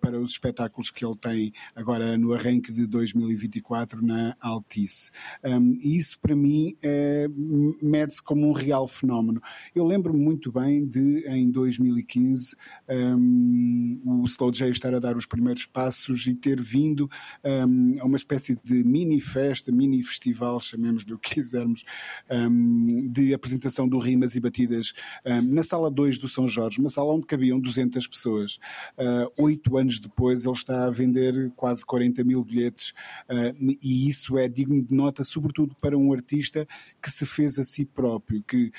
para 0.00 0.18
os 0.18 0.32
espetáculos 0.32 0.90
que 0.90 1.04
ele 1.04 1.16
tem 1.16 1.52
agora 1.74 2.16
no 2.16 2.32
arranque 2.32 2.72
de 2.72 2.86
2024 2.86 4.04
na 4.04 4.36
Altice. 4.40 5.10
E 5.82 5.96
isso 5.96 6.18
para 6.18 6.34
mim 6.34 6.74
é, 6.82 7.28
mede-se 7.82 8.22
como 8.22 8.48
um 8.48 8.52
real 8.52 8.88
fenómeno. 8.88 9.40
Eu 9.74 9.84
lembro-me 9.84 10.18
muito 10.18 10.50
bem 10.50 10.86
de, 10.86 11.24
em 11.28 11.50
2015, 11.50 12.56
o 14.04 14.24
Slow 14.26 14.52
J 14.52 14.70
estar 14.70 14.94
a 14.94 14.98
dar 14.98 15.16
os 15.16 15.26
primeiros 15.26 15.66
passos 15.66 16.26
e 16.26 16.34
ter 16.34 16.60
vindo 16.60 17.10
um, 17.44 17.96
a 18.00 18.04
uma 18.04 18.16
espécie 18.16 18.58
de 18.62 18.84
mini 18.84 19.20
festa, 19.20 19.72
mini 19.72 20.02
festival, 20.02 20.60
chamemos-lhe 20.60 21.12
o 21.12 21.18
que 21.18 21.34
quisermos, 21.34 21.84
um, 22.30 23.08
de 23.08 23.34
apresentação 23.34 23.88
do 23.88 23.98
Rimas 23.98 24.34
e 24.34 24.40
Batidas 24.40 24.92
na 25.44 25.62
sala 25.62 25.90
2 25.90 26.18
do 26.18 26.28
São 26.28 26.46
Jorge, 26.46 26.80
uma 26.80 26.90
sala 26.90 27.12
onde 27.12 27.26
cabiam 27.26 27.60
200 27.60 28.06
pessoas. 28.06 28.58
Uh, 28.96 29.26
Oito 29.38 29.76
anos 29.76 29.98
depois 29.98 30.44
ele 30.44 30.54
está 30.54 30.86
a 30.86 30.90
vender 30.90 31.52
quase 31.56 31.84
40 31.84 32.24
mil 32.24 32.42
bilhetes 32.44 32.90
uh, 33.28 33.76
e 33.82 34.08
isso 34.08 34.38
é 34.38 34.48
digno 34.48 34.82
de 34.82 34.94
nota, 34.94 35.24
sobretudo 35.24 35.74
para 35.80 35.96
um 35.96 36.12
artista 36.12 36.66
que 37.02 37.10
se 37.10 37.26
fez 37.26 37.58
a 37.58 37.64
si 37.64 37.84
próprio, 37.84 38.42
que 38.42 38.72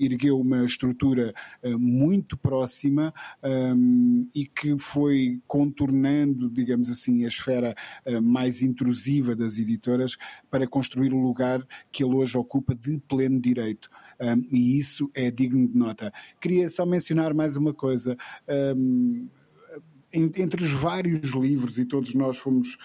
ergueu 0.00 0.40
uma 0.40 0.64
estrutura 0.64 1.34
uh, 1.62 1.78
muito 1.78 2.36
próxima 2.36 3.12
um, 3.42 4.07
e 4.34 4.46
que 4.46 4.78
foi 4.78 5.40
contornando, 5.46 6.50
digamos 6.50 6.88
assim, 6.90 7.24
a 7.24 7.28
esfera 7.28 7.74
uh, 8.06 8.22
mais 8.22 8.62
intrusiva 8.62 9.34
das 9.34 9.58
editoras 9.58 10.16
para 10.50 10.66
construir 10.66 11.12
o 11.12 11.20
lugar 11.20 11.66
que 11.90 12.02
ele 12.04 12.14
hoje 12.14 12.36
ocupa 12.36 12.74
de 12.74 12.98
pleno 13.08 13.40
direito. 13.40 13.88
Um, 14.20 14.46
e 14.50 14.78
isso 14.78 15.10
é 15.14 15.30
digno 15.30 15.68
de 15.68 15.76
nota. 15.76 16.12
Queria 16.40 16.68
só 16.68 16.84
mencionar 16.84 17.32
mais 17.34 17.56
uma 17.56 17.72
coisa. 17.72 18.16
Um, 18.48 19.28
en- 20.12 20.32
entre 20.36 20.64
os 20.64 20.70
vários 20.72 21.30
livros, 21.34 21.78
e 21.78 21.84
todos 21.84 22.14
nós 22.14 22.38
fomos 22.38 22.76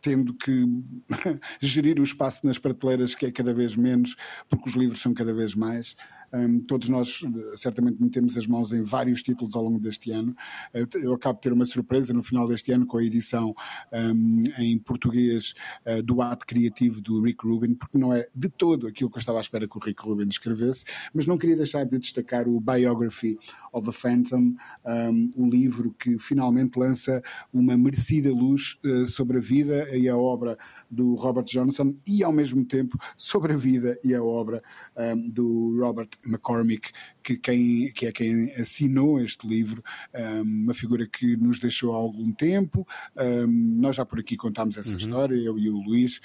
tendo 0.00 0.34
que 0.34 0.64
gerir 1.60 1.98
o 2.00 2.04
espaço 2.04 2.46
nas 2.46 2.58
prateleiras, 2.58 3.14
que 3.14 3.26
é 3.26 3.32
cada 3.32 3.52
vez 3.52 3.74
menos, 3.76 4.16
porque 4.48 4.68
os 4.68 4.76
livros 4.76 5.00
são 5.00 5.12
cada 5.12 5.32
vez 5.32 5.54
mais. 5.54 5.96
Um, 6.32 6.60
todos 6.60 6.88
nós 6.88 7.22
eh, 7.24 7.56
certamente 7.56 8.02
metemos 8.02 8.36
as 8.36 8.46
mãos 8.46 8.72
em 8.72 8.82
vários 8.82 9.22
títulos 9.22 9.54
ao 9.56 9.62
longo 9.64 9.78
deste 9.78 10.10
ano. 10.10 10.34
Eu, 10.74 10.86
te- 10.86 10.98
eu 10.98 11.12
acabo 11.14 11.36
de 11.36 11.42
ter 11.42 11.52
uma 11.52 11.64
surpresa 11.64 12.12
no 12.12 12.22
final 12.22 12.46
deste 12.46 12.70
ano 12.72 12.86
com 12.86 12.98
a 12.98 13.04
edição 13.04 13.54
um, 13.92 14.44
em 14.58 14.78
português 14.78 15.54
eh, 15.84 16.02
do 16.02 16.20
ato 16.20 16.46
criativo 16.46 17.00
do 17.00 17.22
Rick 17.22 17.46
Rubin, 17.46 17.74
porque 17.74 17.96
não 17.98 18.12
é 18.12 18.28
de 18.34 18.48
todo 18.48 18.86
aquilo 18.86 19.08
que 19.10 19.16
eu 19.16 19.20
estava 19.20 19.38
à 19.38 19.40
espera 19.40 19.66
que 19.66 19.76
o 19.76 19.80
Rick 19.80 20.02
Rubin 20.02 20.26
escrevesse, 20.28 20.84
mas 21.14 21.26
não 21.26 21.38
queria 21.38 21.56
deixar 21.56 21.84
de 21.84 21.98
destacar 21.98 22.48
o 22.48 22.60
Biography 22.60 23.38
of 23.72 23.88
a 23.88 23.92
Phantom, 23.92 24.54
um, 24.84 25.30
o 25.36 25.48
livro 25.48 25.94
que 25.98 26.18
finalmente 26.18 26.78
lança 26.78 27.22
uma 27.52 27.76
merecida 27.76 28.30
luz 28.30 28.78
eh, 28.84 29.06
sobre 29.06 29.38
a 29.38 29.40
vida 29.40 29.96
e 29.96 30.08
a 30.08 30.16
obra 30.16 30.58
do 30.90 31.14
Robert 31.14 31.44
Johnson 31.44 31.94
e 32.06 32.22
ao 32.22 32.32
mesmo 32.32 32.64
tempo 32.64 32.98
sobre 33.16 33.52
a 33.52 33.56
vida 33.56 33.98
e 34.04 34.14
a 34.14 34.22
obra 34.22 34.62
um, 34.96 35.28
do 35.28 35.78
Robert 35.80 36.08
McCormick, 36.24 36.90
que, 37.22 37.36
quem, 37.36 37.92
que 37.92 38.06
é 38.06 38.12
quem 38.12 38.52
assinou 38.54 39.20
este 39.20 39.46
livro, 39.46 39.82
um, 40.14 40.42
uma 40.64 40.74
figura 40.74 41.06
que 41.06 41.36
nos 41.36 41.58
deixou 41.58 41.94
há 41.94 41.96
algum 41.96 42.32
tempo. 42.32 42.86
Um, 43.16 43.46
nós 43.80 43.96
já 43.96 44.04
por 44.04 44.18
aqui 44.18 44.36
contámos 44.36 44.76
essa 44.76 44.94
história, 44.94 45.34
eu 45.34 45.58
e 45.58 45.68
o 45.68 45.78
Luís, 45.78 46.20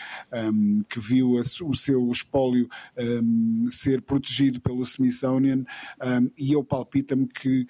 que 0.89 0.99
viu 0.99 1.37
a 1.37 1.41
o 1.41 1.75
seu 1.75 2.09
espólio 2.09 2.67
ser 3.69 4.01
protegido 4.01 4.59
pelo 4.59 4.83
Smithsonian 4.83 5.65
e 6.37 6.53
eu 6.53 6.63
palpita-me 6.63 7.27
que 7.27 7.67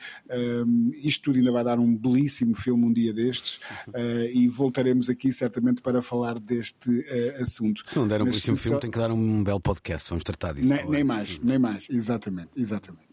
isto 0.98 1.24
tudo 1.24 1.38
ainda 1.38 1.52
vai 1.52 1.64
dar 1.64 1.80
um 1.80 1.96
belíssimo 1.96 2.56
filme 2.56 2.86
um 2.86 2.94
dia 2.94 3.14
destes 3.14 3.60
uh, 3.90 4.26
e 4.34 4.48
voltaremos 4.48 5.10
aqui 5.10 5.32
certamente 5.32 5.82
para 5.82 6.02
falar 6.02 6.40
deste 6.40 6.83
uh, 6.90 7.42
assunto. 7.42 7.84
Se 7.88 7.98
não 7.98 8.08
der 8.08 8.22
um 8.22 8.26
belíssimo 8.26 8.58
só- 8.58 8.64
filme, 8.64 8.80
tem 8.80 8.92
que 8.92 8.98
dar 8.98 9.12
um 9.12 9.44
belo 9.44 9.60
podcast. 9.60 10.10
Vamos 10.10 10.24
tratar 10.24 10.54
disso. 10.54 10.70
nem, 10.70 10.88
nem 10.90 11.04
mais, 11.04 11.40
nem 11.40 11.58
mais, 11.60 11.88
exatamente, 11.90 12.50
exatamente. 12.56 13.04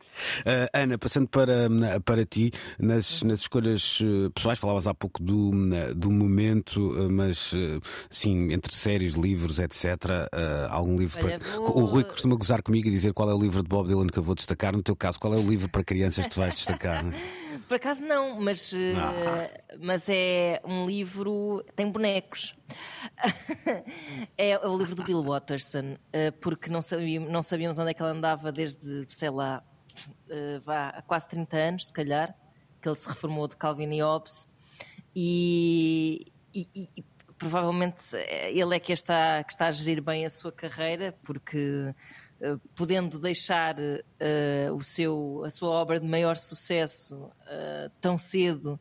Uh, 0.40 0.68
Ana, 0.74 0.98
passando 0.98 1.28
para, 1.28 1.68
para 2.04 2.24
ti, 2.26 2.52
nas, 2.78 3.22
nas 3.22 3.40
escolhas 3.40 4.00
uh, 4.00 4.30
pessoais, 4.32 4.58
falavas 4.58 4.86
há 4.86 4.92
pouco 4.94 5.22
do, 5.22 5.50
do 5.94 6.10
momento, 6.10 6.78
uh, 6.92 7.10
mas 7.10 7.52
sim, 8.10 8.52
entre 8.52 8.74
séries, 8.74 9.14
livros, 9.14 9.58
etc. 9.58 9.82
algum 10.68 10.98
livro 10.98 11.24
Olha, 11.24 11.38
para. 11.38 11.56
vou- 11.56 11.78
O 11.82 11.84
Rui 11.86 12.04
costuma 12.04 12.36
gozar 12.36 12.62
comigo 12.62 12.88
e 12.88 12.90
dizer 12.90 13.12
qual 13.12 13.30
é 13.30 13.34
o 13.34 13.40
livro 13.40 13.62
de 13.62 13.68
Bob 13.68 13.86
Dylan 13.88 14.06
que 14.08 14.18
eu 14.18 14.22
vou 14.22 14.34
destacar. 14.34 14.74
No 14.74 14.82
teu 14.82 14.94
caso, 14.96 15.18
qual 15.18 15.32
é 15.34 15.38
o 15.38 15.48
livro 15.48 15.68
para 15.68 15.82
crianças 15.84 16.24
que 16.26 16.34
tu 16.34 16.40
vais 16.40 16.54
destacar? 16.54 17.04
Por 17.66 17.74
acaso 17.76 18.03
não, 18.03 18.40
mas, 18.40 18.72
eh, 18.72 18.94
Ah. 18.96 19.76
mas 19.80 20.09
é 20.09 20.61
um 20.64 20.86
livro. 20.86 21.64
tem 21.74 21.90
bonecos. 21.90 22.55
é 24.36 24.59
o 24.66 24.76
livro 24.76 24.94
do 24.94 25.03
Bill 25.05 25.22
Watterson, 25.22 25.94
eh, 26.12 26.30
porque 26.30 26.70
não 26.70 26.82
sabíamos, 26.82 27.30
não 27.30 27.42
sabíamos 27.42 27.78
onde 27.78 27.90
é 27.90 27.94
que 27.94 28.03
ele 28.03 28.11
andava 28.12 28.53
desde, 28.53 29.07
sei 29.09 29.30
lá, 29.30 29.62
eh, 30.28 30.59
vá, 30.64 30.88
há 30.90 31.03
quase 31.03 31.28
30 31.28 31.57
anos, 31.57 31.86
se 31.86 31.92
calhar, 31.92 32.34
que 32.80 32.88
ele 32.88 32.96
se 32.96 33.09
reformou 33.09 33.46
de 33.48 33.57
Calvin 33.57 33.90
e 33.92 34.01
Hobbes. 34.03 34.46
E, 35.14 36.26
e- 36.55 36.68
e- 36.96 37.05
provavelmente 37.36 38.14
ele 38.53 38.76
é 38.76 38.78
que 38.80 38.92
está, 38.92 39.42
que 39.42 39.53
está 39.53 39.66
a 39.66 39.72
gerir 39.72 40.03
bem 40.03 40.24
a 40.24 40.30
sua 40.30 40.53
carreira, 40.53 41.14
porque 41.24 41.94
podendo 42.74 43.18
deixar 43.18 43.76
eh, 43.78 44.68
o 44.72 44.82
seu, 44.82 45.43
a 45.45 45.51
sua 45.51 45.70
obra 45.70 46.01
de 46.01 46.07
maior 46.07 46.36
sucesso 46.36 47.30
eh, 47.47 47.91
tão 48.01 48.16
cedo, 48.16 48.80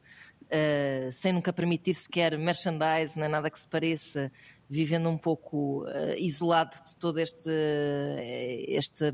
eh, 0.49 1.09
sem 1.11 1.33
nunca 1.33 1.51
permitir 1.51 1.93
sequer 1.93 2.37
merchandise, 2.37 3.17
nem 3.17 3.29
nada 3.29 3.49
que 3.49 3.59
se 3.59 3.67
pareça, 3.67 4.31
vivendo 4.69 5.09
um 5.09 5.17
pouco 5.17 5.85
eh, 5.87 6.15
isolado 6.19 6.75
de 6.85 6.95
todo 6.95 7.19
este, 7.19 7.49
eh, 7.49 8.65
este 8.67 9.11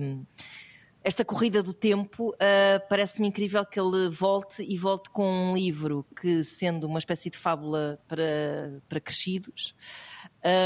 esta 1.06 1.24
corrida 1.24 1.62
do 1.62 1.72
tempo, 1.72 2.30
uh, 2.30 2.90
parece-me 2.90 3.28
incrível 3.28 3.64
que 3.64 3.80
ele 3.80 4.10
volte 4.10 4.64
e 4.64 4.76
volte 4.76 5.12
com 5.12 5.52
um 5.52 5.54
livro 5.54 6.04
que, 6.20 6.44
sendo 6.44 6.88
uma 6.88 6.98
espécie 6.98 7.30
de 7.30 7.38
fábula 7.38 8.00
para, 8.08 8.82
para 8.90 9.00
crescidos, 9.00 9.76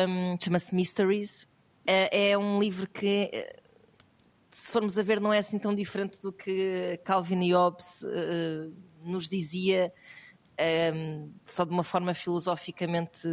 um, 0.07 0.37
chama-se 0.41 0.73
Mysteries. 0.73 1.43
Uh, 1.43 2.07
é 2.09 2.37
um 2.37 2.57
livro 2.57 2.89
que, 2.89 3.29
uh, 3.33 3.68
se 4.59 4.71
formos 4.71 4.97
a 4.97 5.03
ver, 5.03 5.19
não 5.21 5.31
é 5.33 5.37
assim 5.39 5.57
tão 5.59 5.73
diferente 5.73 6.21
do 6.21 6.31
que 6.33 6.99
Calvin 7.03 7.41
e 7.43 7.53
Hobbes 7.53 8.01
uh, 8.03 8.73
nos 9.03 9.29
dizia, 9.29 9.91
um, 10.93 11.31
só 11.45 11.63
de 11.63 11.71
uma 11.71 11.83
forma 11.83 12.13
filosoficamente 12.13 13.27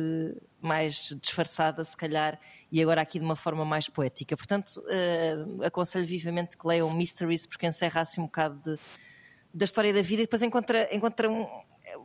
mais 0.61 1.15
disfarçada, 1.21 1.83
se 1.85 1.97
calhar, 1.97 2.39
e 2.71 2.81
agora 2.83 3.01
aqui 3.01 3.19
de 3.19 3.25
uma 3.25 3.37
forma 3.37 3.65
mais 3.65 3.89
poética. 3.89 4.37
Portanto, 4.37 4.81
uh, 4.87 5.65
aconselho 5.65 6.07
vivamente 6.07 6.57
que 6.57 6.67
leiam 6.67 6.91
Mysteries, 6.95 7.47
porque 7.47 7.67
encerra 7.67 8.01
assim 8.03 8.21
um 8.21 8.25
bocado 8.27 8.61
de- 8.63 8.81
da 9.53 9.65
história 9.65 9.93
da 9.93 10.03
vida 10.03 10.23
e 10.23 10.27
depois 10.27 10.43
encontra, 10.43 10.95
encontra 10.95 11.31
um. 11.31 11.47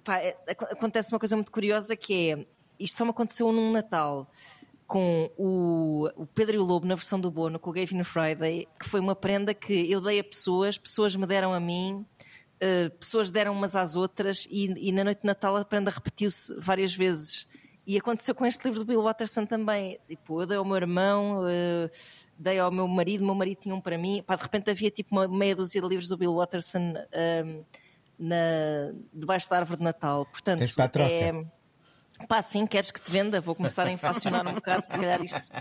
pá, 0.04 0.18
é- 0.18 0.38
ac- 0.48 0.72
acontece 0.72 1.12
uma 1.14 1.20
coisa 1.20 1.36
muito 1.36 1.52
curiosa 1.52 1.96
que 1.96 2.32
é 2.32 2.46
isto 2.80 2.98
só 2.98 3.06
me 3.06 3.12
aconteceu 3.12 3.52
num 3.52 3.72
Natal 3.72 4.32
com 4.92 5.32
o, 5.38 6.10
o 6.18 6.26
Pedro 6.26 6.58
e 6.58 6.60
o 6.60 6.66
Lobo 6.66 6.86
na 6.86 6.96
versão 6.96 7.18
do 7.18 7.32
Bono, 7.32 7.58
com 7.58 7.70
o 7.70 7.74
Gavin 7.74 8.04
Friday, 8.04 8.68
que 8.78 8.90
foi 8.90 9.00
uma 9.00 9.16
prenda 9.16 9.54
que 9.54 9.90
eu 9.90 10.02
dei 10.02 10.20
a 10.20 10.24
pessoas, 10.24 10.78
pessoas 10.78 11.16
me 11.16 11.26
deram 11.26 11.54
a 11.54 11.62
mim, 11.62 12.06
eh, 12.60 12.90
pessoas 12.90 13.32
deram 13.32 13.54
umas 13.54 13.74
às 13.74 13.96
outras 13.96 14.46
e, 14.52 14.90
e 14.90 14.92
na 14.92 15.06
noite 15.06 15.22
de 15.22 15.28
Natal 15.28 15.56
a 15.56 15.64
prenda 15.64 15.90
repetiu-se 15.90 16.54
várias 16.60 16.94
vezes. 16.94 17.48
E 17.88 17.98
aconteceu 17.98 18.36
com 18.36 18.46
este 18.46 18.66
livro 18.66 18.82
do 18.82 18.86
Bill 18.86 19.02
Watterson 19.02 19.46
também. 19.46 19.98
Tipo, 20.10 20.42
eu 20.42 20.46
dei 20.46 20.58
ao 20.58 20.66
meu 20.66 20.76
irmão, 20.76 21.48
eh, 21.48 21.90
dei 22.38 22.60
ao 22.60 22.70
meu 22.70 22.86
marido, 22.86 23.22
o 23.22 23.26
meu 23.28 23.36
marido 23.36 23.60
tinha 23.60 23.74
um 23.74 23.80
para 23.80 23.98
mim. 23.98 24.22
Pá, 24.28 24.36
de 24.36 24.44
repente 24.44 24.70
havia 24.72 24.92
tipo 24.92 25.16
uma 25.16 25.26
meia 25.26 25.56
dúzia 25.56 25.80
de 25.80 25.88
livros 25.88 26.10
do 26.10 26.18
Bill 26.18 26.36
Watterson 26.36 26.96
ehm, 27.14 27.64
na, 28.20 28.36
debaixo 29.14 29.50
da 29.50 29.56
árvore 29.60 29.78
de 29.78 29.86
Natal. 29.86 30.26
Portanto, 30.26 30.60
Tens 30.60 30.76
para 30.76 30.84
a 30.84 30.90
troca. 30.90 31.10
é- 31.10 31.61
Pá, 32.28 32.42
sim, 32.42 32.66
queres 32.66 32.92
que 32.92 33.02
te 33.02 33.12
venda? 33.12 33.42
Vou 33.42 33.56
começar 33.56 33.86
a 33.86 33.92
inflacionar 33.92 34.48
um 34.48 34.54
bocado, 34.54 34.86
se 34.86 34.94
calhar 34.98 35.22
isto 35.22 35.52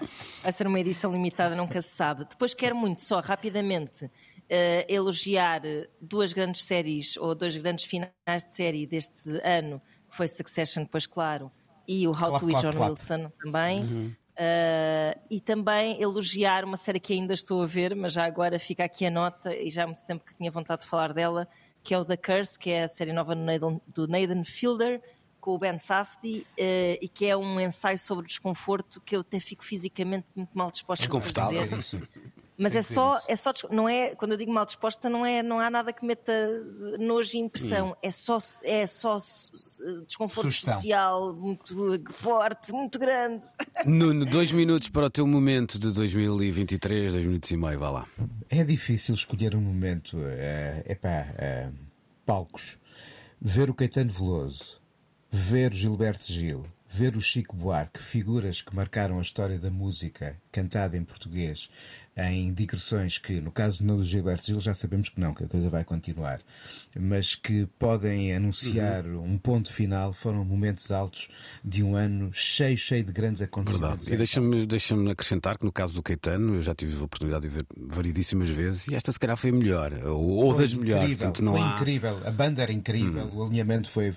vai 0.43 0.53
ser 0.53 0.67
uma 0.67 0.79
edição 0.81 1.13
limitada, 1.13 1.57
nunca 1.57 1.81
se 1.83 1.91
sabe. 1.91 2.25
Depois 2.25 2.55
quero 2.55 2.77
muito, 2.77 3.03
só 3.03 3.21
rapidamente, 3.21 4.11
eh, 4.49 4.87
elogiar 4.89 5.63
duas 6.01 6.33
grandes 6.33 6.63
séries, 6.63 7.17
ou 7.17 7.35
dois 7.35 7.57
grandes 7.57 7.85
finais 7.85 8.45
de 8.45 8.51
série 8.51 8.87
deste 8.87 9.41
ano, 9.45 9.81
que 10.09 10.17
foi 10.17 10.29
Succession, 10.29 10.85
pois 10.85 11.07
claro, 11.07 11.51
e 11.87 12.07
o 12.07 12.11
How 12.11 12.17
Clap, 12.17 12.41
to 12.41 12.47
clap, 12.49 12.63
John 12.63 12.73
clap. 12.73 12.91
Wilson 12.91 13.33
também. 13.43 14.17
Eh, 14.37 15.19
e 15.31 15.39
também 15.39 16.01
elogiar 16.01 16.65
uma 16.65 16.77
série 16.77 16.99
que 16.99 17.13
ainda 17.13 17.35
estou 17.35 17.63
a 17.63 17.67
ver, 17.67 17.95
mas 17.95 18.15
já 18.15 18.25
agora 18.25 18.59
fica 18.59 18.85
aqui 18.85 19.05
a 19.05 19.11
nota, 19.11 19.55
e 19.55 19.71
já 19.71 19.85
há 19.85 19.87
muito 19.87 20.03
tempo 20.05 20.25
que 20.25 20.35
tinha 20.35 20.51
vontade 20.51 20.83
de 20.83 20.89
falar 20.89 21.13
dela, 21.13 21.47
que 21.83 21.93
é 21.95 21.99
o 21.99 22.05
The 22.05 22.17
Curse, 22.17 22.59
que 22.59 22.71
é 22.71 22.85
a 22.85 22.89
série 22.89 23.13
nova 23.13 23.35
do 23.35 23.43
Nathan, 23.43 23.81
do 23.87 24.09
Nathan 24.09 24.43
Fielder, 24.45 25.03
com 25.41 25.53
o 25.55 25.59
Ben 25.59 25.79
Safdie, 25.79 26.47
eh, 26.57 26.99
e 27.03 27.09
que 27.09 27.27
é 27.27 27.37
um 27.37 27.59
ensaio 27.61 27.99
sobre 27.99 28.25
o 28.25 28.29
desconforto 28.29 29.01
que 29.01 29.17
eu 29.17 29.21
até 29.21 29.41
fico 29.41 29.65
fisicamente 29.65 30.27
muito 30.37 30.57
mal 30.57 30.71
disposta 30.71 31.05
a 31.05 31.07
Desconfortável. 31.07 31.61
fazer. 31.63 31.79
Isso. 31.79 32.03
Mas 32.63 32.73
Tem 32.73 32.81
é 32.81 32.83
ver 32.83 32.89
só, 32.93 33.17
isso. 33.17 33.25
é 33.27 33.37
só, 33.37 33.53
não 33.71 33.89
é, 33.89 34.15
quando 34.15 34.33
eu 34.33 34.37
digo 34.37 34.53
mal 34.53 34.67
disposta, 34.67 35.09
não 35.09 35.25
é, 35.25 35.43
não 35.43 35.59
há 35.59 35.71
nada 35.71 35.95
que 35.95 36.05
meta 36.05 36.33
nojo 36.99 37.35
e 37.35 37.41
impressão, 37.41 37.97
é 38.03 38.11
só, 38.11 38.37
é 38.63 38.87
só 38.87 39.17
desconforto 40.07 40.49
Sugestão. 40.51 40.75
social 40.75 41.33
muito 41.33 41.75
forte, 42.13 42.71
muito 42.71 42.99
grande. 42.99 43.47
Nuno, 43.87 44.27
dois 44.27 44.53
minutos 44.53 44.91
para 44.91 45.07
o 45.07 45.11
teu 45.11 45.27
momento 45.27 45.79
de 45.79 45.91
2023, 45.91 47.13
dois 47.15 47.25
minutos 47.25 47.51
e 47.51 47.57
meio, 47.57 47.79
vá 47.79 47.89
lá. 47.91 48.07
É 48.51 48.63
difícil 48.63 49.15
escolher 49.15 49.57
um 49.57 49.61
momento. 49.63 50.19
É, 50.19 50.85
epá, 50.87 51.09
é, 51.39 51.71
palcos. 52.27 52.77
Ver 53.41 53.71
o 53.71 53.75
Caetano 53.75 54.11
Veloso, 54.11 54.80
ver 55.31 55.73
Gilberto 55.73 56.33
Gil, 56.33 56.67
ver 56.89 57.17
o 57.17 57.21
Chico 57.21 57.55
Buarque, 57.57 58.01
figuras 58.03 58.63
que 58.63 58.75
marcaram 58.75 59.19
a 59.19 59.23
história 59.23 59.59
da 59.59 59.71
música 59.71 60.37
cantada 60.51 60.97
em 60.97 61.05
português 61.05 61.69
em 62.17 62.53
digressões 62.53 63.19
que, 63.19 63.41
no 63.41 63.51
caso 63.51 63.83
do 63.83 64.03
Gilberto 64.03 64.47
Gil, 64.47 64.61
já 64.61 64.75
sabemos 64.75 65.09
que 65.09 65.21
não, 65.21 65.33
que 65.33 65.45
a 65.45 65.47
coisa 65.47 65.71
vai 65.71 65.85
continuar, 65.85 66.41
mas 66.99 67.35
que 67.35 67.67
podem 67.79 68.35
anunciar 68.35 69.07
um 69.07 69.39
ponto 69.39 69.73
final, 69.73 70.13
foram 70.13 70.45
momentos 70.45 70.91
altos 70.91 71.29
de 71.65 71.83
um 71.83 71.95
ano 71.95 72.31
cheio, 72.33 72.77
cheio 72.77 73.05
de 73.05 73.13
grandes 73.13 73.41
acontecimentos. 73.41 74.09
Verdade. 74.09 74.15
E 74.15 74.17
deixa-me 74.17 74.67
deixa 74.67 74.95
acrescentar 75.11 75.57
que 75.57 75.65
no 75.65 75.73
caso 75.73 75.95
do 75.95 76.03
Caetano, 76.03 76.57
eu 76.57 76.63
já 76.63 76.75
tive 76.75 76.99
a 77.01 77.05
oportunidade 77.05 77.49
de 77.49 77.55
ver 77.55 77.67
variedíssimas 77.77 78.49
vezes 78.49 78.89
e 78.89 78.95
esta 78.95 79.13
se 79.13 79.19
calhar 79.19 79.37
foi 79.37 79.51
a 79.51 79.55
melhor, 79.55 79.93
ou, 80.05 80.53
Foi 80.53 80.63
das 80.63 80.75
melhores. 80.75 81.09
Portanto, 81.11 81.43
não 81.43 81.53
foi 81.53 81.63
há... 81.63 81.75
Incrível. 81.75 82.21
A 82.27 82.31
banda 82.31 82.63
era 82.63 82.73
incrível, 82.73 83.31
o 83.33 83.45
alinhamento 83.45 83.89
foi 83.89 84.13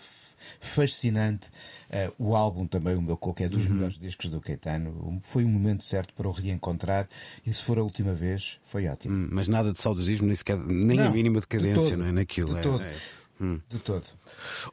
fascinante. 0.60 1.50
Eh, 1.90 2.12
o 2.18 2.36
álbum 2.36 2.66
também, 2.66 2.96
o 2.96 3.02
meu 3.02 3.16
coco, 3.18 3.42
é 3.44 3.48
dos 3.50 3.68
Uhum. 3.68 3.74
melhores 3.76 3.98
discos 3.98 4.30
do 4.30 4.42
Caetano. 4.42 5.20
Foi 5.24 5.44
o 5.44 5.48
momento 5.50 5.84
certo 5.84 6.14
para 6.14 6.28
o 6.28 6.32
reencontrar 6.32 7.08
e 7.46 7.54
se 7.54 7.64
for 7.64 7.78
a 7.78 7.84
última 7.84 8.14
vez, 8.14 8.60
foi 8.66 8.88
ótimo. 8.88 9.16
Hum, 9.16 9.28
Mas 9.32 9.48
nada 9.48 9.72
de 9.72 9.82
saudosismo, 9.82 10.26
nem, 10.28 10.36
sequer, 10.36 10.58
nem 10.58 11.00
a 11.00 11.06
Não, 11.06 11.12
mínima 11.12 11.36
de 11.40 11.48
decadência, 11.48 11.82
todo, 11.92 11.98
não 11.98 12.06
é? 12.08 12.12
Naquilo. 12.12 12.54
de 12.54 12.58
é- 12.60 12.62
todo. 12.62 12.84
é- 12.84 12.96
De 13.70 13.80
todo. 13.80 14.06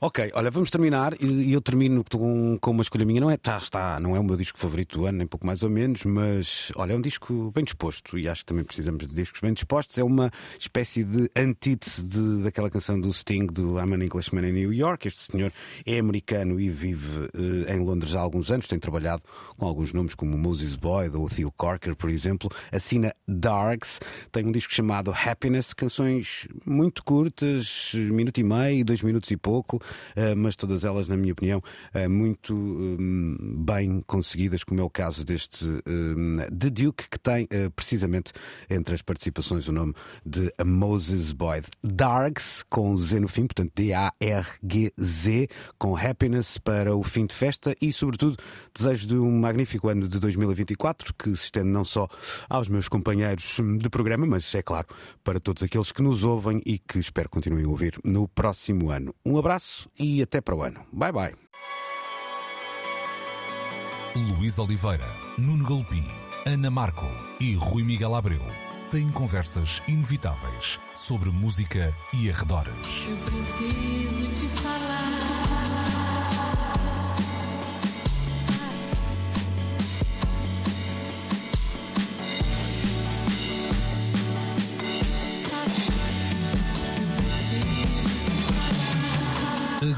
Ok, 0.01 0.31
olha, 0.35 0.51
vamos 0.51 0.71
terminar 0.71 1.15
e 1.21 1.53
eu 1.53 1.61
termino 1.61 2.05
com, 2.11 2.59
com 2.61 2.71
uma 2.71 2.83
escolha 2.83 3.05
minha. 3.05 3.21
Não 3.21 3.31
é, 3.31 3.37
tá, 3.37 3.59
está, 3.59 4.01
não 4.01 4.17
é 4.17 4.21
o 4.21 4.25
meu 4.25 4.37
disco 4.37 4.59
favorito 4.59 4.99
do 4.99 5.07
ano, 5.07 5.19
nem 5.19 5.27
pouco 5.27 5.47
mais 5.47 5.63
ou 5.63 5.71
menos, 5.71 6.05
mas 6.05 6.73
olha, 6.77 6.93
é 6.93 6.97
um 6.97 7.01
disco 7.01 7.51
bem 7.55 7.65
disposto 7.65 8.19
e 8.19 8.29
acho 8.29 8.43
que 8.43 8.47
também 8.47 8.65
precisamos 8.65 9.07
de 9.07 9.15
discos 9.15 9.41
bem 9.41 9.53
dispostos. 9.53 9.99
É 9.99 10.05
uma 10.05 10.31
espécie 10.59 11.05
de 11.05 11.31
antítese 11.37 12.03
de, 12.03 12.43
daquela 12.43 12.71
canção 12.71 13.01
do 13.01 13.13
Sting 13.13 13.47
do 13.47 13.79
I'm 13.79 13.95
an 13.95 14.05
Englishman 14.05 14.49
in 14.49 14.53
New 14.53 14.73
York. 14.73 15.07
Este 15.07 15.21
senhor 15.21 15.53
é 15.85 15.99
americano 15.99 16.61
e 16.61 16.69
vive 16.69 17.29
eh, 17.35 17.75
em 17.75 17.81
Londres 17.81 18.15
há 18.15 18.21
alguns 18.21 18.51
anos, 18.51 18.67
tem 18.67 18.79
trabalhado 18.79 19.23
com 19.57 19.67
alguns 19.67 19.93
nomes 19.93 20.15
como 20.15 20.37
Moses 20.37 20.75
Boyd 20.75 21.17
ou 21.17 21.29
Theo 21.29 21.53
Corker, 21.53 21.95
por 21.95 22.11
exemplo. 22.11 22.51
Assina 22.73 23.15
Darks, 23.27 24.01
tem 24.33 24.47
um 24.47 24.53
disco 24.53 24.73
chamado 24.73 25.13
Happiness, 25.13 25.75
canções 25.75 26.49
muito 26.65 27.03
curtas, 27.05 27.93
minuto 27.95 28.39
e 28.39 28.45
meio, 28.45 28.85
dois 28.85 29.03
minutos 29.03 29.31
e 29.31 29.37
pouco, 29.37 29.50
eh, 30.15 30.35
mas 30.35 30.57
todas 30.57 30.85
elas, 30.85 31.09
na 31.09 31.17
minha 31.17 31.33
opinião, 31.33 31.63
eh, 31.93 32.09
muito 32.09 32.55
hum, 32.55 33.37
bem 33.65 34.03
conseguidas, 34.07 34.65
como 34.65 34.81
é 34.81 34.85
o 34.85 34.91
caso 34.91 35.25
deste 35.25 35.65
hum, 35.87 36.39
The 36.57 36.71
Duke, 36.71 37.09
que 37.11 37.19
tem 37.19 37.47
eh, 37.51 37.69
precisamente 37.71 38.33
entre 38.69 38.95
as 38.95 39.03
participações 39.03 39.67
o 39.69 39.73
nome 39.73 39.95
de 40.25 40.53
Moses 40.65 41.33
Boyd. 41.33 41.67
Darks, 41.83 42.63
com 42.63 42.97
Z 42.97 43.21
no 43.21 43.29
fim, 43.29 43.47
portanto 43.47 43.73
D-A-R-G-Z, 43.75 45.49
com 45.79 45.97
Happiness 45.97 46.59
para 46.59 46.95
o 46.95 47.03
fim 47.03 47.27
de 47.27 47.35
festa 47.35 47.75
e, 47.81 47.93
sobretudo, 47.93 48.37
desejo 48.75 49.07
de 49.07 49.17
um 49.17 49.39
magnífico 49.39 49.89
ano 49.89 50.07
de 50.07 50.19
2024 50.19 51.15
que 51.15 51.31
se 51.37 51.45
estende 51.45 51.69
não 51.69 51.85
só 51.85 52.09
aos 52.49 52.69
meus 52.69 52.89
companheiros 52.89 53.59
hum, 53.59 53.77
de 53.77 53.89
programa, 53.89 54.27
mas 54.27 54.55
é 54.55 54.63
claro, 54.63 54.87
para 55.25 55.41
todos 55.41 55.63
aqueles 55.63 55.93
que 55.93 56.03
nos 56.03 56.23
ouvem 56.25 56.61
e 56.65 56.79
que 56.79 56.99
espero 56.99 57.29
continuem 57.29 57.65
a 57.65 57.69
ouvir 57.69 57.99
no 58.05 58.29
próximo 58.29 58.91
ano. 58.91 59.15
Um 59.25 59.37
abraço 59.41 59.89
e 59.99 60.23
até 60.23 60.41
para 60.41 60.55
o 60.55 60.63
ano. 60.63 60.81
Bye 60.93 61.13
bye. 61.13 61.35
Luís 64.15 64.59
Oliveira, 64.59 65.07
Nuno 65.39 65.67
Galpim, 65.67 66.07
Ana 66.47 66.71
Marco 66.71 67.07
e 67.39 67.55
Rui 67.55 67.83
Miguel 67.83 68.15
Abreu 68.15 68.43
têm 68.91 69.09
conversas 69.11 69.81
inevitáveis 69.87 70.81
sobre 70.97 71.31
música 71.31 71.95
e 72.13 72.29
arredores. 72.29 73.07
Eu 73.09 73.17
preciso 73.19 74.27
te 74.35 74.49
falar. 74.61 75.30